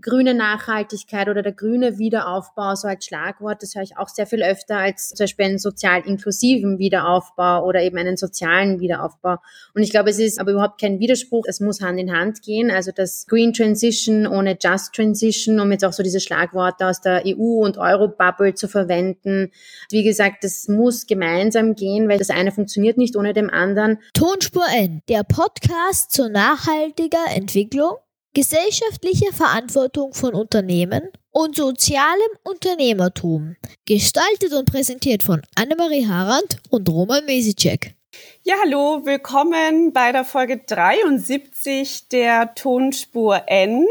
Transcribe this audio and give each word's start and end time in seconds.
grüne 0.00 0.34
Nachhaltigkeit 0.34 1.28
oder 1.28 1.42
der 1.42 1.52
grüne 1.52 1.98
Wiederaufbau 1.98 2.74
so 2.74 2.88
als 2.88 3.04
Schlagwort, 3.04 3.62
das 3.62 3.74
höre 3.74 3.82
ich 3.82 3.96
auch 3.96 4.08
sehr 4.08 4.26
viel 4.26 4.42
öfter 4.42 4.76
als 4.76 5.10
zum 5.10 5.24
Beispiel 5.24 5.46
einen 5.46 5.58
sozial 5.58 6.02
inklusiven 6.06 6.78
Wiederaufbau 6.78 7.64
oder 7.64 7.82
eben 7.82 7.96
einen 7.98 8.16
sozialen 8.16 8.80
Wiederaufbau. 8.80 9.36
Und 9.74 9.82
ich 9.82 9.90
glaube, 9.90 10.10
es 10.10 10.18
ist 10.18 10.40
aber 10.40 10.52
überhaupt 10.52 10.80
kein 10.80 11.00
Widerspruch, 11.00 11.44
es 11.46 11.60
muss 11.60 11.80
Hand 11.80 11.98
in 11.98 12.12
Hand 12.12 12.42
gehen. 12.42 12.70
Also 12.70 12.92
das 12.94 13.26
Green 13.26 13.52
Transition 13.52 14.26
ohne 14.26 14.56
Just 14.60 14.94
Transition, 14.94 15.60
um 15.60 15.70
jetzt 15.72 15.84
auch 15.84 15.92
so 15.92 16.02
diese 16.02 16.20
Schlagworte 16.20 16.86
aus 16.86 17.00
der 17.00 17.22
EU- 17.26 17.64
und 17.64 17.78
Euro-Bubble 17.78 18.54
zu 18.54 18.68
verwenden. 18.68 19.50
Wie 19.90 20.02
gesagt, 20.02 20.44
das 20.44 20.68
muss 20.68 21.06
gemeinsam 21.06 21.74
gehen, 21.74 22.08
weil 22.08 22.18
das 22.18 22.30
eine 22.30 22.52
funktioniert 22.52 22.98
nicht 22.98 23.16
ohne 23.16 23.32
dem 23.32 23.50
anderen. 23.50 23.98
Tonspur 24.14 24.64
N, 24.76 25.02
der 25.08 25.24
Podcast 25.24 26.12
zur 26.12 26.28
nachhaltiger 26.28 27.24
Entwicklung 27.34 27.96
Gesellschaftliche 28.32 29.32
Verantwortung 29.32 30.14
von 30.14 30.34
Unternehmen 30.34 31.02
und 31.32 31.56
sozialem 31.56 32.30
Unternehmertum. 32.44 33.56
Gestaltet 33.88 34.52
und 34.52 34.70
präsentiert 34.70 35.24
von 35.24 35.42
Annemarie 35.56 36.06
Harand 36.06 36.58
und 36.70 36.88
Roman 36.88 37.24
Mesicek. 37.26 37.96
Ja, 38.44 38.54
hallo, 38.62 39.04
willkommen 39.04 39.92
bei 39.92 40.12
der 40.12 40.24
Folge 40.24 40.58
73 40.58 42.06
der 42.06 42.54
Tonspur 42.54 43.42
N. 43.48 43.84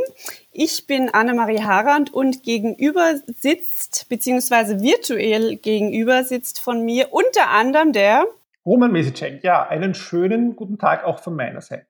Ich 0.54 0.88
bin 0.88 1.10
Annemarie 1.10 1.62
Harand 1.62 2.14
und 2.14 2.42
gegenüber 2.42 3.16
sitzt, 3.28 4.08
beziehungsweise 4.08 4.82
virtuell 4.82 5.58
gegenüber 5.58 6.24
sitzt 6.24 6.62
von 6.62 6.86
mir 6.86 7.12
unter 7.12 7.50
anderem 7.50 7.92
der 7.92 8.26
Roman 8.66 8.94
Mesicek. 8.94 9.44
Ja, 9.44 9.68
einen 9.68 9.94
schönen 9.94 10.56
guten 10.56 10.78
Tag 10.78 11.04
auch 11.04 11.20
von 11.20 11.36
meiner 11.36 11.60
Seite. 11.60 11.89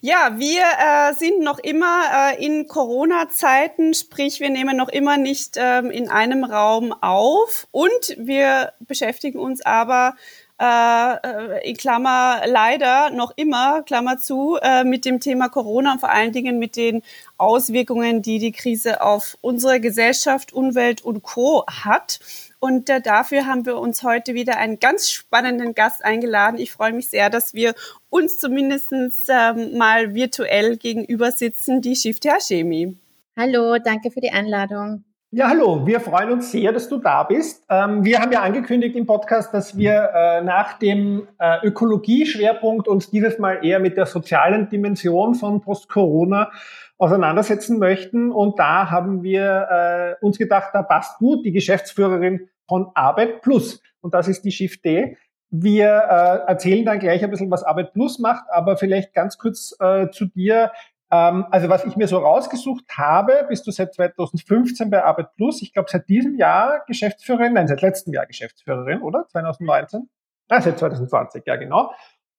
Ja, 0.00 0.38
wir 0.38 0.62
äh, 0.62 1.14
sind 1.14 1.40
noch 1.40 1.58
immer 1.58 2.02
äh, 2.12 2.44
in 2.44 2.68
Corona-Zeiten, 2.68 3.94
sprich 3.94 4.40
wir 4.40 4.50
nehmen 4.50 4.76
noch 4.76 4.88
immer 4.88 5.16
nicht 5.16 5.56
ähm, 5.56 5.90
in 5.90 6.10
einem 6.10 6.44
Raum 6.44 6.92
auf 6.92 7.66
und 7.70 8.16
wir 8.18 8.74
beschäftigen 8.80 9.38
uns 9.38 9.64
aber 9.64 10.14
äh, 10.58 11.14
äh, 11.14 11.68
in 11.68 11.76
Klammer 11.76 12.42
leider 12.46 13.10
noch 13.10 13.32
immer, 13.36 13.82
Klammer 13.82 14.16
zu, 14.16 14.58
äh, 14.62 14.84
mit 14.84 15.04
dem 15.04 15.20
Thema 15.20 15.50
Corona 15.50 15.92
und 15.92 16.00
vor 16.00 16.10
allen 16.10 16.32
Dingen 16.32 16.58
mit 16.58 16.76
den 16.76 17.02
Auswirkungen, 17.36 18.22
die 18.22 18.38
die 18.38 18.52
Krise 18.52 19.02
auf 19.02 19.36
unsere 19.42 19.80
Gesellschaft, 19.80 20.54
Umwelt 20.54 21.02
und 21.02 21.22
Co. 21.22 21.66
hat. 21.66 22.20
Und 22.58 22.88
äh, 22.88 23.00
dafür 23.00 23.46
haben 23.46 23.66
wir 23.66 23.78
uns 23.78 24.02
heute 24.02 24.34
wieder 24.34 24.58
einen 24.58 24.78
ganz 24.78 25.10
spannenden 25.10 25.74
Gast 25.74 26.04
eingeladen. 26.04 26.58
Ich 26.58 26.72
freue 26.72 26.92
mich 26.92 27.08
sehr, 27.08 27.30
dass 27.30 27.54
wir 27.54 27.74
uns 28.08 28.38
zumindest 28.38 28.92
ähm, 29.28 29.76
mal 29.76 30.14
virtuell 30.14 30.76
gegenüber 30.76 31.32
sitzen, 31.32 31.80
die 31.80 31.96
Shift 31.96 32.26
Chemie. 32.46 32.98
Hallo, 33.36 33.76
danke 33.78 34.10
für 34.10 34.20
die 34.20 34.30
Einladung. 34.30 35.04
Ja, 35.32 35.48
hallo, 35.48 35.84
wir 35.84 36.00
freuen 36.00 36.30
uns 36.30 36.52
sehr, 36.52 36.72
dass 36.72 36.88
du 36.88 36.98
da 36.98 37.24
bist. 37.24 37.64
Ähm, 37.68 38.04
wir 38.04 38.20
haben 38.20 38.32
ja 38.32 38.42
angekündigt 38.42 38.96
im 38.96 39.06
Podcast, 39.06 39.52
dass 39.52 39.76
wir 39.76 40.10
äh, 40.14 40.40
nach 40.40 40.78
dem 40.78 41.26
äh, 41.38 41.66
Ökologie-Schwerpunkt 41.66 42.88
uns 42.88 43.10
dieses 43.10 43.38
Mal 43.38 43.62
eher 43.62 43.80
mit 43.80 43.96
der 43.96 44.06
sozialen 44.06 44.70
Dimension 44.70 45.34
von 45.34 45.60
Post-Corona 45.60 46.50
auseinandersetzen 46.98 47.78
möchten. 47.78 48.32
Und 48.32 48.58
da 48.58 48.90
haben 48.90 49.22
wir 49.22 50.16
äh, 50.20 50.24
uns 50.24 50.38
gedacht, 50.38 50.70
da 50.72 50.82
passt 50.82 51.18
gut 51.18 51.44
die 51.44 51.52
Geschäftsführerin 51.52 52.48
von 52.68 52.90
Arbeit 52.94 53.42
Plus. 53.42 53.82
Und 54.00 54.14
das 54.14 54.28
ist 54.28 54.44
die 54.44 54.52
Shift 54.52 54.84
D. 54.84 55.16
Wir 55.50 55.86
äh, 55.86 56.50
erzählen 56.50 56.84
dann 56.84 56.98
gleich 56.98 57.22
ein 57.22 57.30
bisschen, 57.30 57.50
was 57.50 57.62
Arbeit 57.62 57.92
Plus 57.92 58.18
macht, 58.18 58.44
aber 58.50 58.76
vielleicht 58.76 59.14
ganz 59.14 59.38
kurz 59.38 59.76
äh, 59.80 60.10
zu 60.10 60.26
dir. 60.26 60.72
Ähm, 61.10 61.46
also 61.50 61.68
was 61.68 61.84
ich 61.84 61.96
mir 61.96 62.08
so 62.08 62.18
rausgesucht 62.18 62.84
habe, 62.96 63.46
bist 63.48 63.66
du 63.66 63.70
seit 63.70 63.94
2015 63.94 64.90
bei 64.90 65.04
Arbeit 65.04 65.34
Plus. 65.36 65.62
Ich 65.62 65.72
glaube, 65.72 65.88
seit 65.90 66.08
diesem 66.08 66.36
Jahr 66.36 66.82
Geschäftsführerin, 66.86 67.52
nein, 67.52 67.68
seit 67.68 67.82
letztem 67.82 68.12
Jahr 68.12 68.26
Geschäftsführerin, 68.26 69.02
oder? 69.02 69.26
2019? 69.28 70.08
Ah, 70.48 70.60
seit 70.60 70.78
2020, 70.78 71.42
ja 71.46 71.56
genau 71.56 71.90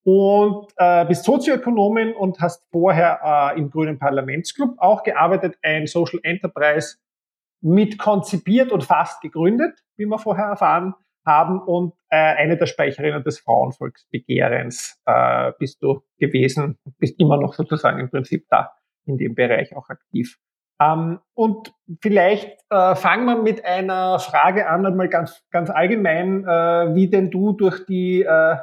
und 0.07 0.67
äh, 0.77 1.03
bist 1.03 1.25
Sozioökonomin 1.25 2.13
und 2.13 2.39
hast 2.39 2.65
vorher 2.71 3.19
äh, 3.53 3.59
im 3.59 3.69
Grünen 3.69 3.99
Parlamentsclub 3.99 4.75
auch 4.77 5.03
gearbeitet, 5.03 5.57
ein 5.61 5.85
Social 5.85 6.21
Enterprise 6.23 6.95
mit 7.59 7.97
konzipiert 7.97 8.71
und 8.71 8.85
fast 8.85 9.19
gegründet, 9.19 9.83
wie 9.97 10.05
wir 10.05 10.17
vorher 10.17 10.45
erfahren 10.45 10.93
haben. 11.25 11.59
Und 11.59 11.93
äh, 12.09 12.15
eine 12.15 12.55
der 12.55 12.67
Speicherinnen 12.67 13.21
des 13.21 13.39
Frauenvolksbegehrens 13.39 14.97
äh, 15.05 15.51
bist 15.59 15.83
du 15.83 16.03
gewesen, 16.17 16.77
bist 16.99 17.19
immer 17.19 17.35
noch 17.35 17.53
sozusagen 17.53 17.99
im 17.99 18.09
Prinzip 18.09 18.45
da 18.49 18.71
in 19.03 19.17
dem 19.17 19.35
Bereich 19.35 19.75
auch 19.75 19.89
aktiv. 19.89 20.39
Ähm, 20.79 21.19
und 21.33 21.73
vielleicht 22.01 22.57
äh, 22.69 22.95
fangen 22.95 23.25
wir 23.25 23.41
mit 23.41 23.65
einer 23.65 24.19
Frage 24.19 24.69
an, 24.69 24.85
einmal 24.85 25.09
ganz, 25.09 25.43
ganz 25.51 25.69
allgemein, 25.69 26.45
äh, 26.45 26.95
wie 26.95 27.09
denn 27.09 27.29
du 27.29 27.51
durch 27.51 27.85
die 27.85 28.21
äh, 28.21 28.55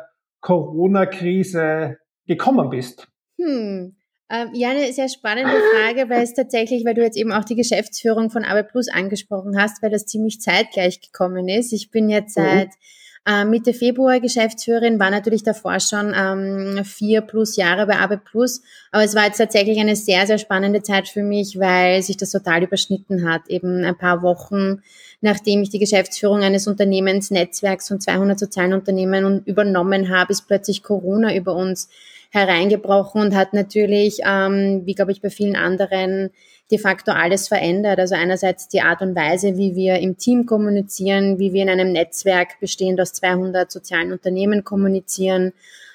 Corona-Krise 0.45 1.97
gekommen 2.27 2.69
bist? 2.69 3.09
Hm. 3.39 3.97
Ähm, 4.31 4.49
ja, 4.53 4.71
eine 4.71 4.93
sehr 4.93 5.09
spannende 5.09 5.51
Frage, 5.51 6.09
weil 6.11 6.23
es 6.23 6.35
tatsächlich, 6.35 6.85
weil 6.85 6.95
du 6.95 7.03
jetzt 7.03 7.17
eben 7.17 7.33
auch 7.33 7.45
die 7.45 7.57
Geschäftsführung 7.57 8.31
von 8.31 8.45
Arbeit 8.45 8.69
Plus 8.69 8.89
angesprochen 8.89 9.59
hast, 9.59 9.83
weil 9.83 9.91
das 9.91 10.07
ziemlich 10.07 10.41
zeitgleich 10.41 11.01
gekommen 11.01 11.49
ist. 11.49 11.73
Ich 11.73 11.91
bin 11.91 12.09
jetzt 12.11 12.39
mhm. 12.39 12.69
Äh, 13.27 13.45
Mitte 13.45 13.73
Februar 13.73 14.21
Geschäftsführerin, 14.21 15.01
war 15.01 15.11
natürlich 15.11 15.43
davor 15.43 15.81
schon 15.81 16.15
ähm, 16.17 16.85
vier 16.85 17.21
plus 17.21 17.57
Jahre 17.57 17.87
bei 17.87 17.97
Arbeit 17.97 18.25
Plus, 18.25 18.63
aber 18.91 19.05
es 19.05 19.15
war 19.15 19.27
jetzt 19.27 19.39
tatsächlich 19.39 19.79
eine 19.79 19.97
sehr, 19.97 20.27
sehr 20.27 20.39
spannende 20.39 20.83
Zeit 20.83 21.09
für 21.09 21.23
mich, 21.23 21.59
weil 21.59 22.03
sich 22.03 22.17
das 22.17 22.31
total 22.31 22.63
überschnitten 22.63 23.29
hat. 23.29 23.49
Eben 23.49 23.85
ein 23.85 23.97
paar 23.97 24.23
Wochen 24.23 24.83
nachdem 25.25 25.63
ich 25.63 25.71
die 25.71 25.79
Geschäftsführung 25.79 26.43
eines 26.43 26.67
Unternehmensnetzwerks 26.67 27.89
von 27.89 27.99
200 27.99 28.39
sozialen 28.39 28.75
Unternehmen 28.75 29.43
übernommen 29.47 30.11
habe, 30.11 30.33
ist 30.33 30.47
plötzlich 30.47 30.83
Corona 30.83 31.35
über 31.35 31.55
uns 31.55 31.89
hereingebrochen 32.35 33.23
und 33.23 33.35
hat 33.35 33.55
natürlich, 33.55 34.19
ähm, 34.27 34.83
wie 34.85 34.95
glaube 34.95 35.13
ich 35.13 35.23
bei 35.23 35.31
vielen 35.31 35.57
anderen, 35.57 36.31
de 36.71 36.79
facto 36.79 37.13
alles 37.13 37.49
verändert. 37.49 37.99
Also 37.99 38.15
einerseits 38.15 38.69
die 38.69 38.81
Art 38.81 39.03
und 39.03 39.15
Weise, 39.15 39.57
wie 39.57 39.77
wir 39.77 39.99
im 40.01 40.17
Team 40.17 40.45
kommunizieren, 40.45 41.39
wie 41.39 41.53
wir 41.53 41.63
in 41.63 41.71
einem 41.71 41.93
Netzwerk 41.93 42.59
bestehend 42.59 43.01
aus 43.01 43.13
200 43.13 43.71
sozialen 43.71 44.13
Unternehmen 44.13 44.65
kommunizieren, 44.65 45.53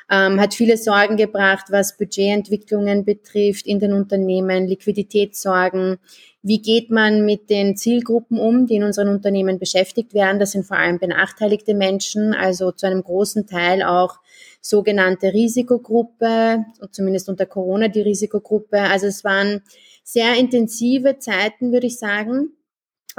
ähm, 0.09 0.39
hat 0.39 0.53
viele 0.53 0.77
Sorgen 0.77 1.17
gebracht, 1.17 1.67
was 1.69 1.97
Budgetentwicklungen 1.97 3.05
betrifft 3.05 3.67
in 3.67 3.79
den 3.79 3.93
Unternehmen, 3.93 4.67
Liquiditätssorgen, 4.67 5.97
wie 6.41 6.61
geht 6.61 6.89
man 6.89 7.25
mit 7.25 7.49
den 7.49 7.75
Zielgruppen 7.75 8.39
um, 8.39 8.65
die 8.65 8.75
in 8.75 8.83
unseren 8.83 9.09
Unternehmen 9.09 9.59
beschäftigt 9.59 10.13
werden? 10.13 10.39
Das 10.39 10.51
sind 10.51 10.65
vor 10.65 10.77
allem 10.77 10.97
benachteiligte 10.97 11.73
Menschen, 11.73 12.33
also 12.33 12.71
zu 12.71 12.87
einem 12.87 13.03
großen 13.03 13.45
Teil 13.45 13.83
auch 13.83 14.19
sogenannte 14.61 15.33
Risikogruppe, 15.33 16.65
zumindest 16.91 17.27
unter 17.27 17.45
Corona 17.45 17.89
die 17.89 18.01
Risikogruppe. 18.01 18.79
Also 18.79 19.07
es 19.07 19.23
waren 19.25 19.61
sehr 20.03 20.37
intensive 20.37 21.19
Zeiten, 21.19 21.73
würde 21.73 21.87
ich 21.87 21.99
sagen. 21.99 22.53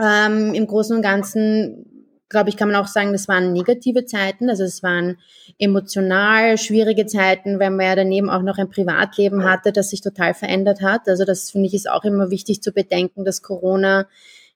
Ähm, 0.03 0.55
Im 0.55 0.67
Großen 0.67 0.97
und 0.97 1.03
Ganzen 1.03 1.90
glaube 2.31 2.49
ich, 2.49 2.57
kann 2.57 2.71
man 2.71 2.81
auch 2.81 2.87
sagen, 2.87 3.13
das 3.13 3.29
waren 3.29 3.53
negative 3.53 4.07
Zeiten. 4.07 4.49
Also 4.49 4.65
es 4.65 4.83
waren 4.83 5.19
emotional 5.59 6.57
schwierige 6.57 7.05
Zeiten, 7.05 7.59
weil 7.59 7.71
man 7.71 7.87
ja 7.87 7.97
daneben 7.97 8.31
auch 8.31 8.43
noch 8.43 8.57
ein 8.57 8.71
Privatleben 8.71 9.45
hatte, 9.45 9.73
das 9.73 9.91
sich 9.91 10.01
total 10.01 10.33
verändert 10.33 10.81
hat. 10.81 11.09
Also 11.09 11.25
das 11.25 11.51
finde 11.51 11.67
ich 11.67 11.75
ist 11.75 11.91
auch 11.91 12.05
immer 12.05 12.31
wichtig 12.31 12.63
zu 12.63 12.73
bedenken, 12.73 13.25
dass 13.25 13.43
Corona 13.43 14.07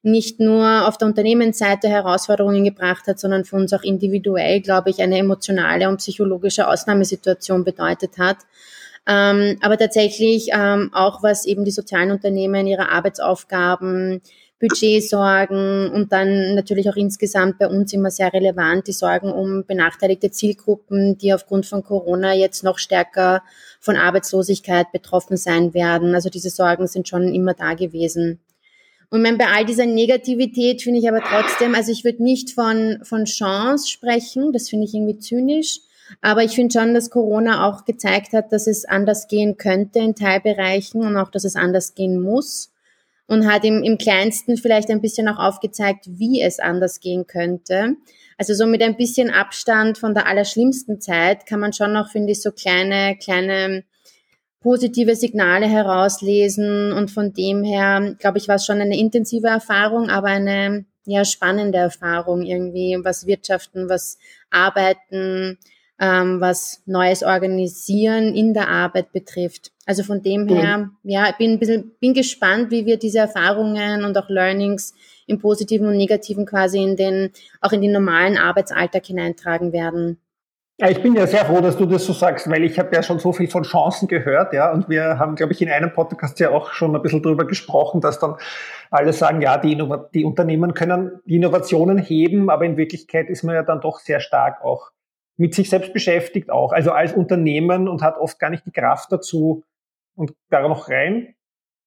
nicht 0.03 0.39
nur 0.39 0.87
auf 0.87 0.99
der 0.99 1.09
Unternehmensseite 1.09 1.89
Herausforderungen 1.89 2.63
gebracht 2.63 3.07
hat, 3.07 3.19
sondern 3.19 3.45
für 3.45 3.57
uns 3.57 3.73
auch 3.73 3.83
individuell, 3.83 4.61
glaube 4.61 4.91
ich, 4.91 5.03
eine 5.03 5.19
emotionale 5.19 5.89
und 5.89 5.97
psychologische 5.97 6.69
Ausnahmesituation 6.69 7.65
bedeutet 7.65 8.19
hat. 8.19 8.37
Ähm, 9.07 9.59
aber 9.61 9.77
tatsächlich 9.77 10.49
ähm, 10.53 10.91
auch 10.95 11.23
was 11.23 11.45
eben 11.45 11.65
die 11.65 11.71
sozialen 11.71 12.11
Unternehmen, 12.11 12.67
ihre 12.67 12.89
Arbeitsaufgaben, 12.89 14.23
Budgetsorgen 14.61 15.91
und 15.91 16.13
dann 16.13 16.55
natürlich 16.55 16.89
auch 16.89 16.97
insgesamt 16.97 17.59
bei 17.59 17.69
uns 17.69 17.93
immer 17.93 18.11
sehr 18.11 18.33
relevant 18.33 18.87
die 18.87 18.93
Sorgen 18.93 19.31
um 19.31 19.67
benachteiligte 19.67 20.31
Zielgruppen, 20.31 21.19
die 21.19 21.35
aufgrund 21.35 21.67
von 21.67 21.83
Corona 21.83 22.35
jetzt 22.35 22.65
noch 22.65 22.79
stärker 22.79 23.43
von 23.81 23.97
Arbeitslosigkeit 23.97 24.91
betroffen 24.93 25.37
sein 25.37 25.75
werden. 25.75 26.15
Also 26.15 26.31
diese 26.31 26.51
Sorgen 26.51 26.87
sind 26.87 27.09
schon 27.09 27.35
immer 27.35 27.53
da 27.53 27.75
gewesen. 27.75 28.41
Und 29.11 29.23
mein, 29.23 29.39
bei 29.39 29.47
all 29.49 29.67
dieser 29.67 29.87
Negativität 29.87 30.83
finde 30.83 31.01
ich 31.01 31.09
aber 31.09 31.21
trotzdem, 31.21 31.75
also 31.75 31.93
ich 31.93 32.05
würde 32.05 32.23
nicht 32.23 32.51
von, 32.51 33.01
von 33.03 33.27
Chance 33.27 33.89
sprechen, 33.89 34.53
das 34.53 34.69
finde 34.69 34.87
ich 34.87 34.95
irgendwie 34.95 35.19
zynisch, 35.19 35.81
aber 36.21 36.45
ich 36.45 36.53
finde 36.53 36.79
schon, 36.79 36.95
dass 36.95 37.11
Corona 37.11 37.69
auch 37.69 37.85
gezeigt 37.85 38.33
hat, 38.33 38.53
dass 38.53 38.67
es 38.67 38.85
anders 38.85 39.29
gehen 39.29 39.57
könnte 39.57 39.99
in 39.99 40.15
Teilbereichen 40.15 41.03
und 41.03 41.17
auch, 41.17 41.31
dass 41.31 41.45
es 41.45 41.57
anders 41.57 41.95
gehen 41.95 42.21
muss 42.21 42.73
und 43.27 43.51
hat 43.51 43.65
im, 43.65 43.83
im 43.83 43.99
kleinsten 43.99 44.57
vielleicht 44.57 44.91
ein 44.91 45.01
bisschen 45.01 45.29
auch 45.29 45.39
aufgezeigt, 45.39 46.05
wie 46.09 46.43
es 46.43 46.59
anders 46.59 47.01
gehen 47.01 47.27
könnte. 47.27 47.97
Also 48.37 48.55
so 48.55 48.67
mit 48.67 48.83
ein 48.83 48.97
bisschen 48.97 49.31
Abstand 49.31 49.99
von 49.99 50.15
der 50.15 50.27
allerschlimmsten 50.27 51.01
Zeit 51.01 51.47
kann 51.47 51.61
man 51.61 51.73
schon 51.73 51.93
noch, 51.93 52.11
finde 52.11 52.33
ich, 52.33 52.43
so 52.43 52.51
kleine, 52.51 53.17
kleine 53.17 53.85
positive 54.61 55.15
Signale 55.15 55.67
herauslesen 55.67 56.93
und 56.93 57.11
von 57.11 57.33
dem 57.33 57.63
her, 57.65 58.17
glaube 58.19 58.39
ich, 58.39 58.49
war 58.49 58.57
es 58.57 58.65
schon 58.65 58.81
eine 58.81 58.99
intensive 58.99 59.49
Erfahrung, 59.49 60.09
aber 60.09 60.29
eine 60.29 60.87
ja 61.07 61.25
spannende 61.25 61.79
Erfahrung 61.79 62.43
irgendwie, 62.43 62.99
was 63.03 63.27
Wirtschaften, 63.27 63.89
was 63.89 64.19
Arbeiten, 64.51 65.59
ähm, 66.01 66.41
was 66.41 66.83
Neues 66.87 67.23
organisieren 67.23 68.35
in 68.35 68.55
der 68.55 68.69
Arbeit 68.69 69.13
betrifft. 69.13 69.71
Also 69.87 70.03
von 70.03 70.23
dem 70.23 70.49
her, 70.49 70.79
mhm. 70.79 70.91
ja, 71.03 71.31
bin 71.39 71.53
ein 71.53 71.59
bisschen, 71.59 71.93
bin 72.01 72.15
gespannt, 72.15 72.71
wie 72.71 72.87
wir 72.87 72.99
diese 72.99 73.19
Erfahrungen 73.19 74.05
und 74.05 74.17
auch 74.17 74.29
Learnings 74.29 74.95
im 75.27 75.39
Positiven 75.39 75.87
und 75.87 75.97
Negativen 75.97 76.47
quasi 76.47 76.83
in 76.83 76.97
den, 76.97 77.31
auch 77.61 77.73
in 77.73 77.83
den 77.83 77.93
normalen 77.93 78.37
Arbeitsalltag 78.37 79.07
hineintragen 79.07 79.73
werden. 79.73 80.19
Ja, 80.77 80.91
ich 80.91 81.01
bin 81.01 81.15
ja 81.15 81.25
sehr 81.29 81.45
froh, 81.45 81.61
dass 81.61 81.77
du 81.77 81.87
das 81.87 82.05
so 82.05 82.13
sagst, 82.13 82.51
weil 82.51 82.65
ich 82.65 82.81
habe 82.81 82.93
ja 82.93 83.05
schon 83.05 83.21
so 83.21 83.33
viel 83.33 83.47
von 83.47 83.63
Chancen 83.63 84.09
gehört, 84.09 84.53
ja, 84.53 84.73
und 84.73 84.89
wir 84.89 85.21
haben, 85.21 85.37
glaube 85.37 85.53
ich, 85.53 85.63
in 85.63 85.71
einem 85.71 85.93
Podcast 85.93 86.41
ja 86.41 86.51
auch 86.51 86.73
schon 86.73 86.97
ein 86.97 87.01
bisschen 87.01 87.23
darüber 87.23 87.47
gesprochen, 87.47 88.01
dass 88.01 88.19
dann 88.19 88.35
alle 88.91 89.13
sagen, 89.13 89.41
ja, 89.41 89.57
die, 89.57 89.73
Innov 89.73 90.11
die 90.13 90.25
Unternehmen 90.25 90.75
können 90.75 91.21
die 91.27 91.37
Innovationen 91.37 91.99
heben, 91.99 92.51
aber 92.51 92.65
in 92.65 92.77
Wirklichkeit 92.77 93.31
ist 93.31 93.45
man 93.45 93.55
ja 93.55 93.63
dann 93.63 93.81
doch 93.81 94.01
sehr 94.01 94.19
stark 94.19 94.65
auch 94.65 94.91
mit 95.37 95.55
sich 95.55 95.71
selbst 95.71 95.93
beschäftigt 95.93 96.51
auch, 96.51 96.73
also 96.73 96.93
als 96.93 97.13
Unternehmen 97.13 97.89
und 97.89 98.03
hat 98.03 98.17
oft 98.19 98.39
gar 98.39 98.51
nicht 98.51 98.67
die 98.67 98.73
Kraft 98.73 99.11
dazu 99.11 99.65
und 100.15 100.33
da 100.51 100.67
noch 100.67 100.89
rein 100.89 101.35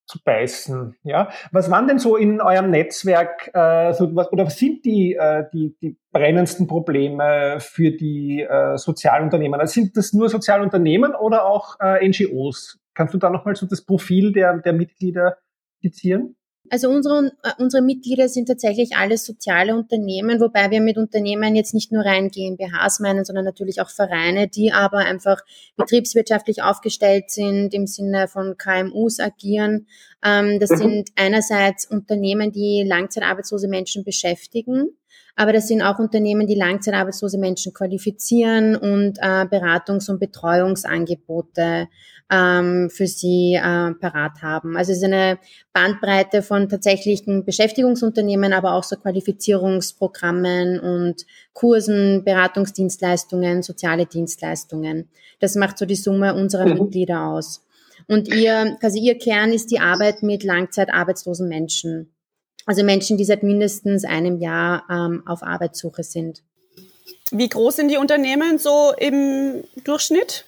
zu 0.08 0.18
beißen. 0.24 0.96
Ja, 1.02 1.28
was 1.52 1.70
waren 1.70 1.86
denn 1.86 1.98
so 1.98 2.16
in 2.16 2.40
eurem 2.40 2.70
Netzwerk 2.70 3.50
äh, 3.52 3.92
so 3.92 4.14
was, 4.16 4.32
oder 4.32 4.46
was 4.46 4.56
sind 4.56 4.84
die, 4.84 5.14
äh, 5.14 5.44
die 5.52 5.76
die 5.80 5.98
brennendsten 6.12 6.66
Probleme 6.66 7.58
für 7.60 7.90
die 7.90 8.40
äh, 8.40 8.78
Sozialunternehmen? 8.78 9.60
Also 9.60 9.74
sind 9.74 9.96
das 9.96 10.14
nur 10.14 10.30
Sozialunternehmen 10.30 11.14
oder 11.14 11.44
auch 11.44 11.78
äh, 11.80 12.08
NGOs? 12.08 12.78
Kannst 12.94 13.14
du 13.14 13.18
da 13.18 13.28
nochmal 13.28 13.54
so 13.54 13.66
das 13.66 13.84
Profil 13.84 14.32
der 14.32 14.58
der 14.58 14.72
Mitglieder 14.72 15.36
skizzieren? 15.78 16.37
Also 16.70 16.88
unsere, 16.90 17.32
äh, 17.42 17.52
unsere 17.58 17.82
Mitglieder 17.82 18.28
sind 18.28 18.46
tatsächlich 18.46 18.96
alles 18.96 19.24
soziale 19.24 19.74
Unternehmen, 19.74 20.40
wobei 20.40 20.70
wir 20.70 20.80
mit 20.80 20.96
Unternehmen 20.96 21.54
jetzt 21.54 21.74
nicht 21.74 21.92
nur 21.92 22.04
rein 22.04 22.28
GmbHs 22.30 23.00
meinen, 23.00 23.24
sondern 23.24 23.44
natürlich 23.44 23.80
auch 23.80 23.90
Vereine, 23.90 24.48
die 24.48 24.72
aber 24.72 24.98
einfach 24.98 25.40
betriebswirtschaftlich 25.76 26.62
aufgestellt 26.62 27.30
sind, 27.30 27.74
im 27.74 27.86
Sinne 27.86 28.28
von 28.28 28.56
KMUs 28.56 29.20
agieren. 29.20 29.86
Ähm, 30.24 30.58
das 30.60 30.70
mhm. 30.70 30.76
sind 30.76 31.10
einerseits 31.16 31.86
Unternehmen, 31.86 32.52
die 32.52 32.84
langzeitarbeitslose 32.86 33.68
Menschen 33.68 34.04
beschäftigen 34.04 34.90
aber 35.38 35.52
das 35.52 35.68
sind 35.68 35.82
auch 35.82 36.00
Unternehmen, 36.00 36.48
die 36.48 36.56
langzeitarbeitslose 36.56 37.38
Menschen 37.38 37.72
qualifizieren 37.72 38.74
und 38.74 39.18
äh, 39.18 39.44
Beratungs- 39.44 40.10
und 40.10 40.18
Betreuungsangebote 40.18 41.86
ähm, 42.30 42.90
für 42.90 43.06
sie 43.06 43.54
äh, 43.54 43.94
parat 43.94 44.42
haben. 44.42 44.76
Also 44.76 44.92
es 44.92 44.98
ist 44.98 45.04
eine 45.04 45.38
Bandbreite 45.72 46.42
von 46.42 46.68
tatsächlichen 46.68 47.44
Beschäftigungsunternehmen, 47.44 48.52
aber 48.52 48.74
auch 48.74 48.84
so 48.84 48.96
Qualifizierungsprogrammen 48.96 50.80
und 50.80 51.24
Kursen, 51.52 52.24
Beratungsdienstleistungen, 52.24 53.62
soziale 53.62 54.06
Dienstleistungen. 54.06 55.08
Das 55.40 55.54
macht 55.54 55.78
so 55.78 55.86
die 55.86 55.96
Summe 55.96 56.34
unserer 56.34 56.66
mhm. 56.66 56.74
Mitglieder 56.74 57.24
aus. 57.24 57.64
Und 58.06 58.28
ihr, 58.28 58.76
quasi 58.80 59.00
ihr 59.00 59.18
Kern 59.18 59.52
ist 59.52 59.70
die 59.70 59.80
Arbeit 59.80 60.22
mit 60.22 60.44
langzeitarbeitslosen 60.44 61.48
Menschen. 61.48 62.12
Also 62.66 62.84
Menschen, 62.84 63.16
die 63.16 63.24
seit 63.24 63.42
mindestens 63.42 64.04
einem 64.04 64.38
Jahr 64.38 64.84
ähm, 64.90 65.22
auf 65.26 65.42
Arbeitssuche 65.42 66.02
sind. 66.02 66.42
Wie 67.30 67.48
groß 67.48 67.76
sind 67.76 67.88
die 67.88 67.96
Unternehmen 67.96 68.58
so 68.58 68.92
im 68.98 69.64
Durchschnitt? 69.84 70.44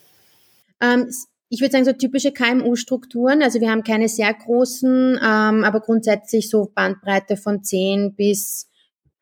Ähm, 0.80 1.10
ich 1.50 1.60
würde 1.60 1.72
sagen, 1.72 1.84
so 1.84 1.92
typische 1.92 2.32
KMU-Strukturen. 2.32 3.42
Also 3.42 3.60
wir 3.60 3.70
haben 3.70 3.82
keine 3.82 4.08
sehr 4.08 4.32
großen, 4.32 5.18
ähm, 5.20 5.64
aber 5.64 5.80
grundsätzlich 5.80 6.48
so 6.48 6.70
Bandbreite 6.72 7.36
von 7.36 7.64
zehn 7.64 8.14
bis 8.14 8.70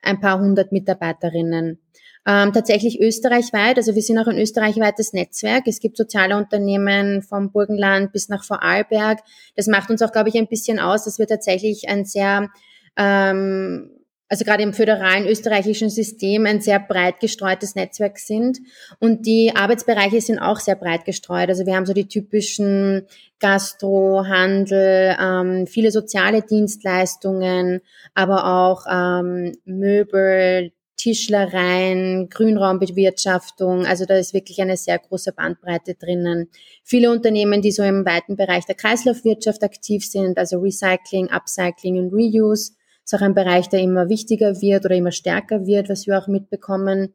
ein 0.03 0.21
paar 0.21 0.39
hundert 0.39 0.71
Mitarbeiterinnen. 0.71 1.81
Ähm, 2.27 2.53
tatsächlich 2.53 3.01
österreichweit, 3.01 3.79
also 3.79 3.95
wir 3.95 4.03
sind 4.03 4.19
auch 4.19 4.27
ein 4.27 4.37
österreichweites 4.37 5.15
Netzwerk. 5.15 5.67
Es 5.67 5.81
gibt 5.81 5.97
soziale 5.97 6.37
Unternehmen 6.37 7.23
vom 7.23 7.51
Burgenland 7.51 8.13
bis 8.13 8.29
nach 8.29 8.45
Vorarlberg. 8.45 9.21
Das 9.57 9.67
macht 9.67 9.89
uns 9.89 10.03
auch, 10.03 10.13
glaube 10.13 10.29
ich, 10.29 10.37
ein 10.37 10.49
bisschen 10.49 10.79
aus, 10.79 11.05
dass 11.05 11.19
wir 11.19 11.27
tatsächlich 11.27 11.89
ein 11.89 12.05
sehr 12.05 12.51
ähm, 12.99 13.98
also 14.29 14.45
gerade 14.45 14.63
im 14.63 14.75
föderalen 14.75 15.27
österreichischen 15.27 15.89
System 15.89 16.45
ein 16.47 16.61
sehr 16.61 16.79
breit 16.79 17.21
gestreutes 17.21 17.75
Netzwerk 17.75 18.19
sind. 18.19 18.59
Und 18.99 19.27
die 19.27 19.53
Arbeitsbereiche 19.55 20.21
sind 20.21 20.39
auch 20.39 20.61
sehr 20.61 20.77
breit 20.77 21.05
gestreut. 21.05 21.49
Also 21.49 21.65
wir 21.65 21.75
haben 21.75 21.87
so 21.87 21.95
die 21.95 22.09
typischen 22.09 23.07
Gastro, 23.41 24.25
Handel, 24.27 25.17
ähm, 25.21 25.67
viele 25.67 25.91
soziale 25.91 26.43
Dienstleistungen, 26.43 27.81
aber 28.15 28.45
auch 28.45 28.85
ähm, 28.91 29.53
Möbel, 29.65 30.73
Tischlereien, 30.99 32.29
Grünraumbewirtschaftung. 32.29 33.87
Also 33.87 34.05
da 34.05 34.17
ist 34.17 34.35
wirklich 34.35 34.61
eine 34.61 34.77
sehr 34.77 34.99
große 34.99 35.33
Bandbreite 35.33 35.95
drinnen. 35.95 36.51
Viele 36.83 37.11
Unternehmen, 37.11 37.63
die 37.63 37.71
so 37.71 37.83
im 37.85 38.05
weiten 38.05 38.37
Bereich 38.37 38.67
der 38.67 38.75
Kreislaufwirtschaft 38.75 39.63
aktiv 39.63 40.05
sind, 40.05 40.37
also 40.37 40.59
Recycling, 40.59 41.31
Upcycling 41.31 41.99
und 41.99 42.13
Reuse 42.13 42.73
ist 43.09 43.15
auch 43.15 43.25
ein 43.25 43.35
Bereich, 43.35 43.71
der 43.71 43.81
immer 43.81 44.11
wichtiger 44.11 44.61
wird 44.61 44.85
oder 44.85 44.95
immer 44.95 45.13
stärker 45.13 45.67
wird, 45.67 45.89
was 45.89 46.07
wir 46.07 46.19
auch 46.19 46.29
mitbekommen. 46.29 47.15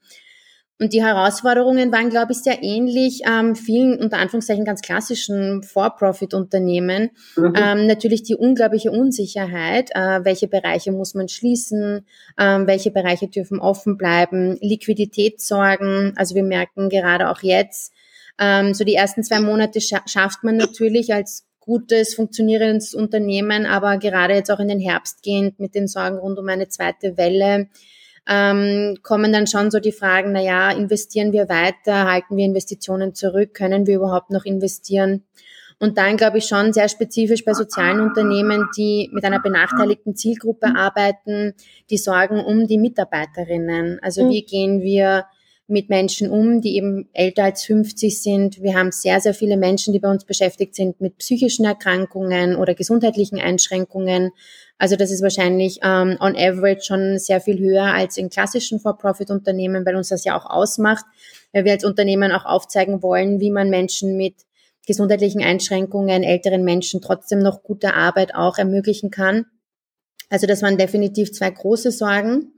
Und 0.80 0.92
die 0.92 1.04
Herausforderungen 1.04 1.92
waren, 1.92 2.10
glaube 2.10 2.32
ich, 2.32 2.40
sehr 2.40 2.64
ähnlich 2.64 3.22
ähm, 3.30 3.56
vielen 3.56 4.00
unter 4.00 4.18
Anführungszeichen 4.18 4.66
ganz 4.66 4.82
klassischen 4.82 5.62
For-Profit-Unternehmen. 5.62 7.12
Mhm. 7.36 7.54
Ähm, 7.56 7.86
natürlich 7.86 8.24
die 8.24 8.36
unglaubliche 8.36 8.92
Unsicherheit, 8.92 9.92
äh, 9.94 10.26
welche 10.26 10.48
Bereiche 10.48 10.92
muss 10.92 11.14
man 11.14 11.30
schließen, 11.30 12.08
ähm, 12.40 12.66
welche 12.66 12.90
Bereiche 12.90 13.28
dürfen 13.28 13.60
offen 13.60 13.96
bleiben, 13.96 14.58
Liquiditätssorgen. 14.62 16.14
Also 16.16 16.34
wir 16.34 16.44
merken 16.44 16.90
gerade 16.90 17.30
auch 17.30 17.44
jetzt, 17.44 17.94
ähm, 18.40 18.74
so 18.74 18.84
die 18.84 18.96
ersten 18.96 19.24
zwei 19.24 19.42
Monate 19.42 19.80
scha 19.80 20.02
schafft 20.08 20.44
man 20.44 20.58
natürlich 20.58 21.14
als 21.14 21.46
gutes, 21.66 22.14
funktionierendes 22.14 22.94
Unternehmen, 22.94 23.66
aber 23.66 23.98
gerade 23.98 24.34
jetzt 24.34 24.52
auch 24.52 24.60
in 24.60 24.68
den 24.68 24.82
Herbst 24.82 25.24
gehend 25.24 25.60
mit 25.60 25.76
den 25.76 25.88
Sorgen 25.88 26.18
rund 26.18 26.38
um 26.38 26.50
eine 26.50 26.68
zweite 26.68 27.16
Welle, 27.18 27.70
ähm, 28.28 28.98
kommen 29.02 29.32
dann 29.32 29.48
schon 29.48 29.72
so 29.72 29.80
die 29.80 29.94
Fragen, 29.94 30.34
na 30.34 30.42
ja, 30.42 30.72
investieren 30.72 31.32
wir 31.32 31.48
weiter, 31.48 32.10
halten 32.12 32.36
wir 32.36 32.46
Investitionen 32.46 33.16
zurück, 33.16 33.54
können 33.54 33.88
wir 33.88 33.96
überhaupt 33.96 34.30
noch 34.30 34.44
investieren? 34.44 35.24
Und 35.80 35.98
dann 35.98 36.18
glaube 36.18 36.38
ich 36.38 36.46
schon 36.46 36.74
sehr 36.74 36.90
spezifisch 36.90 37.46
bei 37.46 37.54
sozialen 37.54 38.02
Unternehmen, 38.02 38.68
die 38.78 39.10
mit 39.14 39.24
einer 39.24 39.42
benachteiligten 39.42 40.16
Zielgruppe 40.16 40.76
arbeiten, 40.76 41.54
die 41.90 41.98
sorgen 41.98 42.40
um 42.44 42.68
die 42.68 42.78
Mitarbeiterinnen. 42.78 44.00
Also 44.02 44.30
wie 44.30 44.44
gehen 44.44 44.82
wir 44.82 45.26
mit 45.68 45.90
Menschen 45.90 46.30
um, 46.30 46.62
die 46.62 46.76
eben 46.76 47.10
älter 47.14 47.46
als 47.46 47.64
50 47.64 48.22
sind. 48.22 48.62
Wir 48.62 48.76
haben 48.76 48.92
sehr, 48.92 49.22
sehr 49.22 49.34
viele 49.34 49.56
Menschen, 49.56 49.94
die 49.94 50.00
bei 50.00 50.10
uns 50.10 50.26
beschäftigt 50.26 50.76
sind 50.76 51.00
mit 51.00 51.18
psychischen 51.18 51.66
Erkrankungen 51.66 52.56
oder 52.56 52.76
gesundheitlichen 52.76 53.40
Einschränkungen. 53.40 54.32
Also 54.78 54.98
das 54.98 55.12
ist 55.12 55.22
wahrscheinlich 55.22 55.80
ähm, 55.84 56.18
on 56.20 56.36
average 56.36 56.82
schon 56.84 57.18
sehr 57.18 57.40
viel 57.40 57.60
höher 57.60 57.86
als 57.86 58.18
in 58.18 58.30
klassischen 58.30 58.80
For-Profit-Unternehmen, 58.82 59.86
weil 59.86 59.96
uns 59.96 60.10
das 60.10 60.26
ja 60.26 60.38
auch 60.38 60.46
ausmacht, 60.46 61.06
weil 61.54 61.64
wir 61.64 61.72
als 61.72 61.86
Unternehmen 61.86 62.34
auch 62.34 62.46
aufzeigen 62.46 63.02
wollen, 63.02 63.40
wie 63.40 63.52
man 63.52 63.70
Menschen 63.70 64.18
mit 64.18 64.36
gesundheitlichen 64.86 65.42
Einschränkungen, 65.42 66.24
älteren 66.24 66.66
Menschen 66.66 67.02
trotzdem 67.02 67.40
noch 67.40 67.64
gute 67.64 67.94
Arbeit 67.94 68.36
auch 68.36 68.58
ermöglichen 68.58 69.12
kann. 69.12 69.46
Also 70.30 70.48
das 70.48 70.62
waren 70.62 70.78
definitiv 70.78 71.32
zwei 71.32 71.50
große 71.50 71.92
Sorgen. 71.92 72.54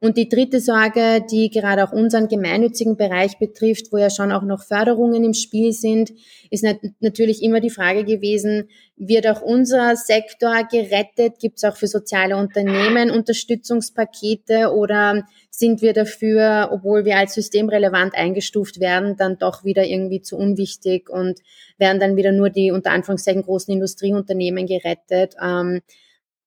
Und 0.00 0.16
die 0.16 0.28
dritte 0.28 0.60
Sorge, 0.60 1.24
die 1.30 1.50
gerade 1.50 1.84
auch 1.84 1.92
unseren 1.92 2.28
gemeinnützigen 2.28 2.96
Bereich 2.96 3.38
betrifft, 3.38 3.92
wo 3.92 3.96
ja 3.96 4.10
schon 4.10 4.32
auch 4.32 4.42
noch 4.42 4.62
Förderungen 4.62 5.24
im 5.24 5.34
Spiel 5.34 5.72
sind, 5.72 6.12
ist 6.50 6.64
nat 6.64 6.78
natürlich 7.00 7.42
immer 7.42 7.60
die 7.60 7.70
Frage 7.70 8.04
gewesen, 8.04 8.68
wird 8.96 9.26
auch 9.26 9.42
unser 9.42 9.96
Sektor 9.96 10.64
gerettet? 10.70 11.38
Gibt 11.40 11.58
es 11.58 11.64
auch 11.64 11.76
für 11.76 11.86
soziale 11.86 12.36
Unternehmen 12.36 13.10
Unterstützungspakete 13.10 14.72
oder 14.74 15.24
sind 15.50 15.82
wir 15.82 15.92
dafür, 15.92 16.68
obwohl 16.72 17.04
wir 17.04 17.16
als 17.16 17.34
systemrelevant 17.34 18.14
eingestuft 18.14 18.80
werden, 18.80 19.16
dann 19.16 19.38
doch 19.38 19.64
wieder 19.64 19.84
irgendwie 19.84 20.22
zu 20.22 20.36
unwichtig 20.36 21.10
und 21.10 21.40
werden 21.78 22.00
dann 22.00 22.16
wieder 22.16 22.32
nur 22.32 22.50
die 22.50 22.70
unter 22.70 22.90
Anführungszeichen 22.90 23.42
großen 23.42 23.72
Industrieunternehmen 23.72 24.66
gerettet? 24.66 25.34
Ähm, 25.42 25.80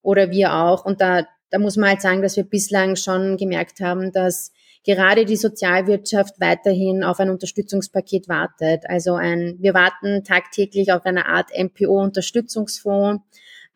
oder 0.02 0.32
wir 0.32 0.54
auch. 0.54 0.86
Und 0.86 1.02
da 1.02 1.28
da 1.52 1.60
muss 1.60 1.78
man 1.78 1.90
halt 1.90 2.02
sagen, 2.02 2.22
dass 2.22 2.38
wir 2.38 2.44
bislang 2.44 2.96
schon 2.96 3.38
gemerkt 3.38 3.80
haben, 3.82 4.12
dass 4.12 4.52
gerade 4.84 5.26
die 5.26 5.36
Sozialwirtschaft 5.36 6.40
weiterhin 6.40 7.04
auf 7.04 7.20
ein 7.20 7.30
Unterstützungspaket 7.30 8.28
wartet. 8.28 8.90
Also 8.90 9.14
ein, 9.14 9.58
wir 9.60 9.74
warten 9.74 10.24
tagtäglich 10.24 10.92
auf 10.92 11.06
eine 11.06 11.28
Art 11.28 11.52
MPO-Unterstützungsfonds 11.56 13.24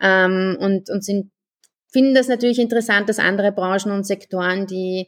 ähm, 0.01 0.57
und, 0.59 0.89
und 0.89 1.03
sind 1.03 1.31
finden 1.95 2.13
das 2.13 2.27
natürlich 2.27 2.59
interessant, 2.59 3.07
dass 3.07 3.19
andere 3.19 3.53
Branchen 3.53 3.89
und 3.93 4.05
Sektoren, 4.05 4.67
die 4.67 5.07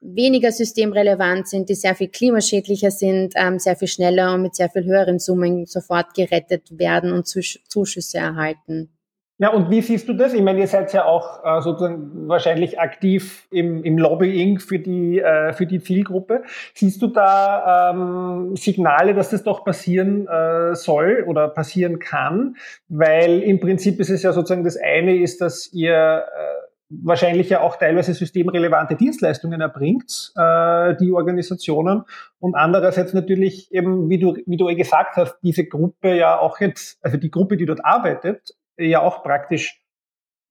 weniger 0.00 0.50
systemrelevant 0.50 1.46
sind, 1.46 1.68
die 1.68 1.76
sehr 1.76 1.94
viel 1.94 2.08
klimaschädlicher 2.08 2.90
sind, 2.90 3.34
ähm, 3.36 3.60
sehr 3.60 3.76
viel 3.76 3.86
schneller 3.86 4.34
und 4.34 4.42
mit 4.42 4.56
sehr 4.56 4.68
viel 4.68 4.84
höheren 4.84 5.20
Summen 5.20 5.66
sofort 5.66 6.12
gerettet 6.14 6.76
werden 6.76 7.12
und 7.12 7.28
Zuschüsse 7.28 8.18
erhalten. 8.18 8.90
Ja, 9.38 9.48
und 9.50 9.68
wie 9.68 9.82
siehst 9.82 10.08
du 10.08 10.12
das? 10.12 10.32
Ich 10.32 10.42
meine, 10.42 10.60
ihr 10.60 10.68
seid 10.68 10.92
ja 10.92 11.06
auch 11.06 11.44
äh, 11.44 11.60
sozusagen 11.60 12.28
wahrscheinlich 12.28 12.78
aktiv 12.78 13.48
im, 13.50 13.82
im 13.82 13.98
Lobbying 13.98 14.60
für 14.60 14.78
die, 14.78 15.18
äh, 15.18 15.52
für 15.52 15.66
die 15.66 15.80
Zielgruppe. 15.80 16.44
Siehst 16.72 17.02
du 17.02 17.08
da 17.08 17.90
ähm, 17.90 18.54
Signale, 18.54 19.12
dass 19.12 19.30
das 19.30 19.42
doch 19.42 19.64
passieren 19.64 20.28
äh, 20.28 20.76
soll 20.76 21.24
oder 21.26 21.48
passieren 21.48 21.98
kann? 21.98 22.54
Weil 22.88 23.40
im 23.40 23.58
Prinzip 23.58 23.98
ist 23.98 24.10
es 24.10 24.22
ja 24.22 24.32
sozusagen 24.32 24.62
das 24.62 24.76
eine 24.76 25.16
ist, 25.16 25.40
dass 25.40 25.72
ihr 25.72 25.94
äh, 25.94 26.64
wahrscheinlich 27.02 27.48
ja 27.48 27.60
auch 27.60 27.74
teilweise 27.74 28.14
systemrelevante 28.14 28.94
Dienstleistungen 28.94 29.60
erbringt, 29.60 30.32
äh, 30.36 30.94
die 30.94 31.12
Organisationen. 31.12 32.04
Und 32.38 32.54
andererseits 32.54 33.14
natürlich 33.14 33.72
eben, 33.72 34.08
wie 34.08 34.18
du, 34.18 34.36
wie 34.46 34.56
du 34.56 34.68
eh 34.68 34.76
gesagt 34.76 35.16
hast, 35.16 35.38
diese 35.42 35.64
Gruppe 35.64 36.14
ja 36.14 36.38
auch 36.38 36.60
jetzt, 36.60 36.98
also 37.02 37.16
die 37.16 37.32
Gruppe, 37.32 37.56
die 37.56 37.66
dort 37.66 37.84
arbeitet, 37.84 38.54
ja 38.78 39.00
auch 39.00 39.22
praktisch 39.22 39.80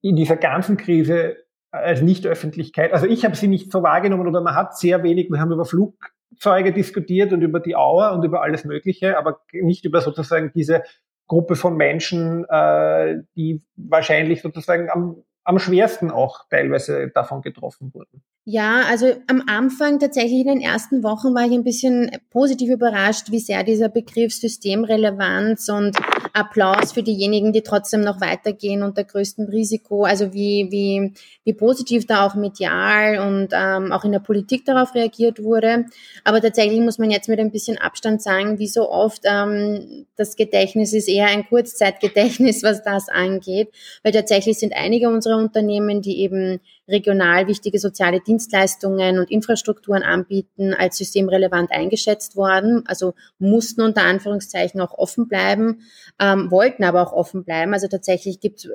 in 0.00 0.16
dieser 0.16 0.36
ganzen 0.36 0.76
Krise 0.76 1.36
als 1.70 2.02
Nicht-Öffentlichkeit, 2.02 2.92
also 2.92 3.06
ich 3.06 3.24
habe 3.24 3.34
sie 3.34 3.48
nicht 3.48 3.72
so 3.72 3.82
wahrgenommen 3.82 4.28
oder 4.28 4.40
man 4.40 4.54
hat 4.54 4.76
sehr 4.76 5.02
wenig, 5.02 5.28
wir 5.30 5.40
haben 5.40 5.50
über 5.50 5.64
Flugzeuge 5.64 6.72
diskutiert 6.72 7.32
und 7.32 7.42
über 7.42 7.58
die 7.58 7.74
Auer 7.74 8.12
und 8.12 8.24
über 8.24 8.42
alles 8.42 8.64
Mögliche, 8.64 9.18
aber 9.18 9.40
nicht 9.52 9.84
über 9.84 10.00
sozusagen 10.00 10.52
diese 10.54 10.82
Gruppe 11.26 11.56
von 11.56 11.76
Menschen, 11.76 12.44
äh, 12.48 13.22
die 13.34 13.62
wahrscheinlich 13.76 14.42
sozusagen 14.42 14.90
am, 14.90 15.24
am 15.42 15.58
schwersten 15.58 16.10
auch 16.10 16.48
teilweise 16.48 17.08
davon 17.08 17.42
getroffen 17.42 17.92
wurden. 17.92 18.22
Ja, 18.46 18.82
also 18.90 19.06
am 19.26 19.42
Anfang 19.46 19.98
tatsächlich 19.98 20.40
in 20.40 20.48
den 20.48 20.60
ersten 20.60 21.02
Wochen 21.02 21.34
war 21.34 21.46
ich 21.46 21.52
ein 21.52 21.64
bisschen 21.64 22.10
positiv 22.28 22.68
überrascht, 22.68 23.30
wie 23.30 23.38
sehr 23.38 23.64
dieser 23.64 23.88
Begriff 23.88 24.34
Systemrelevanz 24.34 25.70
und 25.70 25.96
Applaus 26.34 26.92
für 26.92 27.02
diejenigen, 27.02 27.54
die 27.54 27.62
trotzdem 27.62 28.02
noch 28.02 28.20
weitergehen 28.20 28.82
unter 28.82 29.02
größtem 29.02 29.46
Risiko, 29.46 30.04
also 30.04 30.34
wie, 30.34 30.68
wie, 30.70 31.14
wie 31.44 31.52
positiv 31.54 32.06
da 32.06 32.26
auch 32.26 32.34
medial 32.34 33.18
und 33.26 33.48
ähm, 33.52 33.92
auch 33.92 34.04
in 34.04 34.12
der 34.12 34.18
Politik 34.18 34.66
darauf 34.66 34.94
reagiert 34.94 35.42
wurde. 35.42 35.86
Aber 36.22 36.42
tatsächlich 36.42 36.80
muss 36.80 36.98
man 36.98 37.10
jetzt 37.10 37.30
mit 37.30 37.40
ein 37.40 37.50
bisschen 37.50 37.78
Abstand 37.78 38.20
sagen, 38.20 38.58
wie 38.58 38.68
so 38.68 38.90
oft, 38.90 39.22
ähm, 39.24 40.04
das 40.16 40.36
Gedächtnis 40.36 40.92
ist 40.92 41.08
eher 41.08 41.28
ein 41.28 41.48
Kurzzeitgedächtnis, 41.48 42.62
was 42.62 42.82
das 42.82 43.08
angeht, 43.08 43.70
weil 44.02 44.12
tatsächlich 44.12 44.58
sind 44.58 44.74
einige 44.76 45.08
unserer 45.08 45.38
Unternehmen, 45.38 46.02
die 46.02 46.20
eben 46.20 46.60
regional 46.88 47.46
wichtige 47.46 47.78
soziale 47.78 48.20
Dienstleistungen 48.20 49.18
und 49.18 49.30
Infrastrukturen 49.30 50.02
anbieten, 50.02 50.74
als 50.74 50.96
systemrelevant 50.98 51.70
eingeschätzt 51.72 52.36
worden, 52.36 52.84
also 52.86 53.14
mussten 53.38 53.82
unter 53.82 54.02
Anführungszeichen 54.02 54.80
auch 54.80 54.92
offen 54.92 55.28
bleiben, 55.28 55.80
ähm, 56.20 56.50
wollten 56.50 56.84
aber 56.84 57.02
auch 57.02 57.12
offen 57.12 57.44
bleiben. 57.44 57.72
Also 57.72 57.88
tatsächlich 57.88 58.40
gibt 58.40 58.58
es 58.58 58.68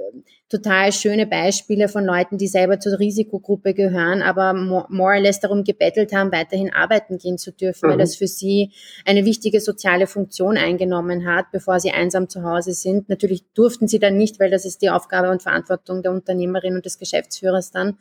total 0.50 0.92
schöne 0.92 1.28
Beispiele 1.28 1.88
von 1.88 2.04
Leuten, 2.04 2.40
die 2.40 2.48
selber 2.48 2.80
zur 2.80 3.00
Risikogruppe 3.00 3.76
gehören, 3.76 4.24
aber 4.24 4.54
more 4.54 4.88
or 4.90 5.20
less 5.20 5.40
darum 5.40 5.64
gebettelt 5.64 6.12
haben, 6.12 6.32
weiterhin 6.32 6.74
arbeiten 6.74 7.20
gehen 7.20 7.38
zu 7.38 7.52
dürfen, 7.52 7.86
mhm. 7.86 7.92
weil 7.92 7.98
das 8.00 8.16
für 8.16 8.28
sie 8.28 8.72
eine 9.06 9.26
wichtige 9.26 9.62
soziale 9.62 10.08
Funktion 10.08 10.58
eingenommen 10.58 11.28
hat, 11.28 11.52
bevor 11.52 11.80
sie 11.80 11.92
einsam 11.92 12.30
zu 12.30 12.44
Hause 12.44 12.74
sind. 12.74 13.10
Natürlich 13.10 13.44
durften 13.54 13.88
sie 13.88 14.00
dann 14.00 14.18
nicht, 14.18 14.40
weil 14.40 14.50
das 14.50 14.66
ist 14.66 14.82
die 14.82 14.90
Aufgabe 14.90 15.30
und 15.30 15.44
Verantwortung 15.44 16.02
der 16.02 16.12
Unternehmerin 16.12 16.76
und 16.76 16.86
des 16.86 16.98
Geschäftsführers 16.98 17.70
dann 17.72 17.98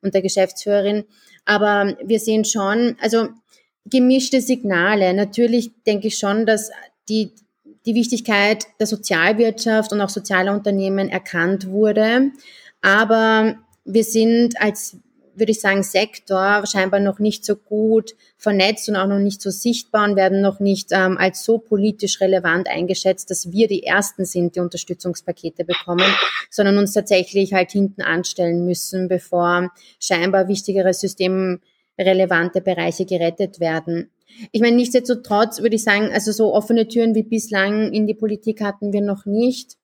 und 0.00 0.14
der 0.14 0.22
Geschäftsführerin. 0.22 1.04
Aber 1.44 1.96
wir 2.04 2.20
sehen 2.20 2.44
schon, 2.44 2.96
also 3.00 3.28
gemischte 3.86 4.40
Signale. 4.40 5.14
Natürlich 5.14 5.70
denke 5.84 6.08
ich 6.08 6.18
schon, 6.18 6.46
dass 6.46 6.70
die, 7.08 7.32
die 7.88 7.94
Wichtigkeit 7.94 8.66
der 8.78 8.86
Sozialwirtschaft 8.86 9.92
und 9.92 10.00
auch 10.02 10.10
sozialer 10.10 10.52
Unternehmen 10.52 11.08
erkannt 11.08 11.68
wurde. 11.68 12.30
Aber 12.82 13.56
wir 13.84 14.04
sind 14.04 14.60
als 14.60 14.98
würde 15.38 15.52
ich 15.52 15.60
sagen, 15.60 15.82
Sektor 15.82 16.64
scheinbar 16.66 17.00
noch 17.00 17.18
nicht 17.18 17.44
so 17.44 17.56
gut 17.56 18.14
vernetzt 18.36 18.88
und 18.88 18.96
auch 18.96 19.06
noch 19.06 19.18
nicht 19.18 19.40
so 19.40 19.50
sichtbar 19.50 20.04
und 20.04 20.16
werden 20.16 20.40
noch 20.40 20.60
nicht 20.60 20.88
ähm, 20.90 21.16
als 21.16 21.44
so 21.44 21.58
politisch 21.58 22.20
relevant 22.20 22.68
eingeschätzt, 22.68 23.30
dass 23.30 23.52
wir 23.52 23.68
die 23.68 23.84
Ersten 23.84 24.24
sind, 24.24 24.56
die 24.56 24.60
Unterstützungspakete 24.60 25.64
bekommen, 25.64 26.12
sondern 26.50 26.78
uns 26.78 26.92
tatsächlich 26.92 27.52
halt 27.52 27.70
hinten 27.70 28.02
anstellen 28.02 28.64
müssen, 28.64 29.08
bevor 29.08 29.70
scheinbar 30.00 30.48
wichtigere 30.48 30.92
systemrelevante 30.92 32.60
Bereiche 32.60 33.06
gerettet 33.06 33.60
werden. 33.60 34.10
Ich 34.52 34.60
meine, 34.60 34.76
nichtsdestotrotz 34.76 35.60
würde 35.60 35.76
ich 35.76 35.82
sagen, 35.82 36.10
also 36.12 36.32
so 36.32 36.54
offene 36.54 36.88
Türen 36.88 37.14
wie 37.14 37.22
bislang 37.22 37.92
in 37.92 38.06
die 38.06 38.14
Politik 38.14 38.60
hatten 38.60 38.92
wir 38.92 39.00
noch 39.00 39.26
nicht. 39.26 39.76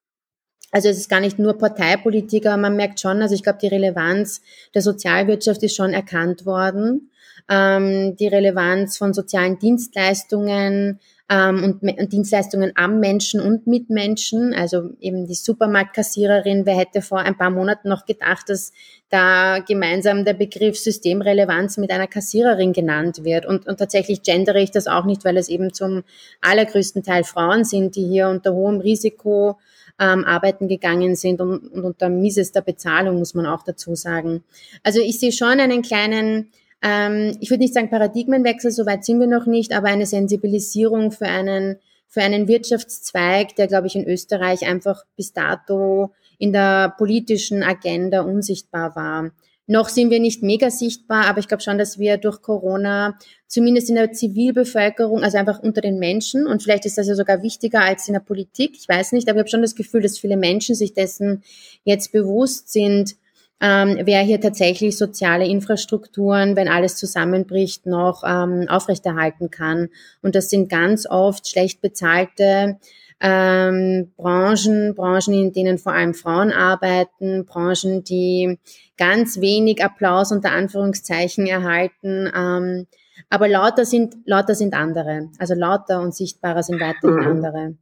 Also 0.71 0.89
es 0.89 0.99
ist 0.99 1.09
gar 1.09 1.21
nicht 1.21 1.39
nur 1.39 1.57
Parteipolitik, 1.57 2.47
aber 2.47 2.57
man 2.57 2.75
merkt 2.75 2.99
schon, 2.99 3.23
also 3.23 3.35
ich 3.35 3.45
glaube, 3.45 3.61
die 3.63 3.69
Relevanz 3.69 4.43
der 4.75 4.83
Sozialwirtschaft 4.83 5.63
ist 5.63 5.77
schon 5.77 5.93
erkannt 5.93 6.47
worden. 6.47 7.11
Ähm, 7.49 8.17
die 8.17 8.27
Relevanz 8.27 8.99
von 8.99 9.15
sozialen 9.15 9.59
Dienstleistungen 9.59 10.99
ähm, 11.31 11.65
und, 11.65 11.83
und, 11.83 12.13
Dienstleistungen 12.13 12.73
am 12.75 13.01
Menschen 13.01 13.41
und 13.41 13.67
mit 13.67 13.89
Menschen. 13.89 14.53
Also 14.53 14.91
eben 15.01 15.27
die 15.27 15.35
Supermarktkassiererin. 15.35 16.67
Wer 16.67 16.77
hätte 16.77 17.03
vor 17.03 17.19
ein 17.19 17.37
paar 17.37 17.51
Monaten 17.51 17.89
noch 17.89 18.05
gedacht, 18.05 18.49
dass 18.49 18.73
da 19.09 19.61
gemeinsam 19.61 20.25
der 20.25 20.35
Begriff 20.35 20.79
Systemrelevanz 20.79 21.77
mit 21.79 21.91
einer 21.91 22.07
Kassiererin 22.07 22.73
genannt 22.73 23.25
wird. 23.25 23.47
Und, 23.47 23.67
und 23.67 23.79
tatsächlich 23.79 24.23
gendere 24.23 24.61
ich 24.61 24.71
das 24.71 24.87
auch 24.87 25.05
nicht, 25.05 25.25
weil 25.25 25.37
es 25.37 25.49
eben 25.49 25.73
zum 25.73 26.03
allergrößten 26.41 27.03
Teil 27.03 27.25
Frauen 27.25 27.65
sind, 27.65 27.97
die 27.97 28.07
hier 28.07 28.29
unter 28.29 28.53
hohem 28.53 28.81
Risiko 28.81 29.59
ähm, 29.99 30.25
arbeiten 30.25 30.69
gegangen 30.69 31.17
sind 31.17 31.41
und, 31.41 31.69
und 31.69 31.85
unter 31.85 32.09
miesester 32.09 32.61
Bezahlung, 32.61 33.19
muss 33.19 33.35
man 33.35 33.47
auch 33.47 33.63
dazu 33.63 33.95
sagen. 33.95 34.43
Also 34.83 35.01
ich 35.01 35.21
sehe 35.21 35.33
schon 35.33 35.61
einen 35.61 35.83
kleinen, 35.83 36.51
ähm, 36.85 37.37
ich 37.41 37.51
würde 37.51 37.63
nicht 37.63 37.73
sagen 37.73 37.89
Paradigmenwechsel, 37.89 38.71
soweit 38.71 39.05
sind 39.05 39.19
wir 39.19 39.27
noch 39.27 39.47
nicht, 39.47 39.73
aber 39.73 39.89
eine 39.89 40.05
Sensibilisierung 40.05 41.13
für 41.13 41.27
einen, 41.27 41.77
für 42.07 42.21
einen 42.21 42.47
Wirtschaftszweig, 42.47 43.57
der, 43.57 43.69
glaube 43.69 43.87
ich, 43.87 43.97
in 43.97 44.07
Österreich 44.07 44.67
einfach 44.67 45.05
bis 45.17 45.33
dato 45.33 46.13
in 46.39 46.53
der 46.53 46.95
politischen 46.99 47.63
Agenda 47.63 48.21
unsichtbar 48.21 48.95
war. 48.97 49.31
Noch 49.67 49.89
sind 49.89 50.11
wir 50.11 50.21
nicht 50.21 50.43
mega 50.43 50.71
sichtbar, 50.71 51.25
aber 51.25 51.39
ich 51.39 51.49
glaube 51.49 51.63
schon, 51.63 51.79
dass 51.79 51.99
wir 51.99 52.19
durch 52.19 52.43
Corona 52.43 53.19
zumindest 53.47 53.89
in 53.89 53.95
der 53.95 54.13
Zivilbevölkerung, 54.13 55.23
also 55.23 55.39
einfach 55.39 55.61
unter 55.61 55.81
den 55.81 55.99
Menschen, 55.99 56.47
und 56.47 56.63
vielleicht 56.63 56.85
ist 56.85 56.99
das 56.99 57.09
ja 57.09 57.15
sogar 57.15 57.43
wichtiger 57.43 57.81
als 57.81 58.07
in 58.07 58.13
der 58.13 58.21
Politik, 58.21 58.73
ich 58.75 58.87
weiß 58.87 59.13
nicht, 59.13 59.27
aber 59.27 59.39
ich 59.39 59.41
habe 59.41 59.49
schon 59.49 59.63
das 59.63 59.75
Gefühl, 59.75 60.03
dass 60.03 60.19
viele 60.19 60.37
Menschen 60.37 60.75
sich 60.75 60.93
dessen 60.93 61.43
jetzt 61.85 62.13
bewusst 62.13 62.71
sind, 62.71 63.17
ähm, 63.61 63.99
wer 64.05 64.21
hier 64.21 64.41
tatsächlich 64.41 64.99
soziale 64.99 65.47
Infrastrukturen, 65.47 66.57
wenn 66.57 66.69
alles 66.69 66.97
zusammenbricht, 66.97 67.87
noch 67.87 68.23
ähm, 68.27 68.67
aufrechterhalten 68.69 69.51
kann. 69.51 69.89
Und 70.23 70.35
das 70.35 70.51
sind 70.51 70.69
ganz 70.69 71.07
oft 71.09 71.49
schlecht 71.49 71.81
bezahlte 71.81 72.79
ähm, 73.21 74.13
Branchen, 74.17 74.95
Branchen, 74.95 75.35
in 75.35 75.53
denen 75.53 75.79
vor 75.79 75.93
allem 75.93 76.15
Frauen 76.15 76.53
arbeiten, 76.53 77.47
Branchen, 77.47 78.05
die 78.05 78.59
ganz 78.99 79.41
wenig 79.41 79.83
Applaus 79.83 80.31
unter 80.31 80.53
Anführungszeichen 80.53 81.47
erhalten. 81.47 82.31
Ähm, 82.37 82.87
aber 83.31 83.49
lauter 83.49 83.85
sind, 83.85 84.17
lauter 84.27 84.55
sind 84.55 84.75
andere. 84.75 85.31
Also 85.39 85.55
lauter 85.55 86.01
und 86.01 86.15
sichtbarer 86.15 86.63
sind 86.63 86.81
weiterhin 86.81 87.21
mhm. 87.21 87.27
andere. 87.27 87.75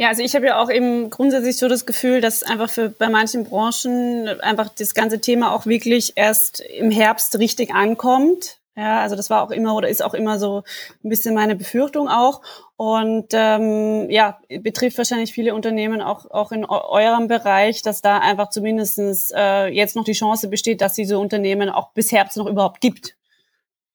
Ja, 0.00 0.08
also 0.08 0.22
ich 0.22 0.34
habe 0.34 0.46
ja 0.46 0.58
auch 0.58 0.70
eben 0.70 1.10
grundsätzlich 1.10 1.58
so 1.58 1.68
das 1.68 1.84
Gefühl, 1.84 2.22
dass 2.22 2.42
einfach 2.42 2.70
für 2.70 2.88
bei 2.88 3.10
manchen 3.10 3.44
Branchen 3.44 4.28
einfach 4.40 4.70
das 4.70 4.94
ganze 4.94 5.20
Thema 5.20 5.54
auch 5.54 5.66
wirklich 5.66 6.14
erst 6.16 6.60
im 6.60 6.90
Herbst 6.90 7.38
richtig 7.38 7.74
ankommt. 7.74 8.60
Ja, 8.74 9.02
also 9.02 9.14
das 9.14 9.28
war 9.28 9.42
auch 9.42 9.50
immer 9.50 9.74
oder 9.74 9.90
ist 9.90 10.02
auch 10.02 10.14
immer 10.14 10.38
so 10.38 10.62
ein 11.04 11.10
bisschen 11.10 11.34
meine 11.34 11.54
Befürchtung 11.54 12.08
auch. 12.08 12.40
Und 12.76 13.26
ähm, 13.32 14.08
ja, 14.08 14.40
betrifft 14.48 14.96
wahrscheinlich 14.96 15.34
viele 15.34 15.54
Unternehmen 15.54 16.00
auch, 16.00 16.30
auch 16.30 16.50
in 16.50 16.64
eurem 16.64 17.28
Bereich, 17.28 17.82
dass 17.82 18.00
da 18.00 18.20
einfach 18.20 18.48
zumindestens 18.48 19.30
äh, 19.36 19.66
jetzt 19.66 19.96
noch 19.96 20.04
die 20.04 20.12
Chance 20.12 20.48
besteht, 20.48 20.80
dass 20.80 20.94
diese 20.94 21.18
Unternehmen 21.18 21.68
auch 21.68 21.90
bis 21.90 22.10
Herbst 22.10 22.38
noch 22.38 22.46
überhaupt 22.46 22.80
gibt. 22.80 23.16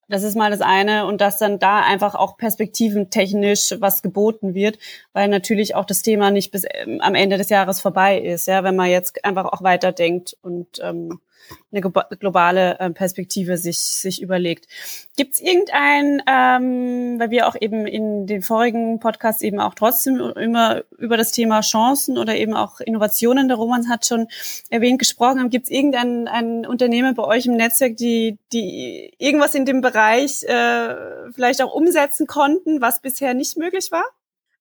Das 0.07 0.23
ist 0.23 0.35
mal 0.35 0.51
das 0.51 0.61
eine. 0.61 1.05
Und 1.05 1.21
dass 1.21 1.37
dann 1.37 1.59
da 1.59 1.81
einfach 1.81 2.15
auch 2.15 2.37
perspektiventechnisch 2.37 3.75
was 3.79 4.01
geboten 4.01 4.53
wird, 4.53 4.77
weil 5.13 5.27
natürlich 5.27 5.75
auch 5.75 5.85
das 5.85 6.01
Thema 6.01 6.31
nicht 6.31 6.51
bis 6.51 6.65
ähm, 6.71 7.01
am 7.01 7.15
Ende 7.15 7.37
des 7.37 7.49
Jahres 7.49 7.81
vorbei 7.81 8.19
ist, 8.19 8.47
ja, 8.47 8.63
wenn 8.63 8.75
man 8.75 8.89
jetzt 8.89 9.23
einfach 9.25 9.45
auch 9.45 9.63
weiterdenkt 9.63 10.37
und 10.41 10.79
ähm, 10.81 11.19
eine 11.71 11.81
globale 11.81 12.79
äh, 12.79 12.89
Perspektive 12.89 13.57
sich, 13.57 13.79
sich 13.79 14.21
überlegt. 14.21 14.67
Gibt 15.17 15.33
es 15.33 15.39
irgendein, 15.41 16.21
ähm, 16.27 17.19
weil 17.19 17.29
wir 17.29 17.47
auch 17.47 17.55
eben 17.59 17.85
in 17.85 18.27
den 18.27 18.41
vorigen 18.41 18.99
Podcasts 18.99 19.41
eben 19.41 19.59
auch 19.59 19.73
trotzdem 19.73 20.19
immer 20.19 20.83
über 20.97 21.17
das 21.17 21.31
Thema 21.31 21.61
Chancen 21.61 22.17
oder 22.17 22.35
eben 22.35 22.53
auch 22.53 22.79
Innovationen, 22.79 23.47
der 23.47 23.57
Roman 23.57 23.89
hat 23.89 24.05
schon 24.05 24.27
erwähnt, 24.69 24.99
gesprochen 24.99 25.39
haben, 25.39 25.49
gibt 25.49 25.65
es 25.65 25.71
irgendein 25.71 26.27
ein 26.27 26.65
Unternehmen 26.65 27.15
bei 27.15 27.23
euch 27.23 27.45
im 27.45 27.55
Netzwerk, 27.55 27.97
die, 27.97 28.37
die 28.53 29.13
irgendwas 29.17 29.55
in 29.55 29.65
dem 29.65 29.81
Bereich 29.81 30.43
äh, 30.43 30.95
vielleicht 31.31 31.61
auch 31.61 31.73
umsetzen 31.73 32.27
konnten, 32.27 32.81
was 32.81 33.01
bisher 33.01 33.33
nicht 33.33 33.57
möglich 33.57 33.91
war? 33.91 34.05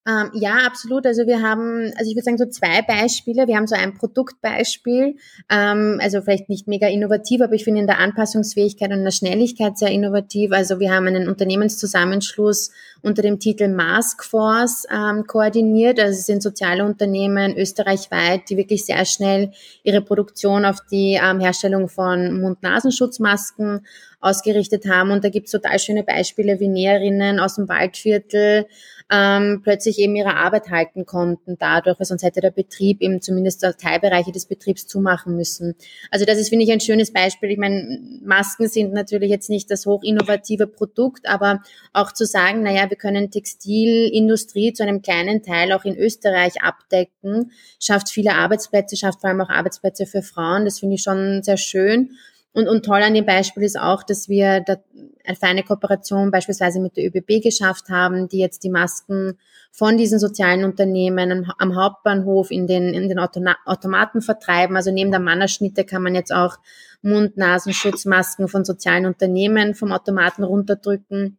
Ähm, 0.06 0.30
ja, 0.34 0.58
absolut. 0.66 1.06
Also 1.06 1.26
wir 1.26 1.40
haben, 1.40 1.90
also 1.96 2.10
ich 2.10 2.14
würde 2.14 2.24
sagen 2.24 2.36
so 2.36 2.44
zwei 2.46 2.82
Beispiele. 2.82 3.46
Wir 3.46 3.56
haben 3.56 3.66
so 3.66 3.74
ein 3.74 3.94
Produktbeispiel, 3.94 5.16
ähm, 5.50 5.98
also 6.02 6.20
vielleicht 6.20 6.50
nicht 6.50 6.68
mega 6.68 6.88
innovativ, 6.88 7.40
aber 7.40 7.54
ich 7.54 7.64
finde 7.64 7.80
in 7.80 7.86
der 7.86 8.00
Anpassungsfähigkeit 8.00 8.92
und 8.92 9.02
der 9.02 9.12
Schnelligkeit 9.12 9.78
sehr 9.78 9.88
innovativ. 9.88 10.52
Also 10.52 10.78
wir 10.78 10.92
haben 10.92 11.06
einen 11.06 11.26
Unternehmenszusammenschluss 11.26 12.70
unter 13.00 13.22
dem 13.22 13.38
Titel 13.38 13.68
Mask 13.68 14.24
Force 14.24 14.86
ähm, 14.92 15.26
koordiniert. 15.26 15.98
Also 15.98 16.18
es 16.18 16.26
sind 16.26 16.42
soziale 16.42 16.84
Unternehmen 16.84 17.56
österreichweit, 17.56 18.50
die 18.50 18.58
wirklich 18.58 18.84
sehr 18.84 19.06
schnell 19.06 19.52
ihre 19.84 20.02
Produktion 20.02 20.66
auf 20.66 20.80
die 20.90 21.18
ähm, 21.22 21.40
Herstellung 21.40 21.88
von 21.88 22.40
Mund-Nasenschutzmasken 22.42 23.86
ausgerichtet 24.24 24.86
haben. 24.86 25.10
Und 25.10 25.22
da 25.22 25.28
gibt's 25.28 25.52
total 25.52 25.78
schöne 25.78 26.02
Beispiele 26.02 26.58
wie 26.58 26.68
Näherinnen 26.68 27.38
aus 27.38 27.56
dem 27.56 27.68
Waldviertel, 27.68 28.66
ähm, 29.12 29.60
plötzlich 29.62 29.98
eben 29.98 30.16
ihre 30.16 30.34
Arbeit 30.34 30.70
halten 30.70 31.04
konnten 31.04 31.56
dadurch, 31.58 31.98
weil 32.00 32.06
sonst 32.06 32.22
hätte 32.22 32.40
der 32.40 32.50
Betrieb 32.50 33.02
eben 33.02 33.20
zumindest 33.20 33.66
Teilbereiche 33.78 34.32
des 34.32 34.46
Betriebs 34.46 34.86
zumachen 34.86 35.36
müssen. 35.36 35.74
Also 36.10 36.24
das 36.24 36.38
ist, 36.38 36.48
finde 36.48 36.64
ich, 36.64 36.72
ein 36.72 36.80
schönes 36.80 37.12
Beispiel. 37.12 37.50
Ich 37.50 37.58
meine, 37.58 37.98
Masken 38.24 38.66
sind 38.66 38.94
natürlich 38.94 39.30
jetzt 39.30 39.50
nicht 39.50 39.70
das 39.70 39.84
hochinnovative 39.84 40.66
Produkt, 40.66 41.28
aber 41.28 41.62
auch 41.92 42.12
zu 42.12 42.24
sagen, 42.24 42.62
naja, 42.62 42.88
wir 42.88 42.96
können 42.96 43.30
Textilindustrie 43.30 44.72
zu 44.72 44.82
einem 44.82 45.02
kleinen 45.02 45.42
Teil 45.42 45.72
auch 45.72 45.84
in 45.84 45.96
Österreich 45.96 46.62
abdecken, 46.62 47.52
schafft 47.78 48.08
viele 48.08 48.32
Arbeitsplätze, 48.34 48.96
schafft 48.96 49.20
vor 49.20 49.28
allem 49.28 49.42
auch 49.42 49.50
Arbeitsplätze 49.50 50.06
für 50.06 50.22
Frauen. 50.22 50.64
Das 50.64 50.80
finde 50.80 50.94
ich 50.94 51.02
schon 51.02 51.42
sehr 51.42 51.58
schön. 51.58 52.16
Und, 52.54 52.68
und 52.68 52.84
toll 52.84 53.02
an 53.02 53.14
dem 53.14 53.26
Beispiel 53.26 53.64
ist 53.64 53.78
auch, 53.78 54.04
dass 54.04 54.28
wir 54.28 54.60
da 54.60 54.76
eine 55.24 55.36
feine 55.36 55.64
Kooperation 55.64 56.30
beispielsweise 56.30 56.80
mit 56.80 56.96
der 56.96 57.04
ÖBB 57.06 57.42
geschafft 57.42 57.88
haben, 57.88 58.28
die 58.28 58.38
jetzt 58.38 58.62
die 58.62 58.70
Masken 58.70 59.38
von 59.72 59.96
diesen 59.96 60.20
sozialen 60.20 60.64
Unternehmen 60.64 61.32
am, 61.32 61.52
am 61.58 61.74
Hauptbahnhof 61.74 62.52
in 62.52 62.68
den, 62.68 62.94
in 62.94 63.08
den 63.08 63.18
Automaten 63.18 64.22
vertreiben. 64.22 64.76
Also 64.76 64.92
neben 64.92 65.10
der 65.10 65.18
Mannerschnitte 65.18 65.84
kann 65.84 66.04
man 66.04 66.14
jetzt 66.14 66.32
auch 66.32 66.58
Mund-Nasenschutzmasken 67.02 68.46
von 68.46 68.64
sozialen 68.64 69.06
Unternehmen 69.06 69.74
vom 69.74 69.90
Automaten 69.90 70.44
runterdrücken. 70.44 71.38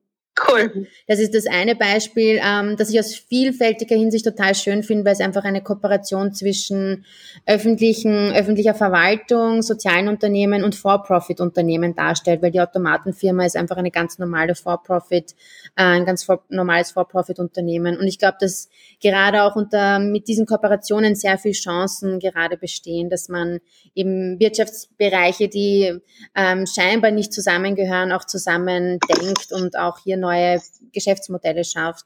Cool. 0.55 0.88
Das 1.07 1.19
ist 1.19 1.35
das 1.35 1.45
eine 1.45 1.75
Beispiel, 1.75 2.39
ähm, 2.43 2.75
das 2.77 2.89
ich 2.89 3.00
aus 3.00 3.15
vielfältiger 3.15 3.95
Hinsicht 3.95 4.25
total 4.25 4.55
schön 4.55 4.83
finde, 4.83 5.05
weil 5.05 5.13
es 5.13 5.19
einfach 5.19 5.43
eine 5.43 5.62
Kooperation 5.62 6.33
zwischen 6.33 7.05
öffentlichen, 7.45 8.33
öffentlicher 8.33 8.74
Verwaltung, 8.74 9.62
sozialen 9.62 10.07
Unternehmen 10.07 10.63
und 10.63 10.75
For-Profit-Unternehmen 10.75 11.95
darstellt, 11.95 12.41
weil 12.41 12.51
die 12.51 12.62
Automatenfirma 12.62 13.45
ist 13.45 13.57
einfach 13.57 13.77
eine 13.77 13.91
ganz 13.91 14.17
normale 14.17 14.55
For-Profit, 14.55 15.31
äh, 15.75 15.83
ein 15.83 16.05
ganz 16.05 16.24
for 16.24 16.43
normales 16.50 16.91
For-Profit-Unternehmen. 16.91 17.97
Und 17.97 18.07
ich 18.07 18.19
glaube, 18.19 18.38
dass 18.39 18.69
gerade 19.01 19.43
auch 19.43 19.55
unter, 19.55 20.00
mit 20.00 20.27
diesen 20.27 20.45
Kooperationen 20.45 21.15
sehr 21.15 21.38
viel 21.38 21.53
Chancen 21.53 22.19
gerade 22.19 22.57
bestehen, 22.57 23.09
dass 23.09 23.29
man 23.29 23.59
eben 23.93 24.39
Wirtschaftsbereiche, 24.39 25.47
die 25.47 26.00
ähm, 26.35 26.65
scheinbar 26.65 27.12
nicht 27.12 27.33
zusammengehören, 27.33 28.12
auch 28.12 28.25
zusammen 28.25 29.00
denkt 29.09 29.51
und 29.51 29.77
auch 29.77 30.00
hier 30.00 30.17
neue 30.17 30.45
Geschäftsmodelle 30.94 31.64
schafft. 31.64 32.06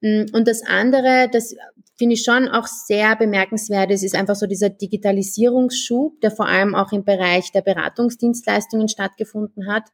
Mm, 0.00 0.26
und 0.32 0.46
das 0.46 0.62
andere, 0.66 1.28
das 1.32 1.54
finde 1.96 2.14
ich 2.14 2.22
schon 2.22 2.48
auch 2.48 2.66
sehr 2.66 3.16
bemerkenswert 3.16 3.90
ist, 3.90 4.04
ist 4.04 4.14
einfach 4.14 4.36
so 4.36 4.46
dieser 4.46 4.70
Digitalisierungsschub, 4.70 6.20
der 6.20 6.30
vor 6.30 6.46
allem 6.46 6.74
auch 6.74 6.92
im 6.92 7.04
Bereich 7.04 7.50
der 7.50 7.62
Beratungsdienstleistungen 7.62 8.88
stattgefunden 8.88 9.66
hat. 9.70 9.84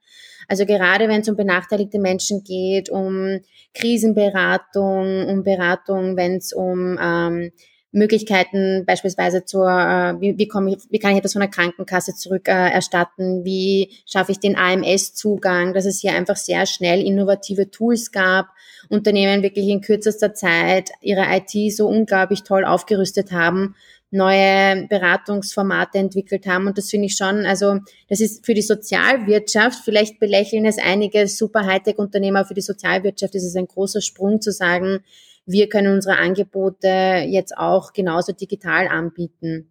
Also 0.46 0.66
gerade 0.66 1.08
wenn 1.08 1.22
es 1.22 1.28
um 1.28 1.36
benachteiligte 1.36 1.98
Menschen 1.98 2.44
geht, 2.44 2.90
um 2.90 3.40
Krisenberatung, 3.72 5.26
um 5.28 5.42
Beratung, 5.42 6.16
wenn 6.16 6.36
es 6.36 6.52
um 6.52 6.98
ähm, 7.00 7.50
Möglichkeiten 7.94 8.84
beispielsweise 8.84 9.44
zur, 9.44 9.68
äh, 9.68 10.20
wie, 10.20 10.36
wie, 10.36 10.48
komme 10.48 10.72
ich, 10.72 10.78
wie 10.90 10.98
kann 10.98 11.12
ich 11.12 11.18
etwas 11.18 11.32
von 11.32 11.40
der 11.40 11.50
Krankenkasse 11.50 12.14
zurückerstatten, 12.14 13.40
äh, 13.40 13.44
wie 13.44 13.92
schaffe 14.04 14.32
ich 14.32 14.40
den 14.40 14.56
AMS-Zugang, 14.56 15.72
dass 15.74 15.84
es 15.84 16.00
hier 16.00 16.12
einfach 16.12 16.36
sehr 16.36 16.66
schnell 16.66 17.00
innovative 17.00 17.70
Tools 17.70 18.10
gab, 18.10 18.48
Unternehmen 18.88 19.42
wirklich 19.42 19.68
in 19.68 19.80
kürzester 19.80 20.34
Zeit 20.34 20.90
ihre 21.00 21.24
IT 21.30 21.72
so 21.72 21.86
unglaublich 21.86 22.42
toll 22.42 22.64
aufgerüstet 22.64 23.30
haben, 23.30 23.76
neue 24.10 24.86
Beratungsformate 24.88 25.98
entwickelt 25.98 26.46
haben. 26.46 26.66
Und 26.66 26.76
das 26.78 26.90
finde 26.90 27.06
ich 27.06 27.16
schon, 27.16 27.46
also 27.46 27.78
das 28.08 28.20
ist 28.20 28.44
für 28.44 28.54
die 28.54 28.62
Sozialwirtschaft, 28.62 29.84
vielleicht 29.84 30.18
belächeln 30.18 30.66
es 30.66 30.78
einige 30.78 31.28
super 31.28 31.64
Hightech-Unternehmer, 31.64 32.44
für 32.44 32.54
die 32.54 32.60
Sozialwirtschaft 32.60 33.36
ist 33.36 33.44
es 33.44 33.54
ein 33.54 33.68
großer 33.68 34.00
Sprung 34.00 34.40
zu 34.40 34.50
sagen, 34.50 35.04
wir 35.46 35.68
können 35.68 35.94
unsere 35.94 36.18
Angebote 36.18 37.24
jetzt 37.28 37.56
auch 37.56 37.92
genauso 37.92 38.32
digital 38.32 38.88
anbieten. 38.88 39.70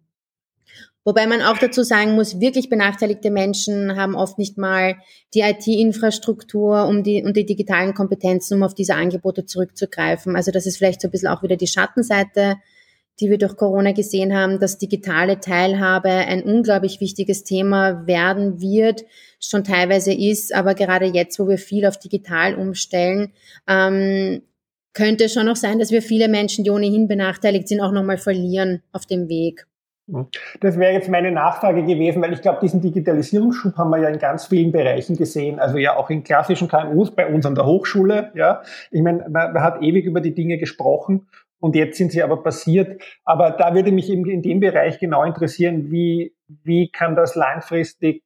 Wobei 1.06 1.26
man 1.26 1.42
auch 1.42 1.58
dazu 1.58 1.82
sagen 1.82 2.14
muss, 2.14 2.40
wirklich 2.40 2.70
benachteiligte 2.70 3.30
Menschen 3.30 3.94
haben 3.96 4.14
oft 4.14 4.38
nicht 4.38 4.56
mal 4.56 4.96
die 5.34 5.40
IT-Infrastruktur 5.40 6.86
um 6.86 7.02
die, 7.02 7.22
und 7.22 7.36
die 7.36 7.44
digitalen 7.44 7.92
Kompetenzen, 7.92 8.54
um 8.56 8.62
auf 8.62 8.74
diese 8.74 8.94
Angebote 8.94 9.44
zurückzugreifen. 9.44 10.34
Also 10.34 10.50
das 10.50 10.64
ist 10.64 10.78
vielleicht 10.78 11.02
so 11.02 11.08
ein 11.08 11.10
bisschen 11.10 11.28
auch 11.28 11.42
wieder 11.42 11.56
die 11.56 11.66
Schattenseite, 11.66 12.56
die 13.20 13.28
wir 13.28 13.36
durch 13.36 13.56
Corona 13.56 13.92
gesehen 13.92 14.34
haben, 14.34 14.58
dass 14.58 14.78
digitale 14.78 15.40
Teilhabe 15.40 16.08
ein 16.08 16.42
unglaublich 16.42 17.00
wichtiges 17.00 17.44
Thema 17.44 18.06
werden 18.06 18.60
wird, 18.60 19.04
schon 19.38 19.62
teilweise 19.62 20.12
ist, 20.12 20.54
aber 20.54 20.74
gerade 20.74 21.04
jetzt, 21.04 21.38
wo 21.38 21.46
wir 21.46 21.58
viel 21.58 21.84
auf 21.86 21.98
digital 21.98 22.54
umstellen, 22.54 23.32
ähm, 23.68 24.42
könnte 24.94 25.28
schon 25.28 25.48
auch 25.48 25.56
sein, 25.56 25.78
dass 25.78 25.90
wir 25.90 26.02
viele 26.02 26.28
Menschen, 26.28 26.64
die 26.64 26.70
ohnehin 26.70 27.08
benachteiligt 27.08 27.68
sind, 27.68 27.80
auch 27.80 27.92
nochmal 27.92 28.18
verlieren 28.18 28.82
auf 28.92 29.06
dem 29.06 29.28
Weg. 29.28 29.66
Das 30.60 30.78
wäre 30.78 30.92
jetzt 30.92 31.08
meine 31.08 31.30
Nachfrage 31.30 31.82
gewesen, 31.82 32.20
weil 32.20 32.34
ich 32.34 32.42
glaube, 32.42 32.58
diesen 32.60 32.82
Digitalisierungsschub 32.82 33.76
haben 33.78 33.88
wir 33.88 34.00
ja 34.00 34.08
in 34.10 34.18
ganz 34.18 34.46
vielen 34.46 34.70
Bereichen 34.70 35.16
gesehen, 35.16 35.58
also 35.58 35.78
ja 35.78 35.96
auch 35.96 36.10
in 36.10 36.22
klassischen 36.22 36.68
KMUs, 36.68 37.12
bei 37.12 37.26
uns 37.26 37.46
an 37.46 37.54
der 37.54 37.64
Hochschule, 37.64 38.30
ja. 38.34 38.62
Ich 38.90 39.00
meine, 39.00 39.26
man, 39.30 39.54
man 39.54 39.62
hat 39.62 39.82
ewig 39.82 40.04
über 40.04 40.20
die 40.20 40.34
Dinge 40.34 40.58
gesprochen 40.58 41.26
und 41.58 41.74
jetzt 41.74 41.96
sind 41.96 42.12
sie 42.12 42.22
aber 42.22 42.42
passiert. 42.42 43.02
Aber 43.24 43.52
da 43.52 43.74
würde 43.74 43.92
mich 43.92 44.10
eben 44.10 44.28
in 44.28 44.42
dem 44.42 44.60
Bereich 44.60 44.98
genau 44.98 45.24
interessieren, 45.24 45.90
wie, 45.90 46.34
wie 46.62 46.90
kann 46.90 47.16
das 47.16 47.34
langfristig 47.34 48.22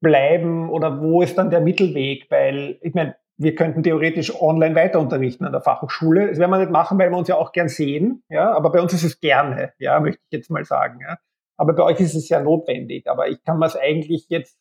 bleiben 0.00 0.70
oder 0.70 1.00
wo 1.00 1.22
ist 1.22 1.36
dann 1.36 1.50
der 1.50 1.60
Mittelweg? 1.60 2.30
Weil, 2.30 2.78
ich 2.80 2.94
meine, 2.94 3.16
wir 3.40 3.54
könnten 3.54 3.82
theoretisch 3.82 4.38
online 4.38 4.74
weiter 4.74 5.00
unterrichten 5.00 5.46
an 5.46 5.52
der 5.52 5.62
Fachhochschule. 5.62 6.28
Das 6.28 6.38
werden 6.38 6.50
wir 6.50 6.58
nicht 6.58 6.70
machen, 6.70 6.98
weil 6.98 7.10
wir 7.10 7.16
uns 7.16 7.28
ja 7.28 7.36
auch 7.36 7.52
gern 7.52 7.68
sehen. 7.68 8.22
Ja, 8.28 8.52
aber 8.52 8.70
bei 8.70 8.82
uns 8.82 8.92
ist 8.92 9.02
es 9.02 9.18
gerne, 9.18 9.72
ja, 9.78 9.98
möchte 9.98 10.20
ich 10.28 10.32
jetzt 10.36 10.50
mal 10.50 10.64
sagen. 10.66 10.98
Ja. 11.00 11.16
Aber 11.56 11.72
bei 11.72 11.82
euch 11.82 12.00
ist 12.00 12.14
es 12.14 12.28
ja 12.28 12.40
notwendig. 12.40 13.08
Aber 13.08 13.28
ich 13.28 13.42
kann 13.42 13.58
mir 13.58 13.64
es 13.64 13.76
eigentlich 13.76 14.26
jetzt 14.28 14.58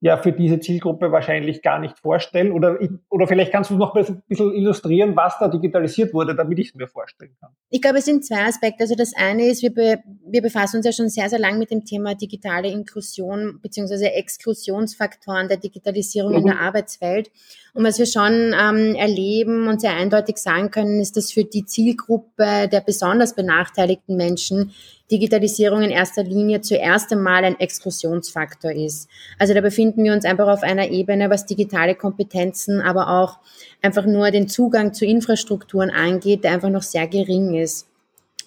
ja 0.00 0.16
für 0.16 0.32
diese 0.32 0.58
Zielgruppe 0.60 1.12
wahrscheinlich 1.12 1.60
gar 1.60 1.78
nicht 1.78 1.98
vorstellen. 1.98 2.52
Oder, 2.52 2.78
oder 3.10 3.26
vielleicht 3.26 3.52
kannst 3.52 3.70
du 3.70 3.76
noch 3.76 3.94
ein 3.94 4.22
bisschen 4.28 4.54
illustrieren, 4.54 5.14
was 5.14 5.38
da 5.38 5.48
digitalisiert 5.48 6.14
wurde, 6.14 6.34
damit 6.34 6.58
ich 6.58 6.68
es 6.68 6.74
mir 6.74 6.88
vorstellen 6.88 7.36
kann. 7.38 7.50
Ich 7.68 7.82
glaube, 7.82 7.98
es 7.98 8.06
sind 8.06 8.24
zwei 8.24 8.46
Aspekte. 8.46 8.82
Also 8.82 8.94
das 8.94 9.12
eine 9.14 9.46
ist, 9.46 9.62
wir, 9.62 9.74
be, 9.74 9.98
wir 10.26 10.40
befassen 10.40 10.78
uns 10.78 10.86
ja 10.86 10.92
schon 10.92 11.10
sehr, 11.10 11.28
sehr 11.28 11.38
lang 11.38 11.58
mit 11.58 11.70
dem 11.70 11.84
Thema 11.84 12.14
digitale 12.14 12.68
Inklusion 12.68 13.60
beziehungsweise 13.62 14.10
Exklusionsfaktoren 14.12 15.48
der 15.48 15.58
Digitalisierung 15.58 16.32
mhm. 16.32 16.38
in 16.38 16.46
der 16.46 16.60
Arbeitswelt. 16.60 17.30
Und 17.74 17.84
was 17.84 17.98
wir 17.98 18.06
schon 18.06 18.54
ähm, 18.58 18.94
erleben 18.94 19.68
und 19.68 19.82
sehr 19.82 19.94
eindeutig 19.94 20.38
sagen 20.38 20.70
können, 20.70 21.00
ist, 21.00 21.16
dass 21.18 21.30
für 21.30 21.44
die 21.44 21.66
Zielgruppe 21.66 22.68
der 22.68 22.80
besonders 22.80 23.34
benachteiligten 23.34 24.16
Menschen 24.16 24.72
Digitalisierung 25.10 25.82
in 25.82 25.90
erster 25.90 26.22
Linie 26.22 26.60
zuerst 26.60 27.12
einmal 27.12 27.44
ein 27.44 27.58
Exklusionsfaktor 27.58 28.72
ist. 28.72 29.08
Also 29.38 29.54
da 29.54 29.60
befinden 29.60 30.04
wir 30.04 30.12
uns 30.12 30.24
einfach 30.24 30.48
auf 30.48 30.62
einer 30.62 30.88
Ebene, 30.88 31.30
was 31.30 31.46
digitale 31.46 31.94
Kompetenzen, 31.94 32.80
aber 32.80 33.08
auch 33.08 33.38
einfach 33.82 34.06
nur 34.06 34.30
den 34.30 34.48
Zugang 34.48 34.94
zu 34.94 35.04
Infrastrukturen 35.04 35.90
angeht, 35.90 36.44
der 36.44 36.52
einfach 36.52 36.70
noch 36.70 36.82
sehr 36.82 37.08
gering 37.08 37.54
ist. 37.54 37.86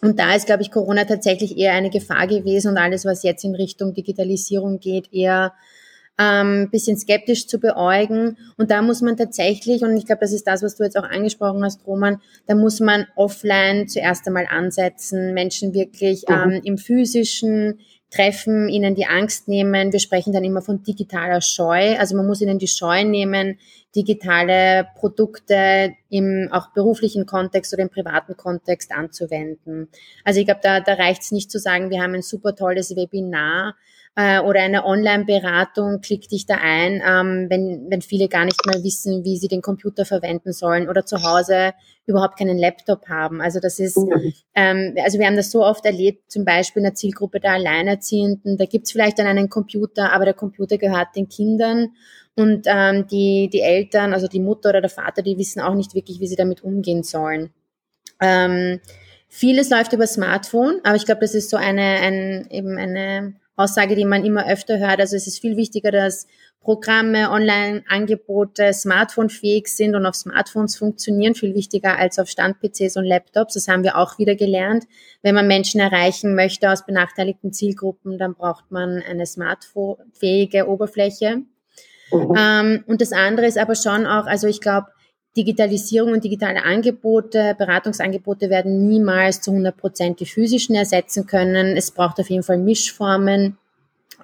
Und 0.02 0.20
da 0.20 0.36
ist, 0.36 0.48
glaube 0.48 0.62
ich, 0.62 0.72
Corona 0.72 1.06
tatsächlich 1.06 1.58
eher 1.58 1.74
eine 1.74 1.90
Gefahr 1.90 2.28
gewesen 2.28 2.72
und 2.72 2.78
alles, 2.78 3.06
was 3.06 3.24
jetzt 3.24 3.46
in 3.46 3.56
Richtung 3.56 3.94
Digitalisierung 3.94 4.80
geht, 4.80 5.14
eher 5.14 5.54
ähm, 6.20 6.70
bisschen 6.72 6.98
skeptisch 6.98 7.48
zu 7.48 7.60
beäugen. 7.60 8.38
Und 8.58 8.72
da 8.72 8.82
muss 8.82 9.02
man 9.02 9.18
tatsächlich, 9.18 9.82
und 9.82 9.98
ich 9.98 10.06
glaube, 10.06 10.22
das 10.22 10.34
ist 10.34 10.46
das, 10.46 10.62
was 10.62 10.76
du 10.76 10.84
jetzt 10.84 10.98
auch 10.98 11.10
angesprochen 11.10 11.64
hast, 11.64 11.86
Roman, 11.88 12.22
da 12.46 12.56
muss 12.56 12.80
man 12.80 13.08
offline 13.16 13.88
zuerst 13.88 14.28
einmal 14.28 14.48
ansetzen, 14.50 15.34
Menschen 15.34 15.74
wirklich 15.74 16.26
mhm. 16.28 16.36
ähm, 16.36 16.62
im 16.64 16.78
physischen 16.78 17.80
treffen, 18.14 18.70
ihnen 18.70 18.94
die 18.94 19.08
Angst 19.08 19.48
nehmen. 19.48 19.92
Wir 19.92 20.00
sprechen 20.00 20.34
dann 20.34 20.44
immer 20.44 20.62
von 20.62 20.84
digitaler 20.84 21.42
Scheu. 21.42 21.98
Also 21.98 22.16
man 22.16 22.28
muss 22.28 22.42
ihnen 22.42 22.60
die 22.60 22.68
Scheu 22.68 23.04
nehmen, 23.04 23.58
digitale 23.96 24.88
Produkte 24.96 25.94
im 26.10 26.48
auch 26.52 26.74
beruflichen 26.74 27.26
Kontext 27.26 27.74
oder 27.74 27.82
im 27.82 27.90
privaten 27.90 28.38
Kontext 28.38 28.92
anzuwenden. 28.92 29.88
Also 30.24 30.40
ich 30.40 30.46
glaube, 30.46 30.62
da, 30.62 30.80
da 30.80 30.94
reicht 30.94 31.24
es 31.24 31.32
nicht 31.32 31.50
zu 31.50 31.58
sagen, 31.58 31.90
wir 31.90 32.02
haben 32.02 32.14
ein 32.14 32.22
super 32.22 32.56
tolles 32.56 32.96
Webinar, 32.96 33.76
äh, 34.16 34.40
oder 34.40 34.62
eine 34.62 34.86
Online-Beratung, 34.86 36.02
klick 36.02 36.28
dich 36.30 36.46
da 36.46 36.56
ein, 36.62 37.02
ähm, 37.06 37.48
wenn, 37.50 37.88
wenn 37.90 38.02
viele 38.02 38.28
gar 38.28 38.46
nicht 38.46 38.64
mal 38.66 38.84
wissen, 38.84 39.24
wie 39.24 39.38
sie 39.38 39.48
den 39.48 39.62
Computer 39.62 40.06
verwenden 40.06 40.54
sollen 40.54 40.88
oder 40.88 41.06
zu 41.06 41.24
Hause 41.24 41.74
überhaupt 42.06 42.38
keinen 42.38 42.58
Laptop 42.58 43.08
haben. 43.10 43.42
Also 43.42 43.60
das 43.60 43.80
ist, 43.80 43.98
ähm, 44.54 44.96
also 45.04 45.18
wir 45.18 45.26
haben 45.26 45.36
das 45.36 45.50
so 45.50 45.64
oft 45.64 45.86
erlebt, 45.86 46.32
zum 46.32 46.46
Beispiel 46.46 46.82
in 46.82 46.86
der 46.86 46.94
Zielgruppe 46.94 47.40
der 47.40 47.54
Alleinerziehenden, 47.54 48.58
da 48.58 48.66
gibt's 48.66 48.92
vielleicht 48.92 49.18
dann 49.18 49.26
einen 49.26 49.50
Computer, 49.50 50.14
aber 50.14 50.26
der 50.26 50.36
Computer 50.36 50.78
gehört 50.78 51.16
den 51.16 51.28
Kindern 51.28 51.90
und 52.36 52.66
ähm, 52.68 53.08
die, 53.08 53.50
die 53.52 53.62
Eltern, 53.62 54.14
also 54.14 54.28
die 54.28 54.40
Mutter 54.40 54.70
oder 54.70 54.82
der 54.82 54.90
Vater, 54.90 55.24
die 55.24 55.38
wissen 55.38 55.60
auch 55.60 55.74
nicht 55.74 55.96
wirklich, 55.96 56.20
wie 56.20 56.28
sie 56.28 56.36
damit 56.36 56.64
umgehen 56.64 57.02
sollen. 57.02 57.52
Ähm, 58.22 58.80
vieles 59.28 59.72
läuft 59.72 59.94
über 59.94 60.06
Smartphone, 60.06 60.82
aber 60.84 60.96
ich 60.96 61.06
glaube, 61.06 61.22
das 61.22 61.34
ist 61.34 61.50
so 61.50 61.58
eine, 61.58 61.82
ein, 61.82 62.48
eben 62.52 62.78
eine 62.78 63.36
Aussage, 63.56 63.96
die 63.96 64.06
man 64.06 64.26
immer 64.26 64.48
öfter 64.48 64.80
hört. 64.80 65.00
Also 65.00 65.16
es 65.16 65.28
ist 65.28 65.40
viel 65.40 65.58
wichtiger, 65.58 65.92
dass 65.92 66.28
Programme, 66.64 67.30
Online-Angebote 67.30 68.74
smartphone-fähig 68.74 69.68
sind 69.68 69.96
und 69.96 70.06
auf 70.06 70.16
Smartphones 70.16 70.78
funktionieren, 70.78 71.36
viel 71.36 71.54
wichtiger 71.54 71.98
als 72.00 72.20
auf 72.20 72.30
Stand-PCs 72.30 72.96
und 72.96 73.04
Laptops. 73.04 73.56
Das 73.56 73.68
haben 73.68 73.84
wir 73.84 73.98
auch 73.98 74.18
wieder 74.18 74.36
gelernt. 74.36 74.86
Wenn 75.22 75.36
man 75.36 75.46
Menschen 75.46 75.82
erreichen 75.82 76.36
möchte 76.36 76.72
aus 76.72 76.86
benachteiligten 76.86 77.52
Zielgruppen, 77.52 78.18
dann 78.18 78.34
braucht 78.34 78.72
man 78.72 79.04
eine 79.08 79.26
smartphone-fähige 79.26 80.70
Oberfläche. 80.70 81.42
Mhm. 82.12 82.36
Ähm, 82.38 82.84
und 82.88 83.02
das 83.02 83.12
andere 83.12 83.46
ist 83.46 83.58
aber 83.58 83.76
schon 83.76 84.06
auch, 84.06 84.26
also 84.26 84.48
ich 84.48 84.62
glaube, 84.62 84.88
Digitalisierung 85.36 86.12
und 86.12 86.24
digitale 86.24 86.64
Angebote, 86.64 87.56
Beratungsangebote 87.58 88.50
werden 88.50 88.88
niemals 88.88 89.42
zu 89.42 89.52
100 89.52 89.76
Prozent 89.76 90.20
die 90.20 90.28
physischen 90.28 90.76
ersetzen 90.76 91.26
können. 91.26 91.76
Es 91.76 91.90
braucht 91.90 92.20
auf 92.20 92.30
jeden 92.30 92.44
Fall 92.44 92.60
Mischformen, 92.60 93.58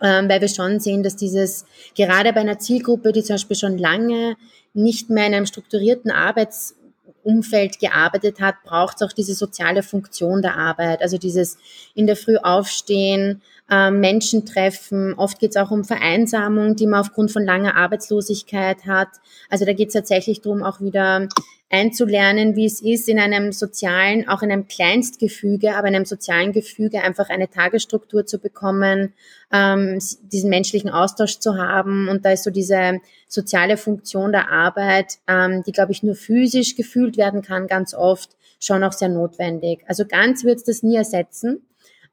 ähm, 0.01 0.29
weil 0.29 0.41
wir 0.41 0.47
schon 0.47 0.79
sehen, 0.79 1.01
dass 1.01 1.15
dieses 1.15 1.65
gerade 1.95 2.31
bei 2.31 2.41
einer 2.41 2.59
Zielgruppe, 2.59 3.11
die 3.11 3.23
zum 3.23 3.35
Beispiel 3.35 3.57
schon 3.57 3.77
lange 3.79 4.35
nicht 4.73 5.09
mehr 5.09 5.25
in 5.25 5.33
einem 5.33 5.45
strukturierten 5.47 6.11
Arbeitsumfeld 6.11 7.79
gearbeitet 7.79 8.39
hat, 8.39 8.61
braucht 8.63 8.97
es 8.97 9.01
auch 9.01 9.13
diese 9.13 9.33
soziale 9.33 9.81
Funktion 9.81 10.43
der 10.43 10.57
Arbeit. 10.57 11.01
Also 11.01 11.17
dieses 11.17 11.57
in 11.95 12.05
der 12.05 12.17
Früh 12.17 12.37
aufstehen, 12.37 13.41
äh, 13.69 13.91
Menschen 13.91 14.45
treffen. 14.45 15.13
Oft 15.15 15.39
geht 15.39 15.51
es 15.51 15.57
auch 15.57 15.71
um 15.71 15.83
Vereinsamung, 15.83 16.75
die 16.75 16.87
man 16.87 17.01
aufgrund 17.01 17.31
von 17.31 17.43
langer 17.43 17.75
Arbeitslosigkeit 17.75 18.85
hat. 18.85 19.09
Also 19.49 19.65
da 19.65 19.73
geht 19.73 19.89
es 19.89 19.93
tatsächlich 19.93 20.41
darum, 20.41 20.63
auch 20.63 20.81
wieder 20.81 21.27
einzulernen, 21.69 22.55
wie 22.55 22.65
es 22.65 22.81
ist, 22.81 23.07
in 23.07 23.19
einem 23.19 23.51
sozialen, 23.51 24.27
auch 24.27 24.41
in 24.41 24.51
einem 24.51 24.67
Kleinstgefüge, 24.67 25.75
aber 25.75 25.87
in 25.87 25.95
einem 25.95 26.05
sozialen 26.05 26.51
Gefüge 26.51 27.03
einfach 27.03 27.29
eine 27.29 27.49
Tagesstruktur 27.49 28.25
zu 28.25 28.39
bekommen, 28.39 29.13
ähm, 29.51 29.99
diesen 30.23 30.49
menschlichen 30.49 30.89
Austausch 30.89 31.37
zu 31.37 31.57
haben. 31.57 32.09
Und 32.09 32.25
da 32.25 32.31
ist 32.31 32.43
so 32.43 32.49
diese 32.49 32.99
soziale 33.27 33.77
Funktion 33.77 34.31
der 34.31 34.49
Arbeit, 34.51 35.19
ähm, 35.27 35.63
die, 35.65 35.71
glaube 35.71 35.91
ich, 35.91 36.01
nur 36.01 36.15
physisch 36.15 36.75
gefühlt 36.75 37.17
werden 37.17 37.43
kann, 37.43 37.67
ganz 37.67 37.93
oft 37.93 38.31
schon 38.59 38.83
auch 38.83 38.93
sehr 38.93 39.09
notwendig. 39.09 39.83
Also 39.87 40.05
ganz 40.05 40.43
wird 40.43 40.57
es 40.57 40.63
das 40.63 40.83
nie 40.83 40.95
ersetzen. 40.95 41.61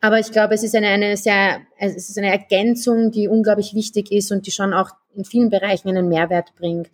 Aber 0.00 0.18
ich 0.18 0.30
glaube, 0.30 0.54
es 0.54 0.62
ist 0.62 0.74
eine, 0.74 0.88
eine 0.88 1.16
sehr, 1.16 1.60
es 1.78 2.08
ist 2.08 2.18
eine 2.18 2.30
Ergänzung, 2.30 3.10
die 3.10 3.28
unglaublich 3.28 3.74
wichtig 3.74 4.12
ist 4.12 4.30
und 4.30 4.46
die 4.46 4.50
schon 4.50 4.72
auch 4.72 4.90
in 5.14 5.24
vielen 5.24 5.50
Bereichen 5.50 5.88
einen 5.88 6.08
Mehrwert 6.08 6.54
bringt. 6.56 6.90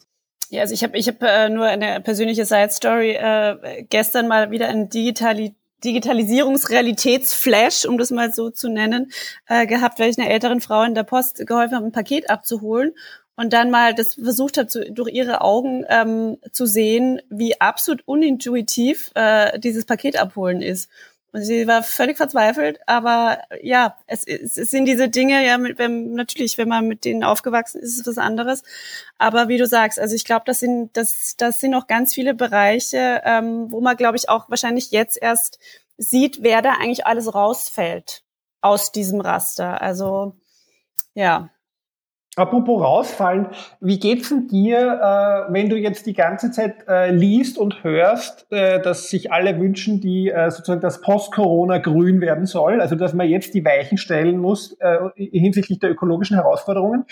Ja, 0.50 0.60
also 0.60 0.74
ich 0.74 0.84
habe 0.84 0.96
ich 0.98 1.08
hab, 1.08 1.22
äh, 1.22 1.48
nur 1.48 1.66
eine 1.66 2.00
persönliche 2.00 2.44
Side 2.44 2.70
Story. 2.70 3.12
Äh, 3.12 3.84
gestern 3.88 4.28
mal 4.28 4.50
wieder 4.50 4.68
ein 4.68 4.88
Digitali 4.88 5.54
Digitalisierungsrealitätsflash, 5.84 7.86
um 7.86 7.98
das 7.98 8.12
mal 8.12 8.32
so 8.32 8.50
zu 8.50 8.68
nennen, 8.68 9.10
äh, 9.48 9.66
gehabt, 9.66 9.98
weil 9.98 10.10
ich 10.10 10.18
einer 10.18 10.30
älteren 10.30 10.60
Frau 10.60 10.84
in 10.84 10.94
der 10.94 11.02
Post 11.02 11.44
geholfen 11.44 11.74
habe, 11.74 11.86
ein 11.86 11.92
Paket 11.92 12.30
abzuholen 12.30 12.92
und 13.34 13.52
dann 13.52 13.70
mal 13.70 13.94
das 13.94 14.14
versucht 14.14 14.58
habe, 14.58 14.68
zu, 14.68 14.90
durch 14.92 15.12
ihre 15.12 15.40
Augen 15.40 15.84
ähm, 15.88 16.38
zu 16.52 16.66
sehen, 16.66 17.20
wie 17.30 17.60
absolut 17.60 18.02
unintuitiv 18.06 19.10
äh, 19.14 19.58
dieses 19.58 19.84
Paket 19.84 20.20
abholen 20.20 20.62
ist. 20.62 20.88
Und 21.32 21.42
sie 21.44 21.66
war 21.66 21.82
völlig 21.82 22.18
verzweifelt, 22.18 22.80
aber 22.86 23.42
ja, 23.62 23.96
es, 24.06 24.24
es, 24.24 24.58
es 24.58 24.70
sind 24.70 24.84
diese 24.84 25.08
Dinge, 25.08 25.44
ja, 25.46 25.56
mit, 25.56 25.78
wenn, 25.78 26.12
natürlich, 26.12 26.58
wenn 26.58 26.68
man 26.68 26.86
mit 26.86 27.06
denen 27.06 27.24
aufgewachsen 27.24 27.80
ist, 27.80 27.94
ist 27.94 28.06
es 28.06 28.16
was 28.16 28.22
anderes. 28.22 28.62
Aber 29.16 29.48
wie 29.48 29.56
du 29.56 29.66
sagst, 29.66 29.98
also 29.98 30.14
ich 30.14 30.26
glaube, 30.26 30.42
das 30.44 30.60
sind, 30.60 30.94
das, 30.94 31.36
das 31.38 31.58
sind 31.58 31.70
noch 31.70 31.86
ganz 31.86 32.12
viele 32.12 32.34
Bereiche, 32.34 33.22
ähm, 33.24 33.72
wo 33.72 33.80
man, 33.80 33.96
glaube 33.96 34.18
ich, 34.18 34.28
auch 34.28 34.50
wahrscheinlich 34.50 34.90
jetzt 34.90 35.16
erst 35.20 35.58
sieht, 35.96 36.42
wer 36.42 36.60
da 36.60 36.72
eigentlich 36.72 37.06
alles 37.06 37.34
rausfällt 37.34 38.22
aus 38.60 38.92
diesem 38.92 39.20
Raster. 39.20 39.80
Also 39.80 40.34
ja, 41.14 41.50
Apropos 42.34 42.82
rausfallen, 42.82 43.48
wie 43.80 43.98
geht's 43.98 44.30
denn 44.30 44.48
dir, 44.48 44.78
äh, 44.78 45.52
wenn 45.52 45.68
du 45.68 45.76
jetzt 45.76 46.06
die 46.06 46.14
ganze 46.14 46.50
Zeit 46.50 46.88
äh, 46.88 47.10
liest 47.10 47.58
und 47.58 47.84
hörst, 47.84 48.46
äh, 48.50 48.80
dass 48.80 49.10
sich 49.10 49.30
alle 49.30 49.60
wünschen, 49.60 50.00
die 50.00 50.30
äh, 50.30 50.50
sozusagen 50.50 50.80
das 50.80 51.02
Post-Corona 51.02 51.76
grün 51.76 52.22
werden 52.22 52.46
soll, 52.46 52.80
also 52.80 52.96
dass 52.96 53.12
man 53.12 53.28
jetzt 53.28 53.52
die 53.52 53.64
Weichen 53.66 53.98
stellen 53.98 54.38
muss 54.38 54.74
äh, 54.80 54.98
hinsichtlich 55.14 55.78
der 55.78 55.90
ökologischen 55.90 56.36
Herausforderungen? 56.36 57.04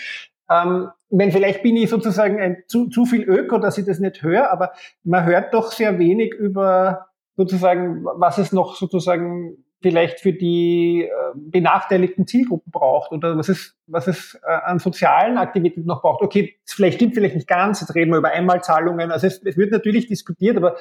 Ähm, 0.49 0.89
wenn 1.11 1.31
vielleicht 1.31 1.61
bin 1.61 1.77
ich 1.77 1.91
sozusagen 1.91 2.41
ein 2.41 2.63
zu, 2.67 2.87
zu 2.87 3.05
viel 3.05 3.21
Öko, 3.21 3.59
dass 3.59 3.77
ich 3.77 3.85
das 3.85 3.99
nicht 3.99 4.23
höre, 4.23 4.51
aber 4.51 4.71
man 5.03 5.25
hört 5.25 5.53
doch 5.53 5.71
sehr 5.71 5.99
wenig 5.99 6.33
über 6.33 7.09
sozusagen, 7.37 8.03
was 8.03 8.39
es 8.39 8.51
noch 8.51 8.75
sozusagen 8.75 9.63
vielleicht 9.81 10.19
für 10.19 10.33
die 10.33 11.03
äh, 11.03 11.09
benachteiligten 11.35 12.27
Zielgruppen 12.27 12.71
braucht 12.71 13.11
oder 13.11 13.37
was 13.37 13.49
es, 13.49 13.75
was 13.87 14.07
es 14.07 14.39
äh, 14.45 14.51
an 14.51 14.79
sozialen 14.79 15.37
Aktivitäten 15.37 15.85
noch 15.85 16.01
braucht. 16.01 16.21
Okay, 16.21 16.55
vielleicht 16.65 16.95
stimmt 16.95 17.15
vielleicht 17.15 17.35
nicht 17.35 17.47
ganz, 17.47 17.81
jetzt 17.81 17.95
reden 17.95 18.11
wir 18.11 18.17
über 18.17 18.29
Einmalzahlungen. 18.29 19.11
Also 19.11 19.27
es, 19.27 19.41
es 19.43 19.57
wird 19.57 19.71
natürlich 19.71 20.07
diskutiert, 20.07 20.57
aber 20.57 20.77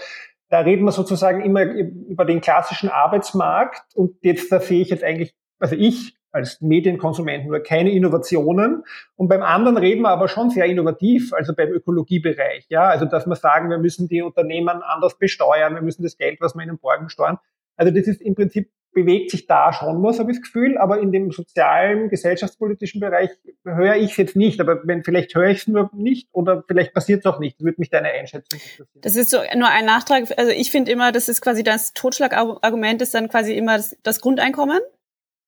da 0.49 0.61
reden 0.61 0.85
wir 0.85 0.93
sozusagen 0.93 1.43
immer 1.43 1.63
über 1.63 2.25
den 2.25 2.41
klassischen 2.41 2.89
Arbeitsmarkt 2.89 3.95
und 3.95 4.17
jetzt 4.23 4.51
da 4.53 4.61
sehe 4.61 4.83
ich 4.83 4.91
jetzt 4.91 5.05
eigentlich, 5.05 5.35
also 5.59 5.77
ich 5.77 6.17
als 6.33 6.61
Medienkonsument 6.61 7.47
nur 7.47 7.61
keine 7.61 7.91
Innovationen. 7.91 8.85
Und 9.17 9.29
beim 9.29 9.43
anderen 9.43 9.77
reden 9.77 10.03
wir 10.03 10.11
aber 10.11 10.29
schon 10.29 10.51
sehr 10.51 10.67
innovativ, 10.67 11.33
also 11.33 11.55
beim 11.55 11.71
Ökologiebereich. 11.71 12.67
Ja, 12.69 12.89
also 12.89 13.05
dass 13.05 13.27
wir 13.27 13.37
sagen, 13.37 13.71
wir 13.71 13.79
müssen 13.79 14.09
die 14.09 14.23
Unternehmen 14.23 14.83
anders 14.83 15.19
besteuern, 15.19 15.75
wir 15.75 15.83
müssen 15.83 16.03
das 16.03 16.17
Geld, 16.17 16.41
was 16.41 16.55
wir 16.55 16.63
ihnen 16.63 16.79
borgen, 16.79 17.09
steuern. 17.09 17.39
Also 17.77 17.93
das 17.93 18.07
ist 18.07 18.21
im 18.21 18.35
Prinzip 18.35 18.71
bewegt 18.93 19.31
sich 19.31 19.47
da 19.47 19.73
schon 19.73 20.03
was, 20.03 20.19
habe 20.19 20.33
ich 20.33 20.39
das 20.39 20.45
Gefühl, 20.45 20.77
aber 20.77 21.01
in 21.01 21.13
dem 21.13 21.31
sozialen, 21.31 22.09
gesellschaftspolitischen 22.09 23.01
Bereich 23.01 23.31
höre 23.65 23.97
ich 23.97 24.13
es 24.13 24.17
jetzt 24.17 24.37
nicht. 24.37 24.61
Aber 24.61 24.81
wenn 24.85 25.05
vielleicht 25.05 25.35
höre 25.35 25.49
ich 25.49 25.59
es 25.59 25.69
nur 25.69 25.91
nicht 25.95 26.29
oder 26.33 26.65
vielleicht 26.67 26.93
passiert 26.93 27.21
es 27.21 27.27
auch 27.27 27.39
nicht. 27.39 27.59
Das 27.59 27.65
würde 27.65 27.81
mich 27.81 27.91
deine 27.91 28.09
Einschätzung 28.09 28.59
interessieren. 28.59 28.89
Das 29.01 29.17
ist 29.17 29.31
so 29.31 29.39
nur 29.57 29.69
ein 29.69 29.85
Nachtrag. 29.85 30.27
Also 30.37 30.51
ich 30.51 30.71
finde 30.71 30.91
immer, 30.91 31.13
das 31.13 31.29
ist 31.29 31.41
quasi 31.41 31.63
das 31.63 31.93
Totschlagargument 31.95 33.03
ist 33.03 33.15
dann 33.15 33.29
quasi 33.29 33.55
immer 33.55 33.77
das, 33.77 33.97
das 34.03 34.21
Grundeinkommen 34.21 34.81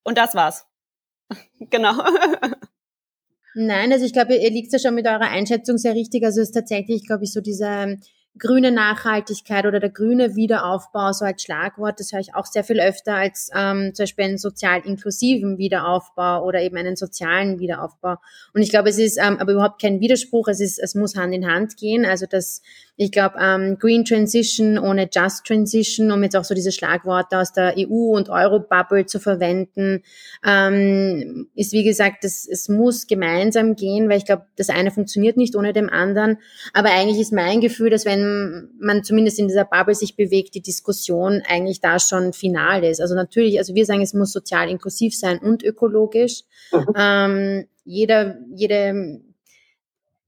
und 0.04 0.18
das 0.18 0.34
war's. 0.34 0.66
genau. 1.70 1.94
Nein, 3.54 3.92
also 3.92 4.06
ich 4.06 4.12
glaube, 4.12 4.34
ihr 4.34 4.50
liegt 4.50 4.72
ja 4.72 4.78
schon 4.78 4.94
mit 4.94 5.06
eurer 5.06 5.28
Einschätzung 5.28 5.76
sehr 5.76 5.94
richtig. 5.94 6.24
Also 6.24 6.40
es 6.40 6.48
ist 6.48 6.54
tatsächlich, 6.54 7.06
glaube 7.06 7.24
ich, 7.24 7.32
so 7.32 7.40
diese 7.40 7.98
grüne 8.38 8.72
Nachhaltigkeit 8.72 9.66
oder 9.66 9.78
der 9.78 9.90
grüne 9.90 10.34
Wiederaufbau 10.34 11.12
so 11.12 11.24
als 11.24 11.42
Schlagwort, 11.42 12.00
das 12.00 12.12
höre 12.12 12.20
ich 12.20 12.34
auch 12.34 12.46
sehr 12.46 12.64
viel 12.64 12.80
öfter 12.80 13.14
als 13.14 13.50
ähm, 13.54 13.92
zum 13.94 14.04
Beispiel 14.04 14.24
einen 14.24 14.38
sozial 14.38 14.80
inklusiven 14.84 15.58
Wiederaufbau 15.58 16.44
oder 16.44 16.62
eben 16.62 16.76
einen 16.76 16.96
sozialen 16.96 17.58
Wiederaufbau. 17.58 18.16
Und 18.54 18.62
ich 18.62 18.70
glaube, 18.70 18.88
es 18.88 18.98
ist 18.98 19.18
ähm, 19.18 19.38
aber 19.38 19.52
überhaupt 19.52 19.80
kein 19.80 20.00
Widerspruch, 20.00 20.48
es 20.48 20.60
ist, 20.60 20.78
es 20.78 20.94
muss 20.94 21.14
Hand 21.14 21.34
in 21.34 21.46
Hand 21.46 21.76
gehen. 21.76 22.06
Also 22.06 22.26
das 22.26 22.62
ich 22.96 23.10
glaube, 23.10 23.36
ähm, 23.40 23.78
Green 23.78 24.04
Transition 24.04 24.78
ohne 24.78 25.08
Just 25.12 25.46
Transition, 25.46 26.12
um 26.12 26.22
jetzt 26.22 26.36
auch 26.36 26.44
so 26.44 26.54
diese 26.54 26.72
Schlagworte 26.72 27.38
aus 27.38 27.52
der 27.52 27.74
EU- 27.78 28.14
und 28.14 28.28
Euro-Bubble 28.28 29.06
zu 29.06 29.18
verwenden, 29.18 30.02
ähm, 30.46 31.48
ist 31.54 31.72
wie 31.72 31.84
gesagt, 31.84 32.22
das, 32.22 32.46
es 32.46 32.68
muss 32.68 33.06
gemeinsam 33.06 33.76
gehen, 33.76 34.10
weil 34.10 34.18
ich 34.18 34.26
glaube, 34.26 34.46
das 34.56 34.68
eine 34.68 34.90
funktioniert 34.90 35.38
nicht 35.38 35.56
ohne 35.56 35.72
dem 35.72 35.88
anderen. 35.88 36.38
Aber 36.74 36.90
eigentlich 36.90 37.18
ist 37.18 37.32
mein 37.32 37.60
Gefühl, 37.60 37.88
dass 37.88 38.04
wenn 38.04 38.21
man 38.78 39.04
zumindest 39.04 39.38
in 39.38 39.48
dieser 39.48 39.64
Bubble 39.64 39.94
sich 39.94 40.16
bewegt, 40.16 40.54
die 40.54 40.62
Diskussion 40.62 41.42
eigentlich 41.46 41.80
da 41.80 41.98
schon 41.98 42.32
final 42.32 42.84
ist. 42.84 43.00
Also 43.00 43.14
natürlich, 43.14 43.58
also 43.58 43.74
wir 43.74 43.86
sagen, 43.86 44.02
es 44.02 44.14
muss 44.14 44.32
sozial 44.32 44.68
inklusiv 44.68 45.16
sein 45.16 45.38
und 45.38 45.62
ökologisch. 45.62 46.42
Mhm. 46.72 46.86
Ähm, 46.96 47.66
jeder, 47.84 48.38
jede 48.54 49.20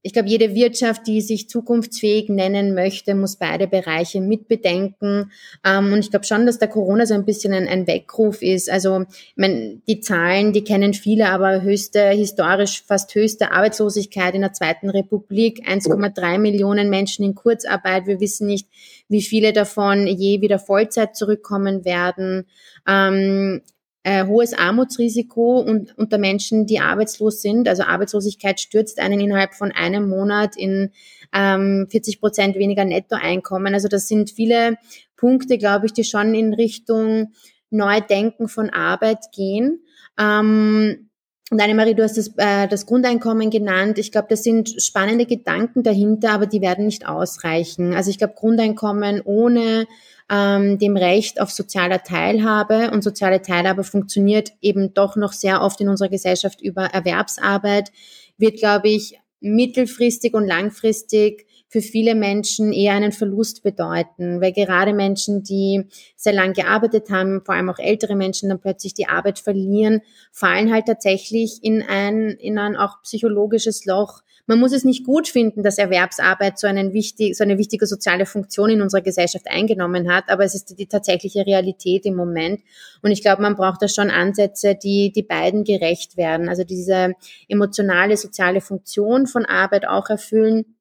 ich 0.06 0.12
glaube, 0.12 0.28
jede 0.28 0.54
Wirtschaft, 0.54 1.06
die 1.06 1.22
sich 1.22 1.48
zukunftsfähig 1.48 2.28
nennen 2.28 2.74
möchte, 2.74 3.14
muss 3.14 3.36
beide 3.36 3.66
Bereiche 3.66 4.20
mitbedenken. 4.20 5.32
Ähm, 5.64 5.94
und 5.94 6.00
ich 6.00 6.10
glaube 6.10 6.26
schon, 6.26 6.44
dass 6.44 6.58
der 6.58 6.68
Corona 6.68 7.06
so 7.06 7.14
ein 7.14 7.24
bisschen 7.24 7.54
ein, 7.54 7.86
Weckruf 7.86 8.42
ist. 8.42 8.70
Also 8.70 9.06
ich 9.08 9.36
mein, 9.36 9.82
die 9.88 10.00
Zahlen, 10.00 10.52
die 10.52 10.62
kennen 10.62 10.92
viele, 10.92 11.30
aber 11.30 11.62
höchste, 11.62 12.10
historisch 12.10 12.84
fast 12.86 13.14
höchste 13.14 13.52
Arbeitslosigkeit 13.52 14.34
in 14.34 14.42
der 14.42 14.52
Zweiten 14.52 14.90
Republik, 14.90 15.66
1,3 15.66 16.36
Millionen 16.38 16.90
Menschen 16.90 17.24
in 17.24 17.34
Kurzarbeit. 17.34 18.06
Wir 18.06 18.20
wissen 18.20 18.46
nicht, 18.46 18.68
wie 19.08 19.22
viele 19.22 19.54
davon 19.54 20.06
je 20.06 20.42
wieder 20.42 20.58
Vollzeit 20.58 21.16
zurückkommen 21.16 21.86
werden. 21.86 22.44
Ähm, 22.86 23.62
äh, 24.04 24.26
hohes 24.26 24.52
Armutsrisiko 24.52 25.58
und, 25.60 25.96
unter 25.96 26.18
Menschen, 26.18 26.66
die 26.66 26.78
arbeitslos 26.78 27.40
sind. 27.42 27.66
Also 27.68 27.82
Arbeitslosigkeit 27.82 28.60
stürzt 28.60 29.00
einen 29.00 29.18
innerhalb 29.18 29.54
von 29.54 29.72
einem 29.72 30.08
Monat 30.08 30.56
in 30.56 30.92
ähm, 31.34 31.88
40 31.90 32.20
Prozent 32.20 32.56
weniger 32.56 32.84
Nettoeinkommen. 32.84 33.74
Also 33.74 33.88
das 33.88 34.06
sind 34.06 34.30
viele 34.30 34.76
Punkte, 35.16 35.58
glaube 35.58 35.86
ich, 35.86 35.94
die 35.94 36.04
schon 36.04 36.34
in 36.34 36.52
Richtung 36.52 37.32
Neudenken 37.70 38.46
von 38.46 38.70
Arbeit 38.70 39.32
gehen. 39.34 39.80
Ähm, 40.20 41.08
und 41.50 41.60
Annemarie, 41.60 41.94
du 41.94 42.02
hast 42.02 42.18
das, 42.18 42.32
äh, 42.36 42.68
das 42.68 42.84
Grundeinkommen 42.84 43.48
genannt. 43.50 43.98
Ich 43.98 44.12
glaube, 44.12 44.28
das 44.28 44.42
sind 44.42 44.82
spannende 44.82 45.24
Gedanken 45.24 45.82
dahinter, 45.82 46.32
aber 46.32 46.46
die 46.46 46.60
werden 46.60 46.86
nicht 46.86 47.06
ausreichen. 47.06 47.94
Also 47.94 48.10
ich 48.10 48.18
glaube, 48.18 48.34
Grundeinkommen 48.34 49.22
ohne 49.24 49.86
ähm, 50.30 50.78
dem 50.78 50.96
Recht 50.96 51.40
auf 51.40 51.50
soziale 51.50 52.02
Teilhabe. 52.02 52.90
Und 52.90 53.02
soziale 53.02 53.42
Teilhabe 53.42 53.84
funktioniert 53.84 54.52
eben 54.60 54.94
doch 54.94 55.16
noch 55.16 55.32
sehr 55.32 55.62
oft 55.62 55.80
in 55.80 55.88
unserer 55.88 56.08
Gesellschaft 56.08 56.60
über 56.62 56.84
Erwerbsarbeit, 56.86 57.90
wird, 58.38 58.58
glaube 58.58 58.88
ich, 58.88 59.18
mittelfristig 59.40 60.34
und 60.34 60.46
langfristig 60.46 61.46
für 61.74 61.82
viele 61.82 62.14
Menschen 62.14 62.72
eher 62.72 62.92
einen 62.92 63.10
Verlust 63.10 63.64
bedeuten, 63.64 64.40
weil 64.40 64.52
gerade 64.52 64.92
Menschen, 64.92 65.42
die 65.42 65.82
sehr 66.14 66.32
lang 66.32 66.52
gearbeitet 66.52 67.10
haben, 67.10 67.42
vor 67.44 67.56
allem 67.56 67.68
auch 67.68 67.80
ältere 67.80 68.14
Menschen, 68.14 68.48
dann 68.48 68.60
plötzlich 68.60 68.94
die 68.94 69.08
Arbeit 69.08 69.40
verlieren, 69.40 70.00
fallen 70.30 70.72
halt 70.72 70.86
tatsächlich 70.86 71.64
in 71.64 71.82
ein, 71.82 72.28
in 72.28 72.58
ein 72.58 72.76
auch 72.76 73.02
psychologisches 73.02 73.86
Loch, 73.86 74.22
man 74.46 74.60
muss 74.60 74.72
es 74.72 74.84
nicht 74.84 75.04
gut 75.04 75.26
finden, 75.26 75.62
dass 75.62 75.78
Erwerbsarbeit 75.78 76.58
so, 76.58 76.66
einen 76.66 76.92
wichtig, 76.92 77.36
so 77.36 77.42
eine 77.42 77.56
wichtige 77.58 77.86
soziale 77.86 78.26
Funktion 78.26 78.70
in 78.70 78.82
unserer 78.82 79.00
Gesellschaft 79.00 79.46
eingenommen 79.48 80.12
hat, 80.12 80.24
aber 80.28 80.44
es 80.44 80.54
ist 80.54 80.70
die, 80.70 80.74
die 80.76 80.86
tatsächliche 80.86 81.46
Realität 81.46 82.04
im 82.04 82.14
Moment. 82.14 82.60
Und 83.02 83.10
ich 83.10 83.22
glaube, 83.22 83.42
man 83.42 83.56
braucht 83.56 83.80
da 83.82 83.88
schon 83.88 84.10
Ansätze, 84.10 84.76
die, 84.80 85.12
die 85.12 85.22
beiden 85.22 85.64
gerecht 85.64 86.16
werden. 86.16 86.48
Also 86.48 86.62
diese 86.62 87.14
emotionale, 87.48 88.16
soziale 88.16 88.60
Funktion 88.60 89.26
von 89.26 89.46
Arbeit 89.46 89.88
auch 89.88 90.10
erfüllen. 90.10 90.73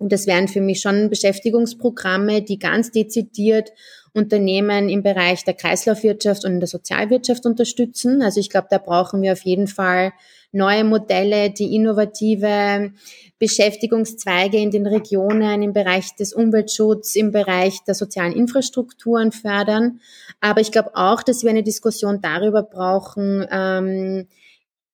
Und 0.00 0.12
das 0.12 0.26
wären 0.26 0.48
für 0.48 0.62
mich 0.62 0.80
schon 0.80 1.10
Beschäftigungsprogramme, 1.10 2.40
die 2.40 2.58
ganz 2.58 2.90
dezidiert 2.90 3.70
Unternehmen 4.14 4.88
im 4.88 5.02
Bereich 5.02 5.44
der 5.44 5.52
Kreislaufwirtschaft 5.52 6.46
und 6.46 6.58
der 6.58 6.68
Sozialwirtschaft 6.68 7.44
unterstützen. 7.44 8.22
Also 8.22 8.40
ich 8.40 8.48
glaube, 8.48 8.68
da 8.70 8.78
brauchen 8.78 9.20
wir 9.20 9.32
auf 9.32 9.42
jeden 9.42 9.66
Fall 9.66 10.12
neue 10.52 10.84
Modelle, 10.84 11.50
die 11.50 11.74
innovative 11.76 12.92
Beschäftigungszweige 13.38 14.56
in 14.56 14.70
den 14.70 14.86
Regionen 14.86 15.62
im 15.62 15.74
Bereich 15.74 16.16
des 16.16 16.32
Umweltschutzes, 16.32 17.14
im 17.16 17.30
Bereich 17.30 17.84
der 17.84 17.94
sozialen 17.94 18.32
Infrastrukturen 18.32 19.32
fördern. 19.32 20.00
Aber 20.40 20.62
ich 20.62 20.72
glaube 20.72 20.92
auch, 20.94 21.22
dass 21.22 21.42
wir 21.42 21.50
eine 21.50 21.62
Diskussion 21.62 22.22
darüber 22.22 22.62
brauchen, 22.62 23.46
ähm, 23.52 24.26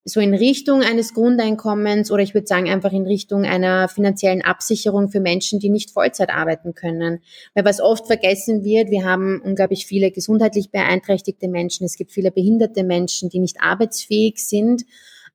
so 0.09 0.21
in 0.21 0.35
Richtung 0.35 0.83
eines 0.83 1.15
Grundeinkommens 1.15 2.13
oder 2.13 2.23
ich 2.23 2.33
würde 2.33 2.47
sagen 2.47 2.71
einfach 2.71 2.93
in 2.93 3.07
Richtung 3.07 3.45
einer 3.45 3.89
finanziellen 3.89 4.41
Absicherung 4.41 5.09
für 5.09 5.19
Menschen, 5.19 5.59
die 5.59 5.69
nicht 5.69 5.91
Vollzeit 5.91 6.31
arbeiten 6.31 6.75
können. 6.75 7.21
Weil 7.55 7.65
was 7.65 7.81
oft 7.81 8.07
vergessen 8.07 8.63
wird, 8.63 8.91
wir 8.91 9.05
haben 9.05 9.43
unglaublich 9.43 9.85
viele 9.85 10.13
gesundheitlich 10.13 10.71
beeinträchtigte 10.71 11.49
Menschen, 11.49 11.87
es 11.87 11.97
gibt 11.97 12.13
viele 12.13 12.31
behinderte 12.31 12.85
Menschen, 12.85 13.31
die 13.31 13.41
nicht 13.41 13.61
arbeitsfähig 13.61 14.39
sind. 14.39 14.85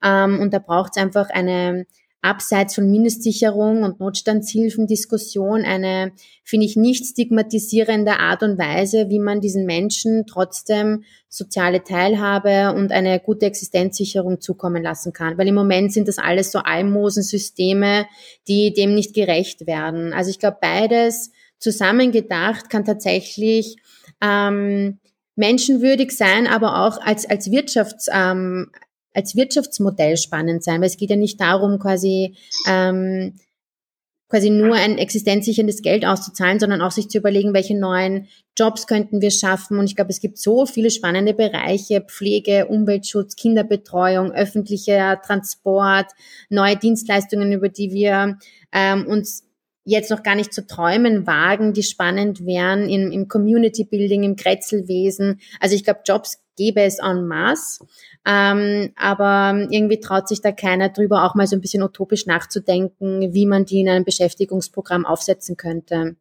Ähm, 0.02 0.40
und 0.40 0.54
da 0.54 0.60
braucht 0.60 0.94
es 0.96 1.04
einfach 1.04 1.30
eine 1.30 1.86
abseits 2.22 2.76
von 2.76 2.90
Mindestsicherung 2.90 3.84
und 3.84 4.00
Notstandshilfen 4.00 4.86
Diskussion 4.86 5.64
eine, 5.64 6.12
finde 6.44 6.68
ich, 6.68 6.76
nicht 6.76 7.06
stigmatisierende 7.06 8.20
Art 8.20 8.44
und 8.44 8.60
Weise, 8.60 9.10
wie 9.10 9.20
man 9.20 9.42
diesen 9.42 9.66
Menschen 9.66 10.26
trotzdem 10.28 11.04
soziale 11.30 11.84
Teilhabe 11.84 12.74
und 12.76 12.92
eine 12.92 13.20
gute 13.20 13.48
Existenzsicherung 13.48 14.40
zukommen 14.40 14.84
lassen 14.84 15.14
kann. 15.14 15.38
Weil 15.38 15.48
im 15.48 15.56
Moment 15.56 15.94
sind 15.94 16.08
das 16.08 16.20
alles 16.20 16.52
so 16.52 16.60
Almosensysteme, 16.60 18.06
die 18.48 18.74
dem 18.74 18.94
nicht 18.94 19.16
gerecht 19.16 19.66
werden. 19.66 20.14
Also 20.14 20.30
ich 20.30 20.40
glaube, 20.40 20.58
beides 20.62 21.32
zusammengedacht 21.58 22.70
kann 22.70 22.86
tatsächlich 22.86 23.78
ähm, 24.22 25.00
menschenwürdig 25.36 26.16
sein, 26.16 26.46
aber 26.46 26.86
auch 26.86 27.02
als, 27.02 27.28
als 27.28 27.50
Wirtschafts, 27.50 28.08
ähm, 28.14 28.72
als 29.14 29.36
Wirtschaftsmodell 29.36 30.18
spannend 30.18 30.64
sein, 30.64 30.82
weil 30.82 30.88
es 30.88 30.98
geht 30.98 31.10
ja 31.10 31.16
nicht 31.16 31.40
darum, 31.40 31.80
quasi 31.80 32.36
ähm, 32.68 33.34
quasi 34.32 34.50
nur 34.50 34.76
ein 34.76 34.98
existenzsicherndes 34.98 35.82
Geld 35.82 36.06
auszuzahlen, 36.06 36.58
sondern 36.58 36.82
auch 36.82 36.92
sich 36.92 37.10
zu 37.10 37.18
überlegen, 37.18 37.54
welche 37.54 37.78
neuen 37.78 38.30
Jobs 38.58 38.88
könnten 38.88 39.22
wir 39.22 39.30
schaffen. 39.30 39.78
Und 39.78 39.88
ich 39.88 39.96
glaube, 39.98 40.10
es 40.10 40.22
gibt 40.22 40.38
so 40.38 40.66
viele 40.66 40.90
spannende 40.90 41.34
Bereiche, 41.34 42.00
Pflege, 42.00 42.68
Umweltschutz, 42.68 43.36
Kinderbetreuung, 43.36 44.32
öffentlicher 44.32 45.22
Transport, 45.22 46.08
neue 46.50 46.78
Dienstleistungen, 46.78 47.52
über 47.52 47.68
die 47.68 47.92
wir 47.92 48.38
ähm, 48.72 49.06
uns 49.06 49.44
jetzt 49.84 50.12
noch 50.12 50.24
gar 50.24 50.36
nicht 50.36 50.54
zu 50.54 50.66
träumen 50.66 51.28
wagen, 51.28 51.74
die 51.74 51.84
spannend 51.84 52.46
wären 52.46 52.88
im, 52.88 53.12
im 53.12 53.28
Community 53.28 53.84
Building, 53.84 54.24
im 54.24 54.38
Kretzelwesen. 54.38 55.42
Also 55.60 55.76
ich 55.76 55.84
glaube, 55.84 56.02
Jobs 56.06 56.42
gäbe 56.58 56.82
es 56.82 57.00
en 57.00 57.28
masse. 57.28 57.86
Ähm, 58.26 58.92
aber 58.96 59.68
irgendwie 59.70 60.00
traut 60.00 60.28
sich 60.28 60.42
da 60.42 60.52
keiner 60.52 60.90
drüber, 60.90 61.26
auch 61.26 61.36
mal 61.36 61.48
so 61.48 61.56
ein 61.56 61.62
bisschen 61.62 61.84
utopisch 61.84 62.26
nachzudenken, 62.26 63.34
wie 63.34 63.46
man 63.46 63.66
die 63.66 63.82
in 63.82 63.90
einem 63.90 64.06
Beschäftigungsprogramm 64.06 65.06
aufsetzen 65.06 65.58
könnte. 65.58 66.16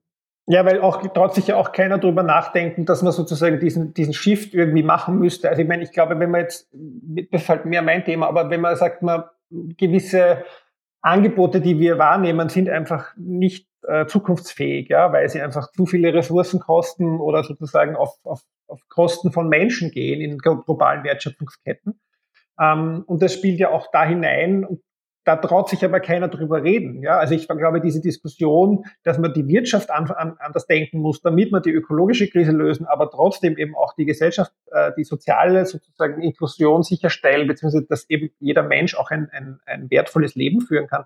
Ja, 0.47 0.65
weil 0.65 0.81
auch 0.81 1.01
traut 1.13 1.35
sich 1.35 1.47
ja 1.47 1.57
auch 1.57 1.71
keiner 1.71 1.99
drüber 1.99 2.25
nachdenken, 2.25 2.85
dass 2.85 3.03
man 3.03 3.13
sozusagen 3.13 3.61
diesen, 3.61 3.95
diesen 3.95 4.15
Shift 4.15 4.53
irgendwie 4.53 4.83
machen 4.83 5.19
müsste. 5.19 5.49
Also 5.49 5.63
ich 5.63 5.69
meine, 5.69 5.85
ich 5.85 5.93
glaube, 5.93 6.19
wenn 6.19 6.31
man 6.31 6.41
jetzt, 6.41 6.69
das 6.73 7.43
ist 7.43 7.49
halt 7.49 7.67
mehr 7.67 7.83
mein 7.83 8.05
Thema, 8.05 8.27
aber 8.27 8.51
wenn 8.51 8.61
man 8.61 8.75
sagt, 8.75 9.03
man 9.03 9.25
gewisse 9.51 10.45
Angebote, 11.03 11.61
die 11.61 11.79
wir 11.79 11.99
wahrnehmen, 11.99 12.49
sind 12.49 12.69
einfach 12.69 13.13
nicht 13.17 13.70
äh, 13.87 14.07
zukunftsfähig, 14.07 14.89
ja, 14.89 15.13
weil 15.13 15.29
sie 15.29 15.41
einfach 15.41 15.71
zu 15.73 15.87
viele 15.87 16.13
Ressourcen 16.15 16.61
kosten 16.61 17.21
oder 17.21 17.45
sozusagen 17.45 17.97
auf, 17.97 18.19
auf 18.25 18.43
auf 18.71 18.89
Kosten 18.89 19.33
von 19.33 19.49
Menschen 19.49 19.91
gehen 19.91 20.21
in 20.21 20.39
globalen 20.39 21.05
Wertschöpfungsketten. 21.05 22.01
Ähm, 22.59 23.05
und 23.07 23.23
das 23.23 23.35
spielt 23.35 23.59
ja 23.59 23.71
auch 23.71 23.89
da 23.93 24.05
hinein. 24.05 24.65
Und 24.65 24.81
da 25.25 25.37
traut 25.37 25.69
sich 25.69 25.85
aber 25.85 26.01
keiner 26.01 26.29
drüber 26.29 26.63
reden. 26.63 27.03
Ja, 27.03 27.19
also 27.19 27.35
ich 27.35 27.47
glaube, 27.47 27.81
diese 27.83 28.01
Diskussion, 28.01 28.85
dass 29.05 29.19
man 29.19 29.35
die 29.35 29.47
Wirtschaft 29.47 29.91
an, 29.91 30.11
an, 30.11 30.37
anders 30.39 30.67
denken 30.67 30.99
muss, 30.99 31.21
damit 31.21 31.53
man 31.53 31.63
die 31.63 31.73
ökologische 31.73 32.29
Krise 32.29 32.53
lösen, 32.53 32.87
aber 32.87 33.11
trotzdem 33.11 33.59
eben 33.59 33.77
auch 33.77 33.95
die 33.95 34.07
Gesellschaft, 34.07 34.53
äh, 34.73 34.93
die 34.97 35.05
soziale 35.05 35.67
sozusagen 35.67 36.23
Inklusion 36.23 36.83
sicherstellen, 36.83 37.47
beziehungsweise 37.47 37.87
dass 37.87 38.09
eben 38.09 38.31
jeder 38.39 38.63
Mensch 38.63 38.95
auch 38.95 39.11
ein, 39.11 39.29
ein, 39.31 39.61
ein 39.67 39.91
wertvolles 39.91 40.37
Leben 40.37 40.63
führen 40.63 40.87
kann, 40.87 41.05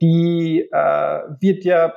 die 0.00 0.68
äh, 0.70 1.20
wird 1.40 1.64
ja 1.64 1.94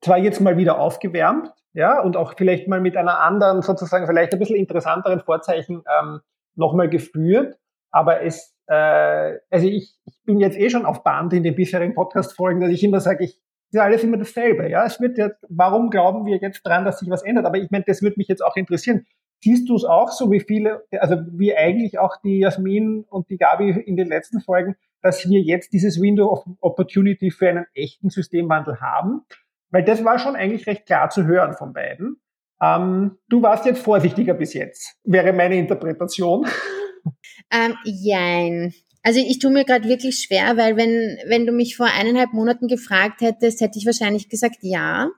zwar 0.00 0.18
jetzt 0.18 0.40
mal 0.40 0.56
wieder 0.56 0.78
aufgewärmt, 0.78 1.50
ja, 1.72 2.00
und 2.00 2.16
auch 2.16 2.34
vielleicht 2.36 2.68
mal 2.68 2.80
mit 2.80 2.96
einer 2.96 3.20
anderen, 3.20 3.62
sozusagen 3.62 4.06
vielleicht 4.06 4.32
ein 4.32 4.38
bisschen 4.38 4.56
interessanteren 4.56 5.20
Vorzeichen 5.20 5.82
ähm, 5.98 6.20
nochmal 6.54 6.88
geführt. 6.88 7.56
Aber 7.90 8.22
es, 8.22 8.54
äh, 8.68 9.38
also 9.50 9.66
ich, 9.66 9.96
ich 10.04 10.14
bin 10.24 10.38
jetzt 10.38 10.56
eh 10.58 10.70
schon 10.70 10.86
auf 10.86 11.02
Band 11.02 11.32
in 11.32 11.42
den 11.42 11.54
bisherigen 11.54 11.94
Podcast-Folgen, 11.94 12.60
dass 12.60 12.70
ich 12.70 12.84
immer 12.84 13.00
sage, 13.00 13.24
ich 13.24 13.40
ist 13.74 13.80
alles 13.80 14.04
immer 14.04 14.16
dasselbe. 14.16 14.70
Ja, 14.70 14.86
es 14.86 15.00
wird 15.00 15.18
jetzt, 15.18 15.44
warum 15.48 15.90
glauben 15.90 16.26
wir 16.26 16.36
jetzt 16.36 16.62
dran, 16.62 16.84
dass 16.84 17.00
sich 17.00 17.10
was 17.10 17.24
ändert? 17.24 17.44
Aber 17.44 17.58
ich 17.58 17.70
meine, 17.70 17.84
das 17.86 18.02
würde 18.02 18.14
mich 18.18 18.28
jetzt 18.28 18.44
auch 18.44 18.56
interessieren. 18.56 19.04
Siehst 19.42 19.68
du 19.68 19.74
es 19.74 19.84
auch 19.84 20.10
so 20.10 20.30
wie 20.30 20.40
viele, 20.40 20.84
also 20.92 21.16
wie 21.32 21.56
eigentlich 21.56 21.98
auch 21.98 22.16
die 22.22 22.38
Jasmin 22.38 23.04
und 23.10 23.28
die 23.30 23.36
Gabi 23.36 23.70
in 23.70 23.96
den 23.96 24.08
letzten 24.08 24.40
Folgen, 24.40 24.76
dass 25.04 25.28
wir 25.28 25.40
jetzt 25.40 25.74
dieses 25.74 26.00
Window 26.00 26.32
of 26.32 26.44
Opportunity 26.60 27.30
für 27.30 27.50
einen 27.50 27.66
echten 27.74 28.08
Systemwandel 28.08 28.80
haben? 28.80 29.20
Weil 29.70 29.84
das 29.84 30.02
war 30.02 30.18
schon 30.18 30.34
eigentlich 30.34 30.66
recht 30.66 30.86
klar 30.86 31.10
zu 31.10 31.26
hören 31.26 31.52
von 31.52 31.74
beiden. 31.74 32.16
Ähm, 32.62 33.18
du 33.28 33.42
warst 33.42 33.66
jetzt 33.66 33.82
vorsichtiger 33.82 34.32
bis 34.32 34.54
jetzt, 34.54 34.96
wäre 35.04 35.32
meine 35.32 35.56
Interpretation. 35.56 36.46
Ähm, 37.50 37.74
jein. 37.84 38.72
Also 39.02 39.20
ich 39.20 39.38
tue 39.38 39.50
mir 39.50 39.64
gerade 39.64 39.86
wirklich 39.86 40.20
schwer, 40.20 40.56
weil 40.56 40.78
wenn, 40.78 41.18
wenn 41.26 41.44
du 41.44 41.52
mich 41.52 41.76
vor 41.76 41.86
eineinhalb 41.86 42.32
Monaten 42.32 42.66
gefragt 42.66 43.20
hättest, 43.20 43.60
hätte 43.60 43.78
ich 43.78 43.84
wahrscheinlich 43.84 44.30
gesagt 44.30 44.60
ja. 44.62 45.10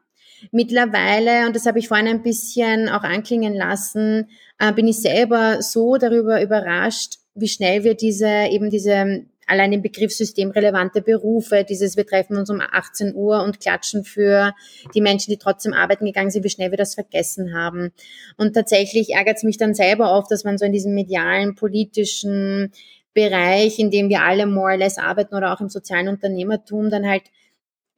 Mittlerweile, 0.51 1.47
und 1.47 1.55
das 1.55 1.67
habe 1.67 1.79
ich 1.79 1.87
vorhin 1.87 2.09
ein 2.09 2.25
bisschen 2.25 2.89
auch 2.89 3.05
anklingen 3.05 3.55
lassen, 3.55 4.29
äh, 4.59 4.73
bin 4.73 4.89
ich 4.89 5.01
selber 5.01 5.63
so 5.63 5.97
darüber 5.97 6.43
überrascht, 6.43 7.19
wie 7.37 7.47
schnell 7.47 7.85
wir 7.85 7.95
diese, 7.95 8.49
eben 8.51 8.69
diese 8.69 9.27
allein 9.47 9.71
den 9.71 9.83
Begriff 9.83 10.13
systemrelevante 10.13 11.03
Berufe, 11.03 11.65
dieses 11.69 11.97
wir 11.97 12.07
treffen 12.07 12.37
uns 12.37 12.51
um 12.51 12.61
18 12.61 13.15
Uhr 13.15 13.43
und 13.43 13.61
klatschen 13.61 14.05
für 14.05 14.53
die 14.95 15.01
Menschen, 15.01 15.31
die 15.31 15.39
trotzdem 15.39 15.73
arbeiten 15.73 16.05
gegangen 16.05 16.31
sind, 16.31 16.45
wie 16.45 16.51
schnell 16.51 16.71
wir 16.71 16.79
das 16.79 16.95
vergessen 16.95 17.55
haben. 17.55 17.93
Und 18.37 18.55
tatsächlich 18.55 19.11
ärgert 19.11 19.37
es 19.37 19.43
mich 19.45 19.57
dann 19.57 19.75
selber 19.75 20.13
oft, 20.13 20.31
dass 20.31 20.45
man 20.45 20.59
so 20.59 20.65
in 20.65 20.73
diesem 20.73 20.95
medialen, 20.95 21.55
politischen 21.55 22.73
Bereich, 23.15 23.79
in 23.79 23.91
dem 23.91 24.09
wir 24.09 24.23
alle 24.23 24.47
more 24.47 24.73
or 24.73 24.77
less 24.77 24.99
arbeiten 24.99 25.35
oder 25.35 25.53
auch 25.53 25.61
im 25.61 25.69
sozialen 25.69 26.09
Unternehmertum, 26.09 26.91
dann 26.91 27.09
halt 27.09 27.23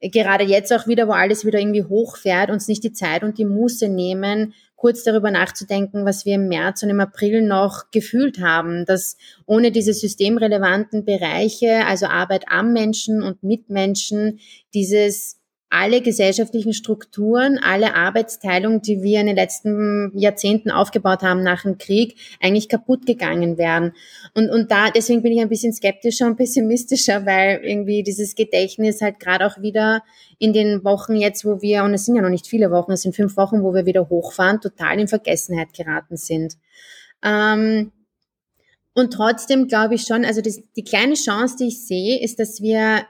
gerade 0.01 0.45
jetzt 0.45 0.71
auch 0.71 0.87
wieder, 0.87 1.07
wo 1.07 1.11
alles 1.11 1.45
wieder 1.45 1.59
irgendwie 1.59 1.83
hochfährt, 1.83 2.49
uns 2.49 2.67
nicht 2.67 2.83
die 2.83 2.93
Zeit 2.93 3.23
und 3.23 3.37
die 3.37 3.45
Muße 3.45 3.89
nehmen, 3.89 4.53
kurz 4.79 5.03
darüber 5.03 5.29
nachzudenken, 5.29 6.05
was 6.05 6.25
wir 6.25 6.35
im 6.35 6.47
März 6.47 6.83
und 6.83 6.89
im 6.89 7.01
April 7.01 7.41
noch 7.41 7.91
gefühlt 7.91 8.39
haben, 8.39 8.85
dass 8.85 9.17
ohne 9.45 9.71
diese 9.71 9.93
systemrelevanten 9.93 11.03
Bereiche, 11.03 11.85
also 11.85 12.05
Arbeit 12.05 12.45
am 12.47 12.71
Menschen 12.71 13.21
und 13.21 13.43
mit 13.43 13.69
Menschen, 13.69 14.39
dieses 14.73 15.38
alle 15.69 16.01
gesellschaftlichen 16.01 16.73
Strukturen, 16.73 17.59
alle 17.59 17.93
Arbeitsteilung, 17.93 18.81
die 18.81 19.03
wir 19.03 19.19
in 19.19 19.27
den 19.27 19.35
letzten 19.35 20.11
Jahrzehnten 20.17 20.71
aufgebaut 20.71 21.21
haben 21.21 21.43
nach 21.43 21.61
dem 21.61 21.77
Krieg, 21.77 22.15
eigentlich 22.41 22.69
kaputt 22.69 23.05
gegangen 23.05 23.57
wären. 23.59 23.93
Und, 24.33 24.49
und 24.49 24.71
da, 24.71 24.89
deswegen 24.89 25.21
bin 25.21 25.31
ich 25.31 25.41
ein 25.41 25.49
bisschen 25.49 25.71
skeptischer 25.71 26.25
und 26.25 26.37
pessimistischer, 26.37 27.25
weil 27.27 27.61
irgendwie 27.63 28.01
dieses 28.01 28.33
Gedächtnis 28.33 29.01
halt 29.01 29.19
gerade 29.19 29.45
auch 29.45 29.61
wieder 29.61 30.01
in 30.39 30.53
den 30.53 30.83
Wochen 30.83 31.15
jetzt, 31.15 31.45
wo 31.45 31.61
wir, 31.61 31.83
und 31.83 31.93
es 31.93 32.05
sind 32.05 32.15
ja 32.15 32.23
noch 32.23 32.29
nicht 32.29 32.47
viele 32.47 32.71
Wochen, 32.71 32.93
es 32.93 33.03
sind 33.03 33.15
fünf 33.15 33.37
Wochen, 33.37 33.61
wo 33.61 33.73
wir 33.73 33.85
wieder 33.85 34.09
hochfahren, 34.09 34.61
total 34.61 34.99
in 34.99 35.07
Vergessenheit 35.07 35.73
geraten 35.73 36.17
sind. 36.17 36.55
Ähm, 37.23 37.91
und 38.95 39.13
trotzdem 39.13 39.67
glaube 39.67 39.95
ich 39.95 40.01
schon, 40.01 40.25
also 40.25 40.41
das, 40.41 40.59
die 40.75 40.83
kleine 40.83 41.13
Chance, 41.13 41.57
die 41.59 41.67
ich 41.67 41.85
sehe, 41.85 42.19
ist, 42.21 42.39
dass 42.39 42.59
wir 42.61 43.05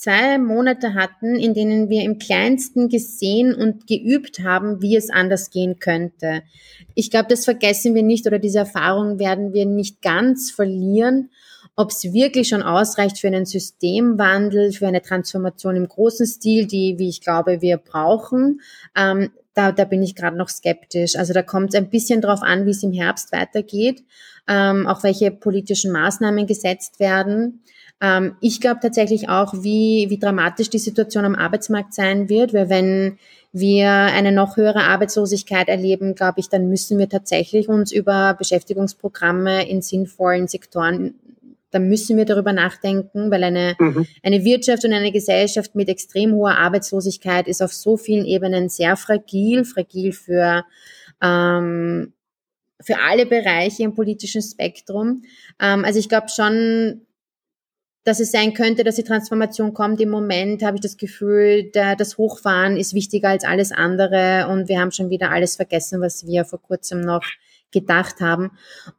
zwei 0.00 0.38
Monate 0.38 0.94
hatten, 0.94 1.36
in 1.36 1.52
denen 1.52 1.90
wir 1.90 2.02
im 2.04 2.18
kleinsten 2.18 2.88
gesehen 2.88 3.54
und 3.54 3.86
geübt 3.86 4.40
haben, 4.40 4.80
wie 4.80 4.96
es 4.96 5.10
anders 5.10 5.50
gehen 5.50 5.78
könnte. 5.78 6.42
Ich 6.94 7.10
glaube, 7.10 7.28
das 7.28 7.44
vergessen 7.44 7.94
wir 7.94 8.02
nicht 8.02 8.26
oder 8.26 8.38
diese 8.38 8.60
Erfahrung 8.60 9.18
werden 9.18 9.52
wir 9.52 9.66
nicht 9.66 10.00
ganz 10.00 10.50
verlieren. 10.50 11.28
Ob 11.76 11.90
es 11.90 12.14
wirklich 12.14 12.48
schon 12.48 12.62
ausreicht 12.62 13.18
für 13.18 13.26
einen 13.26 13.44
Systemwandel, 13.44 14.72
für 14.72 14.86
eine 14.86 15.02
Transformation 15.02 15.76
im 15.76 15.86
großen 15.86 16.24
Stil, 16.24 16.66
die, 16.66 16.94
wie 16.96 17.10
ich 17.10 17.20
glaube, 17.20 17.60
wir 17.60 17.76
brauchen, 17.76 18.62
ähm, 18.96 19.30
da, 19.52 19.70
da 19.70 19.84
bin 19.84 20.02
ich 20.02 20.14
gerade 20.14 20.36
noch 20.36 20.48
skeptisch. 20.48 21.16
Also 21.16 21.34
da 21.34 21.42
kommt 21.42 21.70
es 21.70 21.74
ein 21.74 21.90
bisschen 21.90 22.22
drauf 22.22 22.40
an, 22.40 22.64
wie 22.64 22.70
es 22.70 22.82
im 22.82 22.92
Herbst 22.92 23.32
weitergeht, 23.32 24.02
ähm, 24.48 24.86
auch 24.86 25.02
welche 25.02 25.30
politischen 25.30 25.92
Maßnahmen 25.92 26.46
gesetzt 26.46 27.00
werden. 27.00 27.62
Ähm, 28.00 28.36
ich 28.40 28.60
glaube 28.60 28.80
tatsächlich 28.82 29.28
auch, 29.28 29.54
wie, 29.54 30.06
wie 30.08 30.18
dramatisch 30.18 30.70
die 30.70 30.78
Situation 30.78 31.24
am 31.24 31.34
Arbeitsmarkt 31.34 31.94
sein 31.94 32.28
wird, 32.28 32.54
weil 32.54 32.68
wenn 32.68 33.18
wir 33.52 33.90
eine 33.90 34.32
noch 34.32 34.56
höhere 34.56 34.84
Arbeitslosigkeit 34.84 35.68
erleben, 35.68 36.14
glaube 36.14 36.40
ich, 36.40 36.48
dann 36.48 36.68
müssen 36.68 36.98
wir 36.98 37.08
tatsächlich 37.08 37.68
uns 37.68 37.92
über 37.92 38.34
Beschäftigungsprogramme 38.34 39.68
in 39.68 39.82
sinnvollen 39.82 40.48
Sektoren 40.48 41.14
da 41.70 41.78
müssen 41.78 42.16
wir 42.16 42.24
darüber 42.24 42.52
nachdenken, 42.52 43.30
weil 43.30 43.44
eine, 43.44 43.76
mhm. 43.78 44.06
eine 44.22 44.44
Wirtschaft 44.44 44.84
und 44.84 44.92
eine 44.92 45.12
Gesellschaft 45.12 45.74
mit 45.74 45.88
extrem 45.88 46.32
hoher 46.32 46.58
Arbeitslosigkeit 46.58 47.46
ist 47.46 47.62
auf 47.62 47.72
so 47.72 47.96
vielen 47.96 48.26
Ebenen 48.26 48.68
sehr 48.68 48.96
fragil, 48.96 49.64
fragil 49.64 50.12
für, 50.12 50.64
ähm, 51.22 52.12
für 52.80 52.98
alle 52.98 53.26
Bereiche 53.26 53.84
im 53.84 53.94
politischen 53.94 54.42
Spektrum. 54.42 55.22
Ähm, 55.60 55.84
also 55.84 55.98
ich 56.00 56.08
glaube 56.08 56.28
schon, 56.28 57.02
dass 58.04 58.20
es 58.20 58.32
sein 58.32 58.54
könnte, 58.54 58.84
dass 58.84 58.96
die 58.96 59.04
Transformation 59.04 59.74
kommt. 59.74 60.00
Im 60.00 60.10
Moment 60.10 60.62
habe 60.62 60.76
ich 60.76 60.80
das 60.80 60.96
Gefühl, 60.96 61.70
das 61.72 62.16
Hochfahren 62.18 62.76
ist 62.76 62.94
wichtiger 62.94 63.28
als 63.28 63.44
alles 63.44 63.72
andere 63.72 64.48
und 64.48 64.68
wir 64.68 64.80
haben 64.80 64.90
schon 64.90 65.10
wieder 65.10 65.30
alles 65.30 65.56
vergessen, 65.56 66.00
was 66.00 66.26
wir 66.26 66.44
vor 66.44 66.60
kurzem 66.62 67.00
noch 67.02 67.24
gedacht 67.72 68.20
haben. 68.20 68.50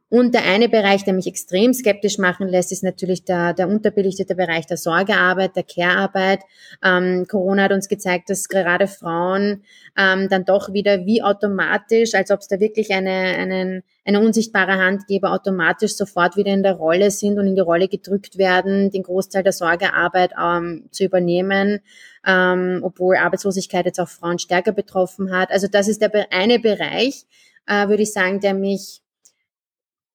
Und 0.08 0.34
der 0.34 0.44
eine 0.44 0.68
Bereich, 0.68 1.04
der 1.04 1.14
mich 1.14 1.26
extrem 1.26 1.72
skeptisch 1.72 2.18
machen 2.18 2.46
lässt, 2.46 2.70
ist 2.70 2.84
natürlich 2.84 3.24
der, 3.24 3.54
der 3.54 3.66
unterbelichtete 3.66 4.34
Bereich 4.34 4.66
der 4.66 4.76
Sorgearbeit, 4.76 5.56
der 5.56 5.62
Care-Arbeit. 5.62 6.40
Ähm, 6.84 7.26
Corona 7.28 7.62
hat 7.62 7.72
uns 7.72 7.88
gezeigt, 7.88 8.28
dass 8.28 8.48
gerade 8.48 8.88
Frauen 8.88 9.62
ähm, 9.96 10.28
dann 10.28 10.44
doch 10.44 10.74
wieder 10.74 11.06
wie 11.06 11.22
automatisch, 11.22 12.14
als 12.14 12.30
ob 12.30 12.40
es 12.40 12.48
da 12.48 12.60
wirklich 12.60 12.90
eine, 12.92 13.10
einen, 13.10 13.82
eine 14.04 14.20
unsichtbare 14.20 14.72
Handgeber 14.72 15.32
automatisch 15.32 15.96
sofort 15.96 16.36
wieder 16.36 16.52
in 16.52 16.62
der 16.62 16.74
Rolle 16.74 17.10
sind 17.10 17.38
und 17.38 17.46
in 17.46 17.54
die 17.54 17.62
Rolle 17.62 17.88
gedrückt 17.88 18.36
werden, 18.36 18.90
den 18.90 19.04
Großteil 19.04 19.42
der 19.42 19.52
Sorgearbeit 19.52 20.32
ähm, 20.38 20.88
zu 20.90 21.04
übernehmen, 21.04 21.80
ähm, 22.26 22.80
obwohl 22.82 23.16
Arbeitslosigkeit 23.16 23.86
jetzt 23.86 23.98
auch 23.98 24.10
Frauen 24.10 24.38
stärker 24.38 24.72
betroffen 24.72 25.34
hat. 25.34 25.50
Also 25.50 25.68
das 25.68 25.88
ist 25.88 26.02
der 26.02 26.12
eine 26.30 26.58
Bereich, 26.58 27.24
äh, 27.66 27.88
würde 27.88 28.02
ich 28.02 28.12
sagen, 28.12 28.40
der 28.40 28.54
mich 28.54 29.02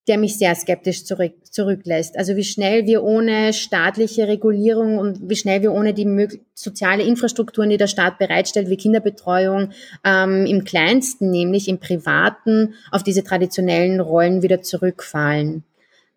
der 0.07 0.17
mich 0.17 0.37
sehr 0.37 0.55
skeptisch 0.55 1.03
zurück, 1.03 1.33
zurücklässt. 1.51 2.17
Also 2.17 2.35
wie 2.37 2.43
schnell 2.43 2.85
wir 2.85 3.03
ohne 3.03 3.51
staatliche 3.51 4.27
Regulierung 4.27 4.97
und 4.97 5.29
wie 5.29 5.35
schnell 5.35 5.61
wir 5.61 5.73
ohne 5.73 5.93
die 5.93 6.39
soziale 6.53 7.03
Infrastrukturen, 7.03 7.69
die 7.69 7.77
der 7.77 7.87
Staat 7.87 8.17
bereitstellt, 8.17 8.69
wie 8.69 8.77
Kinderbetreuung 8.77 9.71
ähm, 10.05 10.45
im 10.45 10.63
kleinsten, 10.63 11.29
nämlich 11.29 11.67
im 11.67 11.79
privaten, 11.79 12.73
auf 12.91 13.03
diese 13.03 13.23
traditionellen 13.23 13.99
Rollen 13.99 14.41
wieder 14.41 14.61
zurückfallen. 14.61 15.63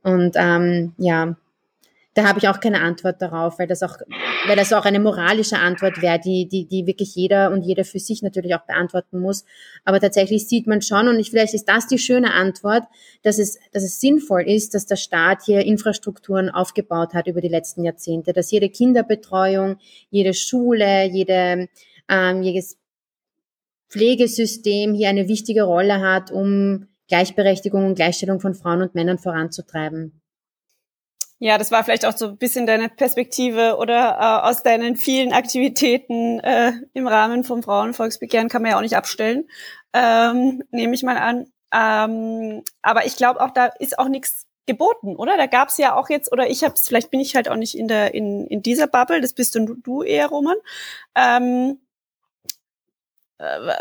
Und 0.02 0.32
ähm, 0.36 0.92
ja, 0.96 1.36
da 2.20 2.28
habe 2.28 2.38
ich 2.38 2.48
auch 2.48 2.61
keine 2.61 2.80
Antwort 2.80 3.22
darauf, 3.22 3.59
weil 3.59 3.66
das 3.66 3.83
auch, 3.83 3.96
weil 4.46 4.56
das 4.56 4.72
auch 4.72 4.85
eine 4.85 5.00
moralische 5.00 5.59
Antwort 5.59 6.02
wäre, 6.02 6.18
die, 6.18 6.46
die, 6.46 6.66
die 6.66 6.87
wirklich 6.87 7.14
jeder 7.14 7.50
und 7.50 7.62
jeder 7.62 7.85
für 7.85 7.98
sich 7.98 8.22
natürlich 8.22 8.54
auch 8.54 8.66
beantworten 8.66 9.20
muss. 9.20 9.44
Aber 9.85 10.00
tatsächlich 10.00 10.46
sieht 10.46 10.66
man 10.66 10.83
schon, 10.83 11.09
und 11.09 11.18
ich, 11.18 11.30
vielleicht 11.30 11.54
ist 11.54 11.64
das 11.64 11.87
die 11.87 11.98
schöne 11.98 12.35
Antwort, 12.35 12.85
dass 13.22 13.38
es, 13.38 13.59
dass 13.72 13.83
es 13.83 14.00
sinnvoll 14.00 14.42
ist, 14.42 14.74
dass 14.74 14.87
der 14.87 14.96
Staat 14.96 15.42
hier 15.44 15.64
Infrastrukturen 15.64 16.50
aufgebaut 16.50 17.14
hat 17.14 17.26
über 17.26 17.40
die 17.40 17.48
letzten 17.48 17.85
Jahrzehnte, 17.85 18.33
dass 18.33 18.50
jede 18.50 18.68
Kinderbetreuung, 18.68 19.76
jede 20.11 20.35
Schule, 20.35 21.06
jede, 21.06 21.68
ähm, 22.09 22.42
jedes 22.42 22.76
Pflegesystem 23.88 24.94
hier 24.94 25.09
eine 25.09 25.26
wichtige 25.26 25.62
Rolle 25.62 26.00
hat, 26.00 26.30
um 26.30 26.87
Gleichberechtigung 27.09 27.87
und 27.87 27.94
Gleichstellung 27.94 28.40
von 28.40 28.54
Frauen 28.54 28.83
und 28.83 28.94
Männern 28.94 29.18
voranzutreiben. 29.18 30.20
Ja, 31.42 31.57
das 31.57 31.70
war 31.70 31.83
vielleicht 31.83 32.05
auch 32.05 32.14
so 32.14 32.29
ein 32.29 32.37
bisschen 32.37 32.66
deine 32.66 32.90
Perspektive 32.90 33.79
oder 33.79 34.18
äh, 34.20 34.48
aus 34.48 34.62
deinen 34.62 34.94
vielen 34.96 35.33
Aktivitäten 35.33 36.38
äh, 36.40 36.72
im 36.92 37.07
Rahmen 37.07 37.44
vom 37.44 37.62
Frauenvolksbegehren 37.62 38.50
kann 38.50 38.61
man 38.61 38.72
ja 38.72 38.76
auch 38.76 38.83
nicht 38.83 38.96
abstellen, 38.96 39.48
ähm, 39.94 40.62
nehme 40.70 40.94
ich 40.94 41.03
mal 41.03 41.16
an. 41.16 41.46
Ähm, 41.72 42.62
aber 42.83 43.07
ich 43.07 43.16
glaube 43.16 43.40
auch, 43.40 43.53
da 43.53 43.66
ist 43.79 43.98
auch 43.98 44.09
nichts 44.09 44.46
geboten, 44.66 45.16
oder? 45.16 45.38
Da 45.38 45.46
gab 45.46 45.70
es 45.70 45.79
ja 45.79 45.96
auch 45.96 46.11
jetzt, 46.11 46.31
oder 46.31 46.50
ich 46.50 46.62
habe 46.62 46.74
es, 46.74 46.87
vielleicht 46.87 47.11
bin 47.11 47.20
ich 47.20 47.35
halt 47.35 47.48
auch 47.48 47.57
nicht 47.57 47.74
in 47.74 47.88
der 47.88 48.12
in, 48.12 48.46
in 48.46 48.61
dieser 48.61 48.87
Bubble, 48.87 49.22
das 49.22 49.33
bist 49.33 49.55
du, 49.55 49.76
du 49.83 50.03
eher, 50.03 50.26
Roman. 50.29 50.57
Ähm, 51.14 51.79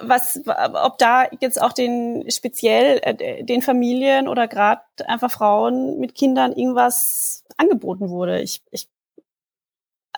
was, 0.01 0.41
ob 0.45 0.97
da 0.99 1.25
jetzt 1.41 1.61
auch 1.61 1.73
den 1.73 2.29
speziell 2.31 2.99
äh, 3.01 3.43
den 3.43 3.61
Familien 3.61 4.27
oder 4.27 4.47
gerade 4.47 4.81
einfach 5.05 5.31
Frauen 5.31 5.99
mit 5.99 6.15
Kindern 6.15 6.53
irgendwas 6.53 7.43
angeboten 7.57 8.09
wurde. 8.09 8.41
Ich, 8.41 8.61
ich 8.71 8.87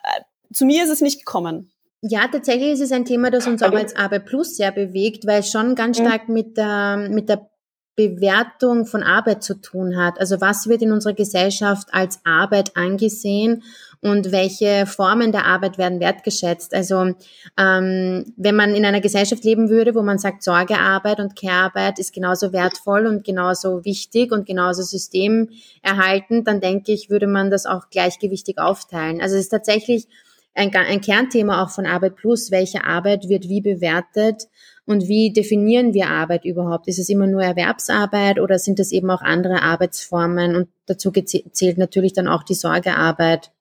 äh, 0.04 0.22
zu 0.54 0.66
mir 0.66 0.84
ist 0.84 0.90
es 0.90 1.02
nicht 1.02 1.20
gekommen. 1.20 1.72
Ja, 2.02 2.28
tatsächlich 2.28 2.72
ist 2.72 2.82
es 2.82 2.92
ein 2.92 3.06
Thema, 3.06 3.30
das 3.30 3.48
uns 3.48 3.62
auch 3.62 3.74
als 3.74 3.96
Arbeit 3.96 4.26
Plus 4.26 4.58
sehr 4.58 4.72
bewegt, 4.72 5.26
weil 5.28 5.42
es 5.42 5.52
schon 5.52 5.76
ganz 5.76 5.98
stark 5.98 6.30
mit 6.30 6.58
der, 6.58 6.98
mit 6.98 7.30
der 7.30 7.48
Bewertung 7.96 8.88
von 8.88 9.04
Arbeit 9.04 9.44
zu 9.44 9.56
tun 9.56 9.98
hat. 9.98 10.20
Also 10.20 10.42
was 10.42 10.68
wird 10.68 10.82
in 10.82 10.92
unserer 10.92 11.14
Gesellschaft 11.14 11.90
als 11.92 12.20
Arbeit 12.24 12.76
angesehen 12.76 13.64
und 14.02 14.32
welche 14.32 14.86
Formen 14.88 15.32
der 15.32 15.46
Arbeit 15.46 15.78
werden 15.78 16.00
wertgeschätzt. 16.00 16.74
Also 16.74 17.14
ähm, 17.58 18.34
wenn 18.36 18.56
man 18.56 18.76
in 18.76 18.84
einer 18.84 19.02
Gesellschaft 19.02 19.44
leben 19.44 19.70
würde, 19.70 19.94
wo 19.94 20.02
man 20.02 20.18
sagt, 20.18 20.44
Sorgearbeit 20.44 21.20
und 21.20 21.36
Care-Arbeit 21.36 22.00
ist 22.00 22.14
genauso 22.14 22.52
wertvoll 22.52 23.06
und 23.06 23.24
genauso 23.24 23.86
wichtig 23.86 24.32
und 24.32 24.46
genauso 24.46 24.82
systemerhaltend, 24.82 26.48
dann 26.48 26.62
denke 26.62 26.92
ich, 26.92 27.10
würde 27.10 27.28
man 27.28 27.52
das 27.52 27.66
auch 27.66 27.90
gleichgewichtig 27.90 28.58
aufteilen. 28.58 29.22
Also 29.22 29.36
es 29.36 29.44
ist 29.44 29.50
tatsächlich 29.50 30.08
ein, 30.54 30.74
ein 30.76 31.02
Kernthema 31.02 31.64
auch 31.64 31.70
von 31.70 31.86
Arbeit 31.86 32.16
Plus, 32.16 32.52
welche 32.52 32.84
Arbeit 32.84 33.30
wird 33.30 33.48
wie 33.48 33.62
bewertet 33.62 34.48
und 34.86 35.08
wie 35.08 35.32
definieren 35.32 35.94
wir 35.94 36.08
Arbeit 36.08 36.44
überhaupt? 36.44 36.88
Ist 36.88 37.00
es 37.00 37.10
immer 37.10 37.28
nur 37.28 37.44
Erwerbsarbeit 37.44 38.40
oder 38.40 38.60
sind 38.60 38.80
es 38.80 38.92
eben 38.92 39.10
auch 39.10 39.22
andere 39.22 39.62
Arbeitsformen? 39.62 40.56
Und 40.56 40.70
dazu 40.88 41.12
zählt 41.12 41.78
natürlich 41.78 42.14
dann 42.14 42.28
auch 42.28 42.44
die 42.44 42.56
Sorgearbeit. 42.56 43.52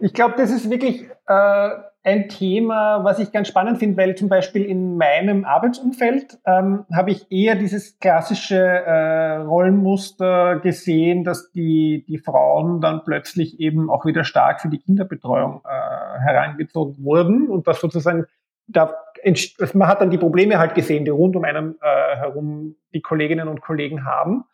Ich 0.00 0.12
glaube, 0.12 0.34
das 0.36 0.50
ist 0.50 0.70
wirklich 0.70 1.08
äh, 1.26 1.70
ein 2.04 2.28
Thema, 2.28 3.04
was 3.04 3.18
ich 3.18 3.32
ganz 3.32 3.48
spannend 3.48 3.78
finde, 3.78 3.96
weil 3.96 4.14
zum 4.14 4.28
Beispiel 4.28 4.64
in 4.64 4.96
meinem 4.96 5.44
Arbeitsumfeld 5.44 6.38
ähm, 6.46 6.86
habe 6.94 7.10
ich 7.10 7.30
eher 7.30 7.54
dieses 7.54 7.98
klassische 7.98 8.58
äh, 8.58 9.36
Rollenmuster 9.36 10.60
gesehen, 10.60 11.24
dass 11.24 11.50
die, 11.52 12.04
die 12.08 12.18
Frauen 12.18 12.80
dann 12.80 13.02
plötzlich 13.04 13.60
eben 13.60 13.90
auch 13.90 14.06
wieder 14.06 14.24
stark 14.24 14.60
für 14.60 14.68
die 14.68 14.78
Kinderbetreuung 14.78 15.62
äh, 15.64 16.20
herangezogen 16.20 17.04
wurden 17.04 17.48
und 17.48 17.66
das 17.66 17.80
sozusagen 17.80 18.26
da 18.68 18.94
man 19.72 19.88
hat 19.88 20.00
dann 20.00 20.10
die 20.10 20.18
Probleme 20.18 20.58
halt 20.58 20.74
gesehen, 20.74 21.04
die 21.04 21.10
rund 21.10 21.34
um 21.34 21.42
einen 21.42 21.76
äh, 21.80 22.16
herum 22.16 22.76
die 22.94 23.00
Kolleginnen 23.00 23.48
und 23.48 23.60
Kollegen 23.60 24.04
haben. 24.04 24.44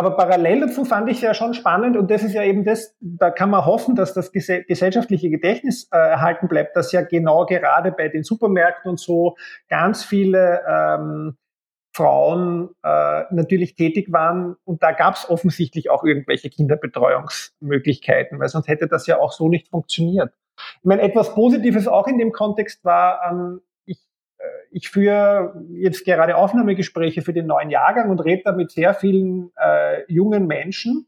Aber 0.00 0.12
parallel 0.12 0.60
dazu 0.60 0.86
fand 0.86 1.10
ich 1.10 1.16
es 1.16 1.22
ja 1.22 1.34
schon 1.34 1.52
spannend 1.52 1.94
und 1.94 2.10
das 2.10 2.22
ist 2.22 2.32
ja 2.32 2.42
eben 2.42 2.64
das, 2.64 2.96
da 3.00 3.30
kann 3.30 3.50
man 3.50 3.66
hoffen, 3.66 3.96
dass 3.96 4.14
das 4.14 4.32
gesellschaftliche 4.32 5.28
Gedächtnis 5.28 5.90
äh, 5.92 5.98
erhalten 5.98 6.48
bleibt, 6.48 6.74
dass 6.74 6.90
ja 6.92 7.02
genau 7.02 7.44
gerade 7.44 7.92
bei 7.92 8.08
den 8.08 8.22
Supermärkten 8.22 8.92
und 8.92 8.98
so 8.98 9.36
ganz 9.68 10.02
viele 10.02 10.62
ähm, 10.66 11.36
Frauen 11.94 12.70
äh, 12.82 13.24
natürlich 13.30 13.74
tätig 13.74 14.10
waren 14.10 14.56
und 14.64 14.82
da 14.82 14.92
gab 14.92 15.16
es 15.16 15.28
offensichtlich 15.28 15.90
auch 15.90 16.02
irgendwelche 16.02 16.48
Kinderbetreuungsmöglichkeiten, 16.48 18.40
weil 18.40 18.48
sonst 18.48 18.68
hätte 18.68 18.88
das 18.88 19.06
ja 19.06 19.18
auch 19.18 19.32
so 19.32 19.50
nicht 19.50 19.68
funktioniert. 19.68 20.32
Ich 20.78 20.84
meine, 20.84 21.02
etwas 21.02 21.34
Positives 21.34 21.86
auch 21.86 22.06
in 22.06 22.16
dem 22.16 22.32
Kontext 22.32 22.86
war, 22.86 23.20
ähm, 23.30 23.60
ich 24.70 24.88
führe 24.88 25.54
jetzt 25.70 26.04
gerade 26.04 26.36
Aufnahmegespräche 26.36 27.22
für 27.22 27.32
den 27.32 27.46
neuen 27.46 27.70
Jahrgang 27.70 28.10
und 28.10 28.20
rede 28.20 28.42
da 28.44 28.52
mit 28.52 28.70
sehr 28.70 28.94
vielen 28.94 29.50
äh, 29.56 30.02
jungen 30.12 30.46
Menschen. 30.46 31.06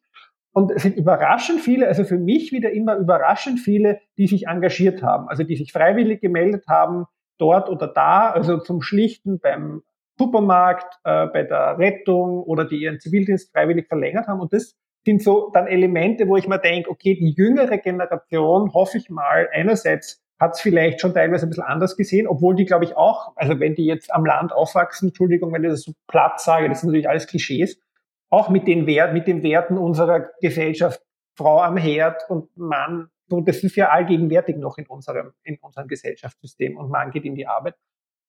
Und 0.52 0.70
es 0.70 0.82
sind 0.82 0.96
überraschend 0.96 1.60
viele, 1.60 1.88
also 1.88 2.04
für 2.04 2.18
mich 2.18 2.52
wieder 2.52 2.70
immer 2.72 2.96
überraschend 2.96 3.60
viele, 3.60 4.00
die 4.18 4.26
sich 4.26 4.48
engagiert 4.48 5.02
haben, 5.02 5.28
also 5.28 5.44
die 5.44 5.56
sich 5.56 5.72
freiwillig 5.72 6.20
gemeldet 6.20 6.66
haben, 6.68 7.06
dort 7.38 7.70
oder 7.70 7.88
da, 7.88 8.30
also 8.30 8.58
zum 8.58 8.82
Schlichten 8.82 9.40
beim 9.40 9.82
Supermarkt, 10.18 10.98
äh, 11.04 11.26
bei 11.26 11.42
der 11.44 11.78
Rettung 11.78 12.42
oder 12.42 12.66
die 12.66 12.82
ihren 12.82 13.00
Zivildienst 13.00 13.50
freiwillig 13.52 13.88
verlängert 13.88 14.26
haben. 14.26 14.40
Und 14.40 14.52
das 14.52 14.76
sind 15.04 15.22
so 15.22 15.50
dann 15.52 15.66
Elemente, 15.66 16.28
wo 16.28 16.36
ich 16.36 16.46
mir 16.46 16.58
denke, 16.58 16.90
okay, 16.90 17.14
die 17.14 17.34
jüngere 17.36 17.78
Generation, 17.78 18.72
hoffe 18.72 18.98
ich 18.98 19.10
mal, 19.10 19.48
einerseits 19.52 20.21
hat 20.38 20.54
es 20.54 20.60
vielleicht 20.60 21.00
schon 21.00 21.14
teilweise 21.14 21.46
ein 21.46 21.50
bisschen 21.50 21.64
anders 21.64 21.96
gesehen, 21.96 22.26
obwohl 22.26 22.56
die, 22.56 22.64
glaube 22.64 22.84
ich, 22.84 22.96
auch, 22.96 23.32
also 23.36 23.60
wenn 23.60 23.74
die 23.74 23.86
jetzt 23.86 24.12
am 24.12 24.24
Land 24.24 24.52
aufwachsen, 24.52 25.08
Entschuldigung, 25.08 25.52
wenn 25.52 25.64
ich 25.64 25.70
das 25.70 25.82
so 25.82 25.92
platt 26.08 26.40
sage, 26.40 26.68
das 26.68 26.80
sind 26.80 26.88
natürlich 26.88 27.08
alles 27.08 27.26
Klischees, 27.26 27.80
auch 28.28 28.48
mit 28.48 28.66
den, 28.66 28.86
Wert, 28.86 29.12
mit 29.12 29.26
den 29.26 29.42
Werten 29.42 29.78
unserer 29.78 30.30
Gesellschaft, 30.40 31.00
Frau 31.34 31.60
am 31.60 31.76
Herd 31.76 32.28
und 32.28 32.56
Mann, 32.56 33.08
so, 33.28 33.40
das 33.40 33.62
ist 33.62 33.76
ja 33.76 33.88
allgegenwärtig 33.88 34.56
noch 34.56 34.76
in 34.76 34.86
unserem, 34.86 35.32
in 35.42 35.56
unserem 35.60 35.88
Gesellschaftssystem 35.88 36.76
und 36.76 36.90
Mann 36.90 37.10
geht 37.10 37.24
in 37.24 37.34
die 37.34 37.46
Arbeit 37.46 37.76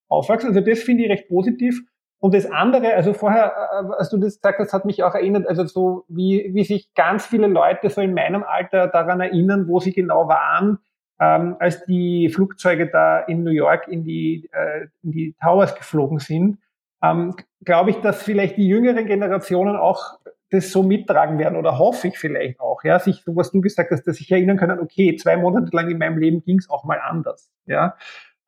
aufwachsen. 0.08 0.48
Also 0.48 0.60
das 0.60 0.80
finde 0.80 1.04
ich 1.04 1.10
recht 1.10 1.28
positiv. 1.28 1.82
Und 2.20 2.34
das 2.34 2.46
andere, 2.46 2.94
also 2.94 3.12
vorher, 3.12 3.52
äh, 3.54 3.92
als 3.98 4.08
du 4.08 4.16
das 4.16 4.36
gesagt 4.36 4.58
hast, 4.58 4.72
hat 4.72 4.86
mich 4.86 5.02
auch 5.02 5.14
erinnert, 5.14 5.46
also 5.46 5.66
so 5.66 6.04
wie, 6.08 6.50
wie 6.54 6.64
sich 6.64 6.94
ganz 6.94 7.26
viele 7.26 7.48
Leute 7.48 7.90
so 7.90 8.00
in 8.00 8.14
meinem 8.14 8.44
Alter 8.44 8.86
daran 8.88 9.20
erinnern, 9.20 9.68
wo 9.68 9.78
sie 9.78 9.92
genau 9.92 10.26
waren, 10.26 10.78
ähm, 11.20 11.56
als 11.60 11.84
die 11.84 12.28
Flugzeuge 12.28 12.88
da 12.88 13.20
in 13.20 13.44
New 13.44 13.50
York 13.50 13.88
in 13.88 14.04
die, 14.04 14.48
äh, 14.52 14.86
in 15.02 15.12
die 15.12 15.34
Towers 15.40 15.74
geflogen 15.74 16.18
sind, 16.18 16.58
ähm, 17.02 17.34
glaube 17.64 17.90
ich, 17.90 17.96
dass 17.96 18.22
vielleicht 18.22 18.56
die 18.56 18.66
jüngeren 18.66 19.06
Generationen 19.06 19.76
auch 19.76 20.18
das 20.50 20.70
so 20.70 20.82
mittragen 20.82 21.38
werden 21.38 21.56
oder 21.56 21.78
hoffe 21.78 22.08
ich 22.08 22.18
vielleicht 22.18 22.60
auch, 22.60 22.84
ja, 22.84 22.98
sich, 22.98 23.22
so 23.24 23.34
was 23.36 23.50
du 23.50 23.60
gesagt 23.60 23.90
hast, 23.90 24.04
dass 24.04 24.16
sich 24.16 24.30
erinnern 24.30 24.56
können, 24.56 24.78
okay, 24.78 25.16
zwei 25.16 25.36
Monate 25.36 25.74
lang 25.74 25.90
in 25.90 25.98
meinem 25.98 26.18
Leben 26.18 26.42
ging 26.42 26.58
es 26.58 26.70
auch 26.70 26.84
mal 26.84 27.00
anders, 27.00 27.50
ja. 27.66 27.96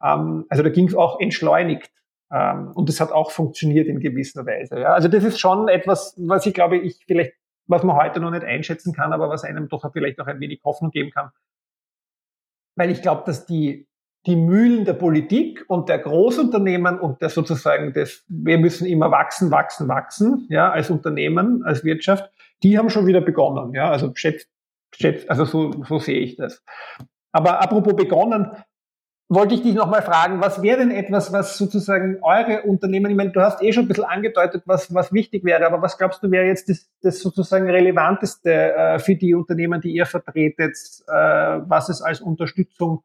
Ähm, 0.02 0.44
also 0.48 0.62
da 0.62 0.68
ging 0.68 0.88
es 0.88 0.94
auch 0.94 1.20
entschleunigt. 1.20 1.90
Ähm, 2.30 2.72
und 2.74 2.88
das 2.88 3.00
hat 3.00 3.12
auch 3.12 3.30
funktioniert 3.30 3.86
in 3.86 4.00
gewisser 4.00 4.44
Weise, 4.46 4.80
ja. 4.80 4.92
Also 4.92 5.08
das 5.08 5.24
ist 5.24 5.38
schon 5.38 5.68
etwas, 5.68 6.14
was 6.18 6.46
ich 6.46 6.54
glaube, 6.54 6.76
ich 6.76 7.04
vielleicht, 7.06 7.34
was 7.66 7.82
man 7.82 7.96
heute 7.96 8.20
noch 8.20 8.30
nicht 8.30 8.44
einschätzen 8.44 8.92
kann, 8.92 9.12
aber 9.12 9.28
was 9.28 9.44
einem 9.44 9.68
doch 9.68 9.90
vielleicht 9.92 10.20
auch 10.20 10.26
ein 10.26 10.40
wenig 10.40 10.60
Hoffnung 10.64 10.90
geben 10.90 11.10
kann, 11.10 11.30
weil 12.76 12.90
ich 12.90 13.02
glaube, 13.02 13.22
dass 13.26 13.46
die, 13.46 13.88
die 14.26 14.36
Mühlen 14.36 14.84
der 14.84 14.94
Politik 14.94 15.64
und 15.68 15.88
der 15.88 15.98
Großunternehmen 15.98 17.00
und 17.00 17.20
der 17.20 17.30
sozusagen 17.30 17.92
des, 17.92 18.24
wir 18.28 18.58
müssen 18.58 18.86
immer 18.86 19.10
wachsen, 19.10 19.50
wachsen, 19.50 19.88
wachsen, 19.88 20.46
ja, 20.48 20.70
als 20.70 20.90
Unternehmen, 20.90 21.62
als 21.64 21.84
Wirtschaft, 21.84 22.30
die 22.62 22.78
haben 22.78 22.90
schon 22.90 23.06
wieder 23.06 23.20
begonnen, 23.20 23.74
ja, 23.74 23.90
also 23.90 24.12
schätzt, 24.14 24.48
schätzt, 24.94 25.28
also 25.28 25.44
so, 25.44 25.72
so 25.84 25.98
sehe 25.98 26.20
ich 26.20 26.36
das. 26.36 26.62
Aber 27.32 27.60
apropos 27.60 27.94
begonnen, 27.94 28.50
wollte 29.28 29.54
ich 29.54 29.62
dich 29.62 29.74
nochmal 29.74 30.02
fragen, 30.02 30.40
was 30.40 30.62
wäre 30.62 30.78
denn 30.78 30.92
etwas, 30.92 31.32
was 31.32 31.58
sozusagen 31.58 32.18
eure 32.22 32.62
Unternehmen, 32.62 33.10
ich 33.10 33.16
meine, 33.16 33.32
du 33.32 33.40
hast 33.40 33.62
eh 33.62 33.72
schon 33.72 33.84
ein 33.84 33.88
bisschen 33.88 34.04
angedeutet, 34.04 34.62
was, 34.66 34.94
was 34.94 35.12
wichtig 35.12 35.44
wäre, 35.44 35.66
aber 35.66 35.82
was 35.82 35.98
glaubst 35.98 36.22
du 36.22 36.30
wäre 36.30 36.46
jetzt 36.46 36.68
das, 36.68 36.88
das 37.02 37.20
sozusagen 37.20 37.68
relevanteste 37.68 38.52
äh, 38.52 38.98
für 39.00 39.16
die 39.16 39.34
Unternehmen, 39.34 39.80
die 39.80 39.90
ihr 39.90 40.06
vertretet, 40.06 40.76
äh, 41.08 41.12
was 41.12 41.88
es 41.88 42.02
als 42.02 42.20
Unterstützung 42.20 43.02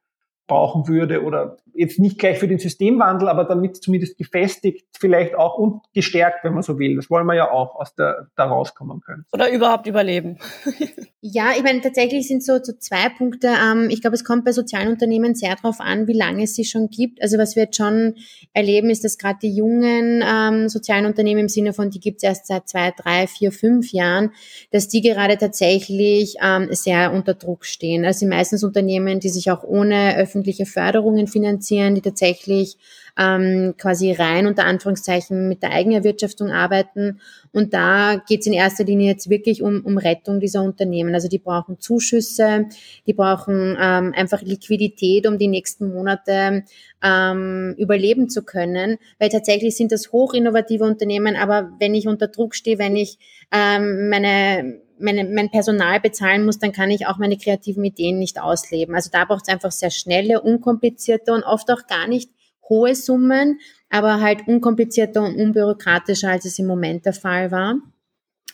brauchen 0.51 0.85
würde 0.89 1.23
oder 1.23 1.55
jetzt 1.73 1.97
nicht 1.97 2.19
gleich 2.19 2.37
für 2.37 2.47
den 2.47 2.59
Systemwandel, 2.59 3.29
aber 3.29 3.45
damit 3.45 3.77
zumindest 3.77 4.17
gefestigt, 4.17 4.85
vielleicht 4.99 5.35
auch 5.35 5.57
und 5.57 5.81
gestärkt, 5.93 6.43
wenn 6.43 6.53
man 6.53 6.61
so 6.61 6.77
will. 6.77 6.97
Das 6.97 7.09
wollen 7.09 7.25
wir 7.25 7.35
ja 7.35 7.49
auch 7.49 7.75
aus 7.75 7.95
der, 7.95 8.27
da 8.35 8.45
rauskommen 8.45 8.99
können. 8.99 9.25
Oder 9.31 9.49
überhaupt 9.49 9.87
überleben. 9.87 10.37
ja, 11.21 11.51
ich 11.55 11.63
meine, 11.63 11.79
tatsächlich 11.79 12.27
sind 12.27 12.43
so, 12.43 12.59
so 12.61 12.73
zwei 12.77 13.07
Punkte. 13.17 13.47
Ähm, 13.47 13.87
ich 13.89 14.01
glaube, 14.01 14.15
es 14.15 14.25
kommt 14.25 14.43
bei 14.43 14.51
sozialen 14.51 14.89
Unternehmen 14.89 15.33
sehr 15.33 15.55
darauf 15.55 15.79
an, 15.79 16.07
wie 16.07 16.17
lange 16.17 16.43
es 16.43 16.55
sie 16.55 16.65
schon 16.65 16.89
gibt. 16.89 17.21
Also 17.21 17.37
was 17.37 17.55
wir 17.55 17.63
jetzt 17.63 17.77
schon 17.77 18.15
erleben, 18.53 18.89
ist, 18.89 19.05
dass 19.05 19.17
gerade 19.17 19.39
die 19.41 19.55
jungen 19.55 20.21
ähm, 20.27 20.67
sozialen 20.67 21.05
Unternehmen 21.05 21.41
im 21.41 21.49
Sinne 21.49 21.71
von, 21.71 21.89
die 21.89 22.01
gibt 22.01 22.17
es 22.17 22.23
erst 22.23 22.47
seit 22.47 22.67
zwei, 22.67 22.91
drei, 22.91 23.27
vier, 23.27 23.53
fünf 23.53 23.93
Jahren, 23.93 24.31
dass 24.71 24.89
die 24.89 25.01
gerade 25.01 25.37
tatsächlich 25.37 26.35
ähm, 26.43 26.67
sehr 26.71 27.13
unter 27.13 27.35
Druck 27.35 27.65
stehen. 27.65 28.03
Also 28.03 28.27
meistens 28.27 28.63
Unternehmen, 28.63 29.21
die 29.21 29.29
sich 29.29 29.49
auch 29.49 29.63
ohne 29.63 30.17
öffentliche 30.17 30.40
öffentliche 30.41 30.65
Förderungen 30.65 31.27
finanzieren, 31.27 31.93
die 31.93 32.01
tatsächlich 32.01 32.77
ähm, 33.17 33.75
quasi 33.77 34.11
rein 34.11 34.47
unter 34.47 34.65
Anführungszeichen 34.65 35.47
mit 35.47 35.61
der 35.61 35.71
Eigenerwirtschaftung 35.71 36.49
arbeiten. 36.49 37.19
Und 37.51 37.73
da 37.73 38.21
geht 38.27 38.39
es 38.41 38.47
in 38.47 38.53
erster 38.53 38.83
Linie 38.83 39.11
jetzt 39.11 39.29
wirklich 39.29 39.61
um, 39.61 39.81
um 39.85 39.97
Rettung 39.97 40.39
dieser 40.39 40.63
Unternehmen. 40.63 41.13
Also 41.13 41.27
die 41.27 41.37
brauchen 41.37 41.79
Zuschüsse, 41.79 42.65
die 43.05 43.13
brauchen 43.13 43.77
ähm, 43.79 44.13
einfach 44.15 44.41
Liquidität, 44.41 45.27
um 45.27 45.37
die 45.37 45.47
nächsten 45.47 45.93
Monate 45.93 46.63
ähm, 47.03 47.75
überleben 47.77 48.29
zu 48.29 48.43
können. 48.43 48.97
Weil 49.19 49.29
tatsächlich 49.29 49.75
sind 49.75 49.91
das 49.91 50.11
hochinnovative 50.11 50.85
Unternehmen, 50.85 51.35
aber 51.35 51.71
wenn 51.79 51.93
ich 51.93 52.07
unter 52.07 52.29
Druck 52.29 52.55
stehe, 52.55 52.79
wenn 52.79 52.95
ich 52.95 53.19
ähm, 53.51 54.09
meine 54.09 54.81
meine, 55.01 55.25
mein 55.25 55.51
Personal 55.51 55.99
bezahlen 55.99 56.45
muss, 56.45 56.59
dann 56.59 56.71
kann 56.71 56.91
ich 56.91 57.07
auch 57.07 57.17
meine 57.17 57.37
kreativen 57.37 57.83
Ideen 57.83 58.19
nicht 58.19 58.41
ausleben. 58.41 58.95
Also 58.95 59.09
da 59.11 59.25
braucht 59.25 59.47
es 59.47 59.53
einfach 59.53 59.71
sehr 59.71 59.91
schnelle, 59.91 60.41
unkomplizierte 60.41 61.33
und 61.33 61.43
oft 61.43 61.69
auch 61.71 61.87
gar 61.87 62.07
nicht 62.07 62.29
hohe 62.69 62.95
Summen, 62.95 63.59
aber 63.89 64.21
halt 64.21 64.47
unkomplizierter 64.47 65.21
und 65.21 65.35
unbürokratischer, 65.35 66.29
als 66.29 66.45
es 66.45 66.57
im 66.59 66.67
Moment 66.67 67.05
der 67.05 67.13
Fall 67.13 67.51
war. 67.51 67.75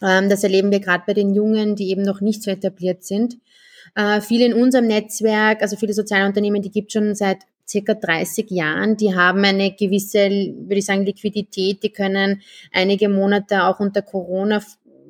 Ähm, 0.02 0.30
das 0.30 0.44
erleben 0.44 0.72
wir 0.72 0.80
gerade 0.80 1.04
bei 1.06 1.14
den 1.14 1.34
Jungen, 1.34 1.76
die 1.76 1.90
eben 1.90 2.02
noch 2.02 2.22
nicht 2.22 2.44
so 2.44 2.52
etabliert 2.52 3.04
sind. 3.04 3.38
Äh, 3.96 4.22
viele 4.22 4.46
in 4.46 4.54
unserem 4.54 4.88
Netzwerk, 4.88 5.62
also 5.62 5.76
viele 5.76 5.94
soziale 5.94 6.26
Unternehmen, 6.26 6.62
die 6.62 6.72
gibt 6.72 6.92
schon 6.92 7.16
seit 7.16 7.40
circa 7.68 7.94
30 7.94 8.50
Jahren. 8.50 8.98
Die 8.98 9.16
haben 9.16 9.44
eine 9.44 9.72
gewisse, 9.72 10.30
würde 10.30 10.76
ich 10.76 10.86
sagen, 10.86 11.06
Liquidität. 11.06 11.84
Die 11.84 11.92
können 11.92 12.42
einige 12.72 13.10
Monate 13.10 13.64
auch 13.64 13.80
unter 13.80 14.02
Corona 14.02 14.62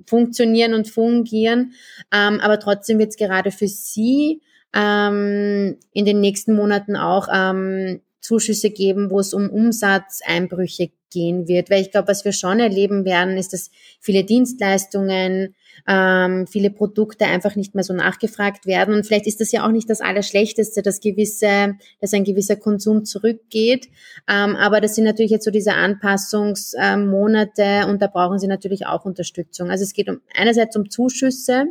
funktionieren 0.08 0.74
und 0.74 0.88
fungieren. 0.90 1.74
Ähm, 2.12 2.40
aber 2.40 2.60
trotzdem 2.60 2.98
wird 2.98 3.10
es 3.10 3.18
gerade 3.18 3.52
für 3.52 3.68
Sie 3.68 4.42
ähm, 4.74 5.78
in 5.94 6.06
den 6.06 6.22
nächsten 6.22 6.56
Monaten 6.56 6.96
auch 6.96 7.28
ähm, 7.32 8.02
Zuschüsse 8.22 8.72
geben, 8.72 9.10
wo 9.10 9.20
es 9.20 9.34
um 9.34 9.50
Umsatzeinbrüche 9.50 10.92
gehen 11.12 11.48
wird. 11.48 11.70
Weil 11.70 11.82
ich 11.82 11.92
glaube, 11.92 12.08
was 12.08 12.26
wir 12.26 12.32
schon 12.32 12.60
erleben 12.60 13.06
werden, 13.06 13.38
ist, 13.38 13.54
dass 13.54 13.70
viele 14.00 14.24
Dienstleistungen, 14.24 15.56
ähm, 15.88 16.48
viele 16.48 16.72
Produkte 16.72 17.26
einfach 17.26 17.56
nicht 17.56 17.76
mehr 17.76 17.84
so 17.84 17.94
nachgefragt 17.94 18.66
werden. 18.66 18.94
Und 18.94 19.06
vielleicht 19.06 19.28
ist 19.28 19.42
das 19.42 19.52
ja 19.52 19.66
auch 19.66 19.72
nicht 19.72 19.90
das 19.90 20.02
Allerschlechteste, 20.02 20.82
dass 20.82 21.00
gewisse, 21.00 21.76
dass 22.02 22.14
ein 22.14 22.24
gewisser 22.24 22.56
Konsum 22.56 23.06
zurückgeht. 23.06 23.88
Ähm, 24.30 24.56
aber 24.56 24.82
das 24.82 24.96
sind 24.96 25.06
natürlich 25.06 25.32
jetzt 25.32 25.46
so 25.46 25.52
diese 25.52 25.74
Anpassungsmonate 25.74 27.88
und 27.88 28.02
da 28.02 28.08
brauchen 28.08 28.40
sie 28.40 28.48
natürlich 28.48 28.86
auch 28.86 29.06
Unterstützung. 29.06 29.70
Also 29.70 29.84
es 29.84 29.94
geht 29.94 30.10
um 30.10 30.22
einerseits 30.36 30.76
um 30.76 30.90
Zuschüsse 30.90 31.68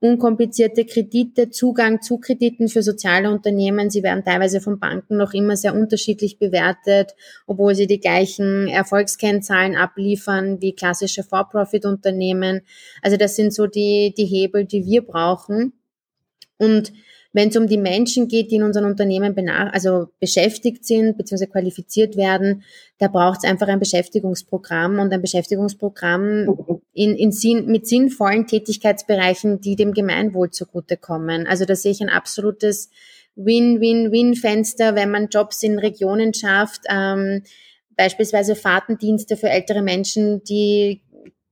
unkomplizierte 0.00 0.84
Kredite, 0.84 1.50
Zugang 1.50 2.00
zu 2.02 2.18
Krediten 2.18 2.68
für 2.68 2.82
soziale 2.82 3.30
Unternehmen. 3.30 3.90
Sie 3.90 4.02
werden 4.02 4.24
teilweise 4.24 4.60
von 4.60 4.78
Banken 4.78 5.16
noch 5.16 5.34
immer 5.34 5.56
sehr 5.56 5.74
unterschiedlich 5.74 6.38
bewertet, 6.38 7.14
obwohl 7.46 7.74
sie 7.74 7.86
die 7.86 8.00
gleichen 8.00 8.68
Erfolgskennzahlen 8.68 9.74
abliefern 9.74 10.60
wie 10.60 10.74
klassische 10.74 11.24
For-Profit-Unternehmen. 11.24 12.60
Also 13.02 13.16
das 13.16 13.34
sind 13.34 13.52
so 13.52 13.66
die, 13.66 14.14
die 14.16 14.26
Hebel, 14.26 14.64
die 14.64 14.84
wir 14.84 15.02
brauchen. 15.02 15.72
Und 16.58 16.92
wenn 17.32 17.50
es 17.50 17.56
um 17.56 17.66
die 17.66 17.78
Menschen 17.78 18.26
geht, 18.28 18.50
die 18.50 18.56
in 18.56 18.62
unseren 18.62 18.86
Unternehmen 18.86 19.48
also 19.48 20.08
beschäftigt 20.18 20.84
sind 20.84 21.18
bzw. 21.18 21.46
qualifiziert 21.46 22.16
werden, 22.16 22.62
da 22.98 23.08
braucht 23.08 23.44
es 23.44 23.50
einfach 23.50 23.68
ein 23.68 23.78
Beschäftigungsprogramm 23.78 24.98
und 24.98 25.12
ein 25.12 25.20
Beschäftigungsprogramm 25.20 26.80
in, 26.94 27.14
in 27.14 27.32
Sinn, 27.32 27.66
mit 27.66 27.86
sinnvollen 27.86 28.46
Tätigkeitsbereichen, 28.46 29.60
die 29.60 29.76
dem 29.76 29.92
Gemeinwohl 29.92 30.50
zugutekommen. 30.50 31.46
Also 31.46 31.64
da 31.64 31.76
sehe 31.76 31.92
ich 31.92 32.00
ein 32.00 32.08
absolutes 32.08 32.90
Win-Win-Win-Fenster, 33.36 34.94
wenn 34.94 35.10
man 35.10 35.28
Jobs 35.28 35.62
in 35.62 35.78
Regionen 35.78 36.34
schafft, 36.34 36.82
ähm, 36.90 37.42
beispielsweise 37.96 38.54
Fahrtendienste 38.56 39.36
für 39.36 39.50
ältere 39.50 39.82
Menschen, 39.82 40.42
die 40.44 41.02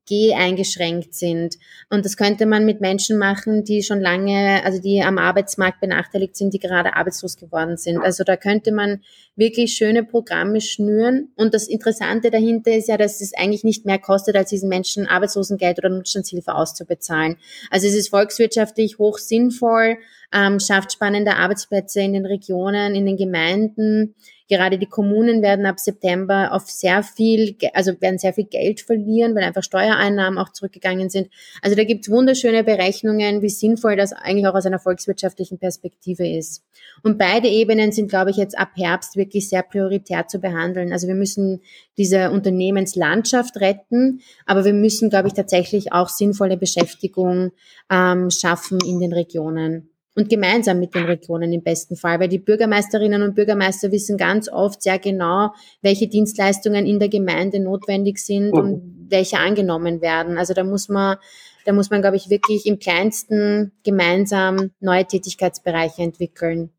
Geh 0.07 0.35
eingeschränkt 0.35 1.15
sind. 1.15 1.57
Und 1.91 2.05
das 2.05 2.17
könnte 2.17 2.47
man 2.47 2.65
mit 2.65 2.81
Menschen 2.81 3.19
machen, 3.19 3.65
die 3.65 3.83
schon 3.83 4.01
lange, 4.01 4.65
also 4.65 4.81
die 4.81 5.03
am 5.03 5.19
Arbeitsmarkt 5.19 5.81
benachteiligt 5.81 6.37
sind, 6.37 6.55
die 6.55 6.61
gerade 6.61 6.95
arbeitslos 6.95 7.37
geworden 7.37 7.77
sind. 7.77 7.99
Also 7.99 8.23
da 8.23 8.37
könnte 8.37 8.71
man 8.71 9.03
wirklich 9.35 9.75
schöne 9.75 10.05
Programme 10.05 10.61
schnüren. 10.61 11.33
Und 11.35 11.55
das 11.55 11.67
Interessante 11.67 12.31
dahinter 12.31 12.73
ist 12.73 12.89
ja, 12.89 12.97
dass 12.97 13.21
es 13.21 13.35
eigentlich 13.35 13.65
nicht 13.65 13.85
mehr 13.85 13.99
kostet, 13.99 14.37
als 14.37 14.51
diesen 14.51 14.69
Menschen 14.69 15.07
Arbeitslosengeld 15.07 15.79
oder 15.79 15.89
Notstandshilfe 15.89 16.55
auszubezahlen. 16.55 17.37
Also 17.71 17.89
es 17.89 17.95
ist 17.95 18.09
volkswirtschaftlich 18.09 18.99
hoch 18.99 19.19
sinnvoll, 19.19 19.99
ähm, 20.33 20.61
schafft 20.61 20.93
spannende 20.93 21.37
Arbeitsplätze 21.37 22.01
in 22.01 22.13
den 22.13 22.27
Regionen, 22.27 22.95
in 22.95 23.07
den 23.07 23.17
Gemeinden 23.17 24.15
Gerade 24.49 24.79
die 24.79 24.87
Kommunen 24.87 25.43
werden 25.43 25.67
ab 25.67 25.81
September 25.81 26.53
auf 26.53 26.71
sehr 26.71 27.03
viel, 27.03 27.57
also 27.73 28.01
werden 28.01 28.19
sehr 28.19 28.33
viel 28.33 28.45
Geld 28.45 28.81
verlieren, 28.81 29.35
weil 29.35 29.43
einfach 29.43 29.65
Steuereinnahmen 29.65 30.39
auch 30.39 30.51
zurückgegangen 30.53 31.11
sind. 31.11 31.29
Also 31.63 31.75
da 31.75 31.83
gibt 31.83 32.05
es 32.05 32.13
wunderschöne 32.13 32.63
Berechnungen, 32.63 33.43
wie 33.43 33.49
sinnvoll 33.49 33.97
das 33.97 34.13
eigentlich 34.13 34.47
auch 34.47 34.55
aus 34.55 34.67
einer 34.67 34.79
volkswirtschaftlichen 34.79 35.59
Perspektive 35.59 36.29
ist. 36.29 36.63
Und 37.03 37.19
beide 37.19 37.49
Ebenen 37.49 37.91
sind, 37.91 38.09
glaube 38.09 38.31
ich, 38.31 38.37
jetzt 38.37 38.57
ab 38.57 38.71
Herbst 38.77 39.17
wirklich 39.17 39.49
sehr 39.49 39.65
prioritär 39.65 40.29
zu 40.29 40.39
behandeln. 40.39 40.93
Also 40.93 41.09
wir 41.09 41.17
müssen 41.17 41.63
diese 41.99 42.31
Unternehmenslandschaft 42.31 43.57
retten, 43.57 44.21
aber 44.45 44.65
wir 44.65 44.75
müssen, 44.75 45.11
glaube 45.11 45.27
ich, 45.27 45.35
tatsächlich 45.35 45.93
auch 45.93 46.09
sinnvolle 46.09 46.57
Beschäftigung 46.57 47.51
ähm, 47.91 48.31
schaffen 48.31 48.79
in 48.87 49.01
den 49.01 49.13
Regionen 49.13 49.91
und 50.17 50.31
gemeinsam 50.31 50.81
mit 50.81 50.95
den 50.95 51.05
Regionen 51.05 51.53
im 51.53 51.63
besten 51.63 51.95
Fall, 51.95 52.19
weil 52.19 52.29
die 52.29 52.39
Bürgermeisterinnen 52.39 53.23
und 53.23 53.35
Bürgermeister 53.35 53.93
wissen 53.93 54.17
ganz 54.17 54.51
oft 54.51 54.83
sehr 54.83 54.99
genau, 54.99 55.53
welche 55.83 56.09
Dienstleistungen 56.09 56.87
in 56.87 56.99
der 56.99 57.11
Gemeinde 57.11 57.61
notwendig 57.61 58.19
sind 58.19 58.53
mhm. 58.53 58.59
und 58.59 59.07
welche 59.11 59.39
angenommen 59.39 60.01
werden. 60.01 60.39
Also 60.39 60.55
da 60.55 60.65
muss 60.65 60.89
man, 60.89 61.19
da 61.67 61.73
muss 61.73 61.91
man, 61.91 62.01
glaube 62.01 62.17
ich, 62.17 62.31
wirklich 62.31 62.67
im 62.67 62.79
kleinsten 62.79 63.73
gemeinsam 63.85 64.71
neue 64.81 65.05
Tätigkeitsbereiche 65.05 66.03
entwickeln. 66.03 66.71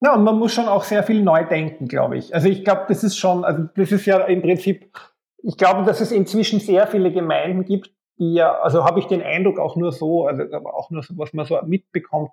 Ja, 0.00 0.14
und 0.14 0.22
man 0.22 0.38
muss 0.38 0.52
schon 0.52 0.68
auch 0.68 0.84
sehr 0.84 1.02
viel 1.02 1.22
neu 1.22 1.44
denken, 1.44 1.88
glaube 1.88 2.18
ich. 2.18 2.34
Also 2.34 2.48
ich 2.48 2.62
glaube, 2.62 2.82
das 2.88 3.02
ist 3.02 3.16
schon, 3.16 3.44
also 3.44 3.64
das 3.74 3.90
ist 3.90 4.06
ja 4.06 4.18
im 4.24 4.42
Prinzip, 4.42 4.90
ich 5.42 5.56
glaube, 5.56 5.84
dass 5.84 6.00
es 6.00 6.12
inzwischen 6.12 6.60
sehr 6.60 6.86
viele 6.86 7.10
Gemeinden 7.10 7.64
gibt, 7.64 7.90
die 8.18 8.34
ja, 8.34 8.52
also 8.60 8.84
habe 8.84 9.00
ich 9.00 9.06
den 9.06 9.22
Eindruck 9.22 9.58
auch 9.58 9.76
nur 9.76 9.92
so, 9.92 10.26
also 10.26 10.44
auch 10.66 10.90
nur 10.90 11.02
so, 11.02 11.14
was 11.16 11.32
man 11.32 11.46
so 11.46 11.58
mitbekommt, 11.64 12.30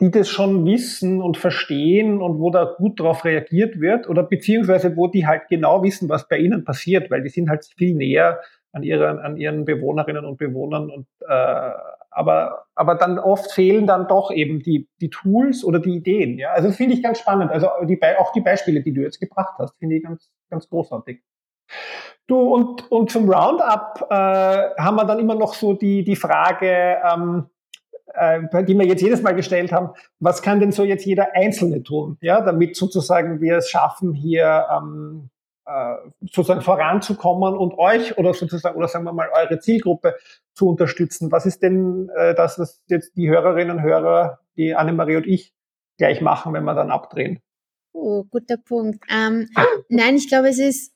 die 0.00 0.10
das 0.10 0.28
schon 0.28 0.64
wissen 0.66 1.22
und 1.22 1.36
verstehen 1.36 2.20
und 2.20 2.40
wo 2.40 2.50
da 2.50 2.64
gut 2.64 2.98
drauf 2.98 3.24
reagiert 3.24 3.80
wird 3.80 4.08
oder 4.08 4.24
beziehungsweise 4.24 4.96
wo 4.96 5.06
die 5.06 5.26
halt 5.26 5.42
genau 5.48 5.82
wissen, 5.82 6.08
was 6.08 6.28
bei 6.28 6.38
ihnen 6.38 6.64
passiert, 6.64 7.10
weil 7.10 7.22
die 7.22 7.28
sind 7.28 7.48
halt 7.48 7.64
viel 7.76 7.94
näher 7.94 8.40
an 8.72 8.82
ihren, 8.82 9.20
an 9.20 9.36
ihren 9.36 9.64
Bewohnerinnen 9.64 10.24
und 10.24 10.36
Bewohnern 10.36 10.90
und 10.90 11.06
äh, 11.28 11.70
aber, 12.14 12.66
aber 12.76 12.94
dann 12.94 13.18
oft 13.18 13.50
fehlen 13.52 13.86
dann 13.86 14.06
doch 14.06 14.30
eben 14.30 14.60
die, 14.60 14.88
die 15.00 15.10
Tools 15.10 15.64
oder 15.64 15.80
die 15.80 15.96
Ideen. 15.96 16.38
Ja, 16.38 16.52
also 16.52 16.70
finde 16.70 16.94
ich 16.94 17.02
ganz 17.02 17.18
spannend. 17.18 17.50
Also 17.50 17.68
die, 17.82 18.00
auch 18.18 18.32
die 18.32 18.40
Beispiele, 18.40 18.82
die 18.82 18.92
du 18.92 19.00
jetzt 19.00 19.18
gebracht 19.18 19.54
hast, 19.58 19.76
finde 19.78 19.96
ich 19.96 20.04
ganz, 20.04 20.30
ganz 20.48 20.68
großartig. 20.68 21.22
Du, 22.26 22.38
und, 22.38 22.90
und 22.90 23.10
zum 23.10 23.28
Roundup 23.28 24.06
äh, 24.10 24.14
haben 24.14 24.96
wir 24.96 25.04
dann 25.04 25.18
immer 25.18 25.34
noch 25.34 25.54
so 25.54 25.74
die, 25.74 26.04
die 26.04 26.16
Frage, 26.16 26.98
ähm, 27.04 27.46
äh, 27.46 27.53
die 28.16 28.78
wir 28.78 28.86
jetzt 28.86 29.02
jedes 29.02 29.22
Mal 29.22 29.34
gestellt 29.34 29.72
haben, 29.72 29.90
was 30.20 30.42
kann 30.42 30.60
denn 30.60 30.72
so 30.72 30.84
jetzt 30.84 31.04
jeder 31.04 31.34
Einzelne 31.34 31.82
tun, 31.82 32.16
ja, 32.20 32.40
damit 32.40 32.76
sozusagen 32.76 33.40
wir 33.40 33.56
es 33.56 33.68
schaffen, 33.68 34.12
hier 34.12 34.66
ähm, 34.70 35.30
äh, 35.66 35.96
sozusagen 36.20 36.60
voranzukommen 36.60 37.56
und 37.56 37.78
euch 37.78 38.18
oder 38.18 38.34
sozusagen, 38.34 38.76
oder 38.76 38.88
sagen 38.88 39.04
wir 39.04 39.12
mal, 39.12 39.30
eure 39.32 39.58
Zielgruppe 39.58 40.14
zu 40.52 40.68
unterstützen. 40.68 41.32
Was 41.32 41.46
ist 41.46 41.62
denn 41.62 42.10
äh, 42.16 42.34
das, 42.34 42.58
was 42.58 42.82
jetzt 42.86 43.16
die 43.16 43.28
Hörerinnen 43.28 43.78
und 43.78 43.82
Hörer, 43.82 44.40
die 44.56 44.74
Annemarie 44.74 45.16
und 45.16 45.26
ich 45.26 45.54
gleich 45.98 46.20
machen, 46.20 46.52
wenn 46.52 46.64
wir 46.64 46.74
dann 46.74 46.90
abdrehen? 46.90 47.40
Oh, 47.92 48.24
guter 48.24 48.56
Punkt. 48.56 49.04
Ähm, 49.10 49.48
nein, 49.88 50.16
ich 50.16 50.28
glaube, 50.28 50.48
es 50.48 50.58
ist 50.58 50.93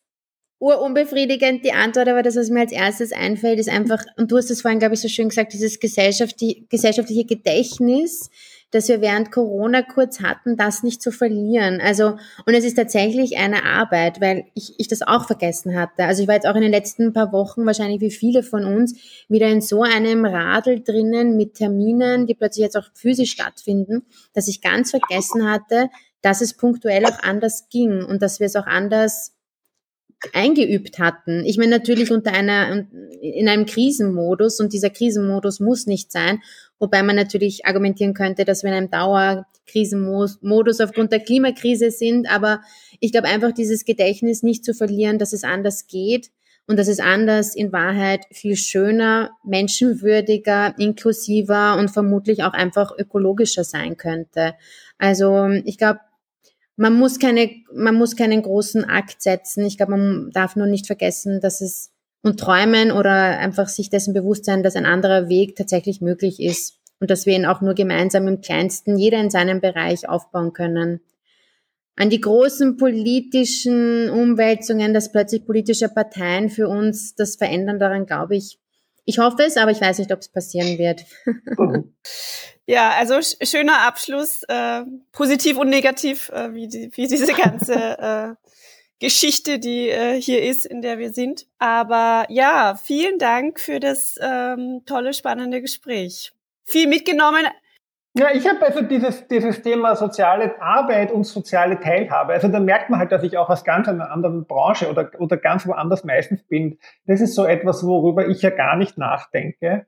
urunbefriedigend 0.61 1.65
die 1.65 1.73
Antwort, 1.73 2.09
aber 2.09 2.23
das, 2.23 2.37
was 2.37 2.51
mir 2.51 2.61
als 2.61 2.73
erstes 2.73 3.13
einfällt, 3.13 3.59
ist 3.59 3.69
einfach, 3.69 4.05
und 4.17 4.31
du 4.33 4.37
hast 4.37 4.51
es 4.51 4.63
vorhin, 4.63 4.81
glaube 4.81 4.95
ich, 4.95 5.01
so 5.01 5.09
schön 5.09 5.29
gesagt, 5.29 5.53
dieses 5.53 5.79
gesellschaftliche 5.79 7.25
Gedächtnis, 7.25 8.31
das 8.71 8.89
wir 8.89 9.01
während 9.01 9.33
Corona 9.33 9.83
kurz 9.83 10.21
hatten, 10.21 10.57
das 10.57 10.83
nicht 10.83 11.01
zu 11.01 11.11
verlieren. 11.11 11.81
Also, 11.81 12.19
und 12.45 12.55
es 12.55 12.65
ist 12.65 12.75
tatsächlich 12.75 13.39
eine 13.39 13.65
Arbeit, 13.65 14.21
weil 14.21 14.45
ich, 14.55 14.75
ich 14.79 14.89
das 14.89 15.01
auch 15.03 15.27
vergessen 15.27 15.75
hatte. 15.75 16.05
Also 16.05 16.23
ich 16.23 16.29
war 16.29 16.35
jetzt 16.35 16.47
auch 16.47 16.55
in 16.55 16.63
den 16.63 16.73
letzten 16.73 17.13
paar 17.13 17.33
Wochen, 17.33 17.65
wahrscheinlich 17.65 18.01
wie 18.01 18.11
viele 18.11 18.43
von 18.43 18.65
uns, 18.65 18.95
wieder 19.29 19.49
in 19.49 19.63
so 19.63 19.83
einem 19.83 20.27
Radl 20.27 20.81
drinnen 20.81 21.37
mit 21.37 21.55
Terminen, 21.55 22.27
die 22.27 22.35
plötzlich 22.35 22.65
jetzt 22.65 22.77
auch 22.77 22.89
physisch 22.95 23.31
stattfinden, 23.31 24.03
dass 24.35 24.49
ich 24.49 24.61
ganz 24.61 24.91
vergessen 24.91 25.51
hatte, 25.51 25.89
dass 26.21 26.41
es 26.41 26.55
punktuell 26.55 27.07
auch 27.07 27.23
anders 27.23 27.69
ging 27.71 28.05
und 28.05 28.21
dass 28.21 28.41
wir 28.41 28.47
es 28.49 28.57
auch 28.57 28.67
anders 28.67 29.38
eingeübt 30.33 30.99
hatten. 30.99 31.45
Ich 31.45 31.59
meine 31.59 31.71
natürlich 31.71 32.11
unter 32.11 32.33
einer 32.33 32.87
in 33.21 33.49
einem 33.49 33.67
Krisenmodus 33.67 34.61
und 34.61 34.73
dieser 34.73 34.91
Krisenmodus 34.91 35.61
muss 35.61 35.87
nicht 35.87 36.11
sein, 36.11 36.41
wobei 36.79 37.03
man 37.03 37.17
natürlich 37.17 37.67
argumentieren 37.67 38.15
könnte, 38.15 38.45
dass 38.45 38.63
wir 38.63 38.71
in 38.71 38.77
einem 38.77 38.91
Dauerkrisenmodus 38.91 40.81
aufgrund 40.81 41.13
der 41.13 41.21
Klimakrise 41.21 41.91
sind, 41.91 42.31
aber 42.31 42.61
ich 43.01 43.13
glaube 43.13 43.29
einfach 43.29 43.53
dieses 43.53 43.85
Gedächtnis 43.85 44.43
nicht 44.43 44.65
zu 44.65 44.75
verlieren, 44.75 45.19
dass 45.19 45.33
es 45.33 45.45
anders 45.45 45.87
geht 45.87 46.31
und 46.67 46.79
dass 46.79 46.89
es 46.89 47.01
anders 47.01 47.55
in 47.55 47.73
Wahrheit 47.73 48.27
viel 48.31 48.57
schöner, 48.57 49.31
menschenwürdiger, 49.45 50.75
inklusiver 50.79 51.77
und 51.79 51.91
vermutlich 51.91 52.43
auch 52.43 52.53
einfach 52.53 52.93
ökologischer 52.99 53.65
sein 53.65 53.97
könnte. 53.97 54.55
Also 54.99 55.49
ich 55.65 55.79
glaube, 55.79 56.01
man 56.79 56.95
muss 56.95 57.19
keine, 57.19 57.51
man 57.75 57.97
muss 57.97 58.17
keinen 58.17 58.41
großen 58.41 58.85
Akt 58.85 59.21
setzen. 59.21 59.67
Ich 59.67 59.77
glaube, 59.77 59.97
man 59.97 60.31
darf 60.33 60.55
nur 60.55 60.69
nicht 60.69 60.87
vergessen, 60.87 61.41
dass 61.41 61.61
es 61.61 61.93
und 62.23 62.39
träumen 62.41 62.93
oder 62.93 63.13
einfach 63.39 63.69
sich 63.69 63.91
dessen 63.91 64.15
bewusst 64.15 64.45
sein, 64.45 64.63
dass 64.63 64.77
ein 64.77 64.87
anderer 64.87 65.29
Weg 65.29 65.57
tatsächlich 65.57 66.01
möglich 66.01 66.41
ist 66.41 66.79
und 67.01 67.11
dass 67.11 67.27
wir 67.27 67.35
ihn 67.35 67.47
auch 67.47 67.61
nur 67.61 67.75
gemeinsam 67.75 68.27
im 68.29 68.41
Kleinsten, 68.41 68.97
jeder 68.97 69.21
in 69.21 69.31
seinem 69.31 69.61
Bereich 69.61 70.09
aufbauen 70.09 70.53
können. 70.53 71.01
An 71.97 72.11
die 72.11 72.21
großen 72.21 72.77
politischen 72.77 74.09
Umwälzungen, 74.11 74.95
dass 74.95 75.11
plötzlich 75.11 75.47
politische 75.47 75.89
Parteien 75.89 76.49
für 76.49 76.69
uns 76.69 77.17
das 77.17 77.37
verändern, 77.37 77.81
daran 77.81 78.07
glaube 78.07 78.37
ich. 78.37 78.59
Ich 79.05 79.19
hoffe 79.19 79.43
es, 79.45 79.57
aber 79.57 79.73
ich 79.73 79.81
weiß 79.81 79.99
nicht, 79.99 80.13
ob 80.13 80.21
es 80.21 80.29
passieren 80.29 80.79
wird. 80.79 81.05
Ja, 82.69 82.91
also 82.99 83.15
schöner 83.23 83.87
Abschluss, 83.87 84.43
äh, 84.43 84.83
positiv 85.13 85.57
und 85.57 85.71
negativ, 85.71 86.29
äh, 86.29 86.53
wie, 86.53 86.69
die, 86.69 86.91
wie 86.93 87.07
diese 87.07 87.33
ganze 87.33 87.75
äh, 87.99 88.35
Geschichte, 89.01 89.59
die 89.59 89.89
äh, 89.89 90.21
hier 90.21 90.43
ist, 90.43 90.67
in 90.67 90.83
der 90.83 90.99
wir 90.99 91.15
sind. 91.15 91.47
Aber 91.59 92.27
ja, 92.29 92.75
vielen 92.75 93.19
Dank 93.19 93.59
für 93.59 93.81
das 93.81 94.17
ähm, 94.21 94.83
tolle, 94.85 95.15
spannende 95.15 95.63
Gespräch. 95.63 96.35
Viel 96.65 96.89
mitgenommen. 96.89 97.47
Ja, 98.13 98.35
ich 98.35 98.47
habe 98.47 98.67
also 98.67 98.83
dieses, 98.83 99.27
dieses 99.29 99.63
Thema 99.63 99.97
soziale 99.97 100.61
Arbeit 100.61 101.11
und 101.11 101.25
soziale 101.25 101.81
Teilhabe. 101.81 102.35
Also 102.35 102.49
da 102.49 102.61
merkt 102.61 102.91
man 102.91 102.99
halt, 102.99 103.13
dass 103.13 103.23
ich 103.23 103.39
auch 103.39 103.49
aus 103.49 103.65
ganz 103.65 103.89
einer 103.89 104.11
anderen 104.11 104.45
Branche 104.45 104.91
oder, 104.91 105.11
oder 105.19 105.39
ganz 105.39 105.67
woanders 105.67 106.05
meistens 106.05 106.43
bin. 106.43 106.79
Das 107.07 107.23
ist 107.23 107.35
so 107.35 107.47
etwas, 107.47 107.87
worüber 107.87 108.29
ich 108.29 108.43
ja 108.43 108.51
gar 108.51 108.77
nicht 108.77 108.99
nachdenke. 108.99 109.87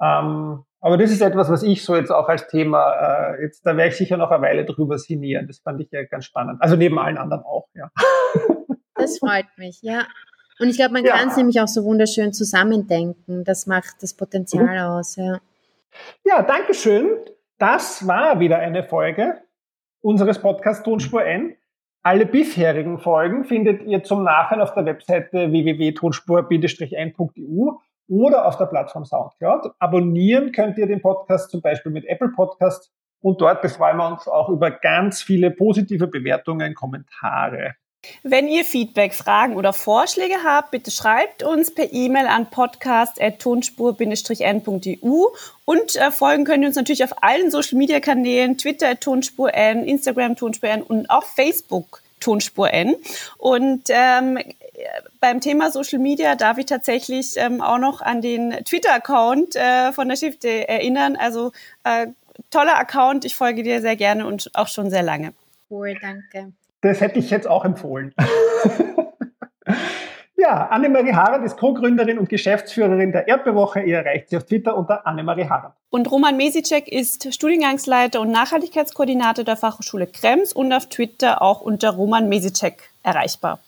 Ähm, 0.00 0.64
aber 0.80 0.96
das 0.96 1.10
ist 1.10 1.20
etwas, 1.20 1.50
was 1.50 1.62
ich 1.62 1.84
so 1.84 1.94
jetzt 1.94 2.10
auch 2.10 2.28
als 2.28 2.48
Thema, 2.48 3.34
äh, 3.34 3.42
jetzt 3.42 3.66
da 3.66 3.76
werde 3.76 3.90
ich 3.90 3.96
sicher 3.96 4.16
noch 4.16 4.30
eine 4.30 4.42
Weile 4.42 4.64
drüber 4.64 4.98
sinnieren. 4.98 5.46
Das 5.46 5.58
fand 5.58 5.80
ich 5.80 5.90
ja 5.90 6.04
ganz 6.04 6.24
spannend. 6.24 6.62
Also 6.62 6.76
neben 6.76 6.98
allen 6.98 7.18
anderen 7.18 7.44
auch, 7.44 7.68
ja. 7.74 7.90
Das 8.94 9.18
freut 9.18 9.46
mich, 9.56 9.80
ja. 9.82 10.06
Und 10.58 10.68
ich 10.68 10.76
glaube, 10.76 10.92
man 10.92 11.04
ja. 11.04 11.16
kann 11.16 11.28
es 11.28 11.36
nämlich 11.36 11.60
auch 11.60 11.68
so 11.68 11.84
wunderschön 11.84 12.34
zusammendenken. 12.34 13.44
Das 13.44 13.66
macht 13.66 14.02
das 14.02 14.14
Potenzial 14.14 14.66
mhm. 14.66 14.92
aus, 14.92 15.16
ja. 15.16 15.40
Ja, 16.24 16.42
danke 16.42 16.74
schön. 16.74 17.16
Das 17.58 18.06
war 18.06 18.40
wieder 18.40 18.58
eine 18.58 18.84
Folge 18.84 19.40
unseres 20.02 20.38
Podcasts 20.38 20.82
Tonspur 20.82 21.24
N. 21.24 21.56
Alle 22.02 22.26
bisherigen 22.26 22.98
Folgen 22.98 23.44
findet 23.44 23.82
ihr 23.82 24.02
zum 24.02 24.22
Nachhinein 24.22 24.62
auf 24.62 24.74
der 24.74 24.84
Webseite 24.86 25.50
www.tonspur-n.eu 25.50 27.72
oder 28.10 28.46
auf 28.46 28.58
der 28.58 28.66
Plattform 28.66 29.06
Soundcloud. 29.06 29.72
Abonnieren 29.78 30.52
könnt 30.52 30.76
ihr 30.76 30.86
den 30.86 31.00
Podcast 31.00 31.50
zum 31.50 31.62
Beispiel 31.62 31.92
mit 31.92 32.04
Apple 32.06 32.32
Podcast 32.34 32.90
Und 33.22 33.40
dort 33.40 33.62
befreuen 33.62 33.98
wir 33.98 34.08
uns 34.08 34.26
auch 34.26 34.48
über 34.48 34.70
ganz 34.70 35.22
viele 35.22 35.50
positive 35.50 36.06
Bewertungen, 36.08 36.74
Kommentare. 36.74 37.74
Wenn 38.22 38.48
ihr 38.48 38.64
Feedback, 38.64 39.12
Fragen 39.12 39.56
oder 39.56 39.74
Vorschläge 39.74 40.36
habt, 40.42 40.70
bitte 40.70 40.90
schreibt 40.90 41.42
uns 41.42 41.74
per 41.74 41.92
E-Mail 41.92 42.28
an 42.28 42.48
podcast.tonspur-n.eu 42.48 45.26
und 45.66 45.96
äh, 45.96 46.10
folgen 46.10 46.44
könnt 46.44 46.62
ihr 46.62 46.68
uns 46.68 46.76
natürlich 46.76 47.04
auf 47.04 47.22
allen 47.22 47.50
Social 47.50 47.76
Media 47.76 48.00
Kanälen, 48.00 48.56
Twitter 48.56 48.98
Tonspur 48.98 49.52
N, 49.52 49.84
Instagram 49.84 50.36
Tonspur 50.36 50.70
N 50.70 50.80
und 50.82 51.10
auch 51.10 51.24
Facebook 51.24 52.00
Tonspur 52.20 52.72
N. 52.72 52.96
Und 53.38 53.84
ähm, 53.88 54.38
beim 55.20 55.40
Thema 55.40 55.70
Social 55.70 55.98
Media 55.98 56.36
darf 56.36 56.58
ich 56.58 56.66
tatsächlich 56.66 57.34
ähm, 57.36 57.60
auch 57.60 57.78
noch 57.78 58.00
an 58.00 58.22
den 58.22 58.52
Twitter-Account 58.64 59.56
äh, 59.56 59.92
von 59.92 60.08
der 60.08 60.16
Stifte 60.16 60.68
erinnern. 60.68 61.16
Also 61.16 61.52
äh, 61.84 62.08
toller 62.50 62.78
Account, 62.78 63.24
ich 63.24 63.36
folge 63.36 63.62
dir 63.62 63.80
sehr 63.80 63.96
gerne 63.96 64.26
und 64.26 64.50
auch 64.54 64.68
schon 64.68 64.90
sehr 64.90 65.02
lange. 65.02 65.32
Cool, 65.70 65.94
danke. 66.00 66.52
Das 66.80 67.00
hätte 67.00 67.18
ich 67.18 67.30
jetzt 67.30 67.46
auch 67.46 67.64
empfohlen. 67.64 68.14
ja, 70.36 70.68
Annemarie 70.68 71.12
Harald 71.12 71.44
ist 71.44 71.58
Co-Gründerin 71.58 72.18
und 72.18 72.28
Geschäftsführerin 72.28 73.12
der 73.12 73.28
Erdbewoche. 73.28 73.82
Ihr 73.82 73.98
erreicht 73.98 74.30
sie 74.30 74.38
auf 74.38 74.44
Twitter 74.44 74.76
unter 74.76 75.06
Annemarie 75.06 75.48
Harald. 75.48 75.74
Und 75.90 76.10
Roman 76.10 76.36
Mesicek 76.36 76.88
ist 76.88 77.34
Studiengangsleiter 77.34 78.20
und 78.20 78.30
Nachhaltigkeitskoordinator 78.30 79.44
der 79.44 79.56
Fachhochschule 79.56 80.06
Krems 80.06 80.52
und 80.52 80.72
auf 80.72 80.86
Twitter 80.86 81.42
auch 81.42 81.60
unter 81.60 81.90
Roman 81.90 82.28
Mesicek 82.28 82.90
erreichbar. 83.02 83.60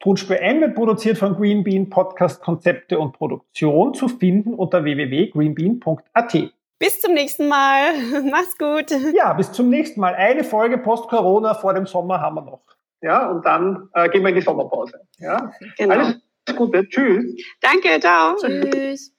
Tonspur 0.00 0.38
N 0.38 0.60
wird 0.60 0.74
produziert 0.74 1.18
von 1.18 1.34
Greenbean 1.34 1.88
Podcast 1.88 2.42
Konzepte 2.42 2.98
und 2.98 3.12
Produktion 3.12 3.94
zu 3.94 4.08
finden 4.08 4.54
unter 4.54 4.84
www.greenbean.at. 4.84 6.52
Bis 6.78 7.00
zum 7.00 7.14
nächsten 7.14 7.48
Mal. 7.48 7.92
Mach's 8.30 8.58
gut. 8.58 8.90
Ja, 9.14 9.32
bis 9.32 9.52
zum 9.52 9.70
nächsten 9.70 10.00
Mal. 10.00 10.14
Eine 10.14 10.44
Folge 10.44 10.78
Post-Corona 10.78 11.54
vor 11.54 11.72
dem 11.72 11.86
Sommer 11.86 12.20
haben 12.20 12.34
wir 12.36 12.42
noch. 12.42 12.64
Ja, 13.00 13.30
und 13.30 13.44
dann 13.44 13.88
äh, 13.92 14.08
gehen 14.08 14.22
wir 14.22 14.30
in 14.30 14.36
die 14.36 14.40
Sommerpause. 14.40 15.00
Ja, 15.18 15.52
genau. 15.76 15.94
alles 15.94 16.20
Gute. 16.56 16.88
Tschüss. 16.88 17.42
Danke, 17.60 18.00
ciao. 18.00 18.36
Tschüss. 18.36 19.13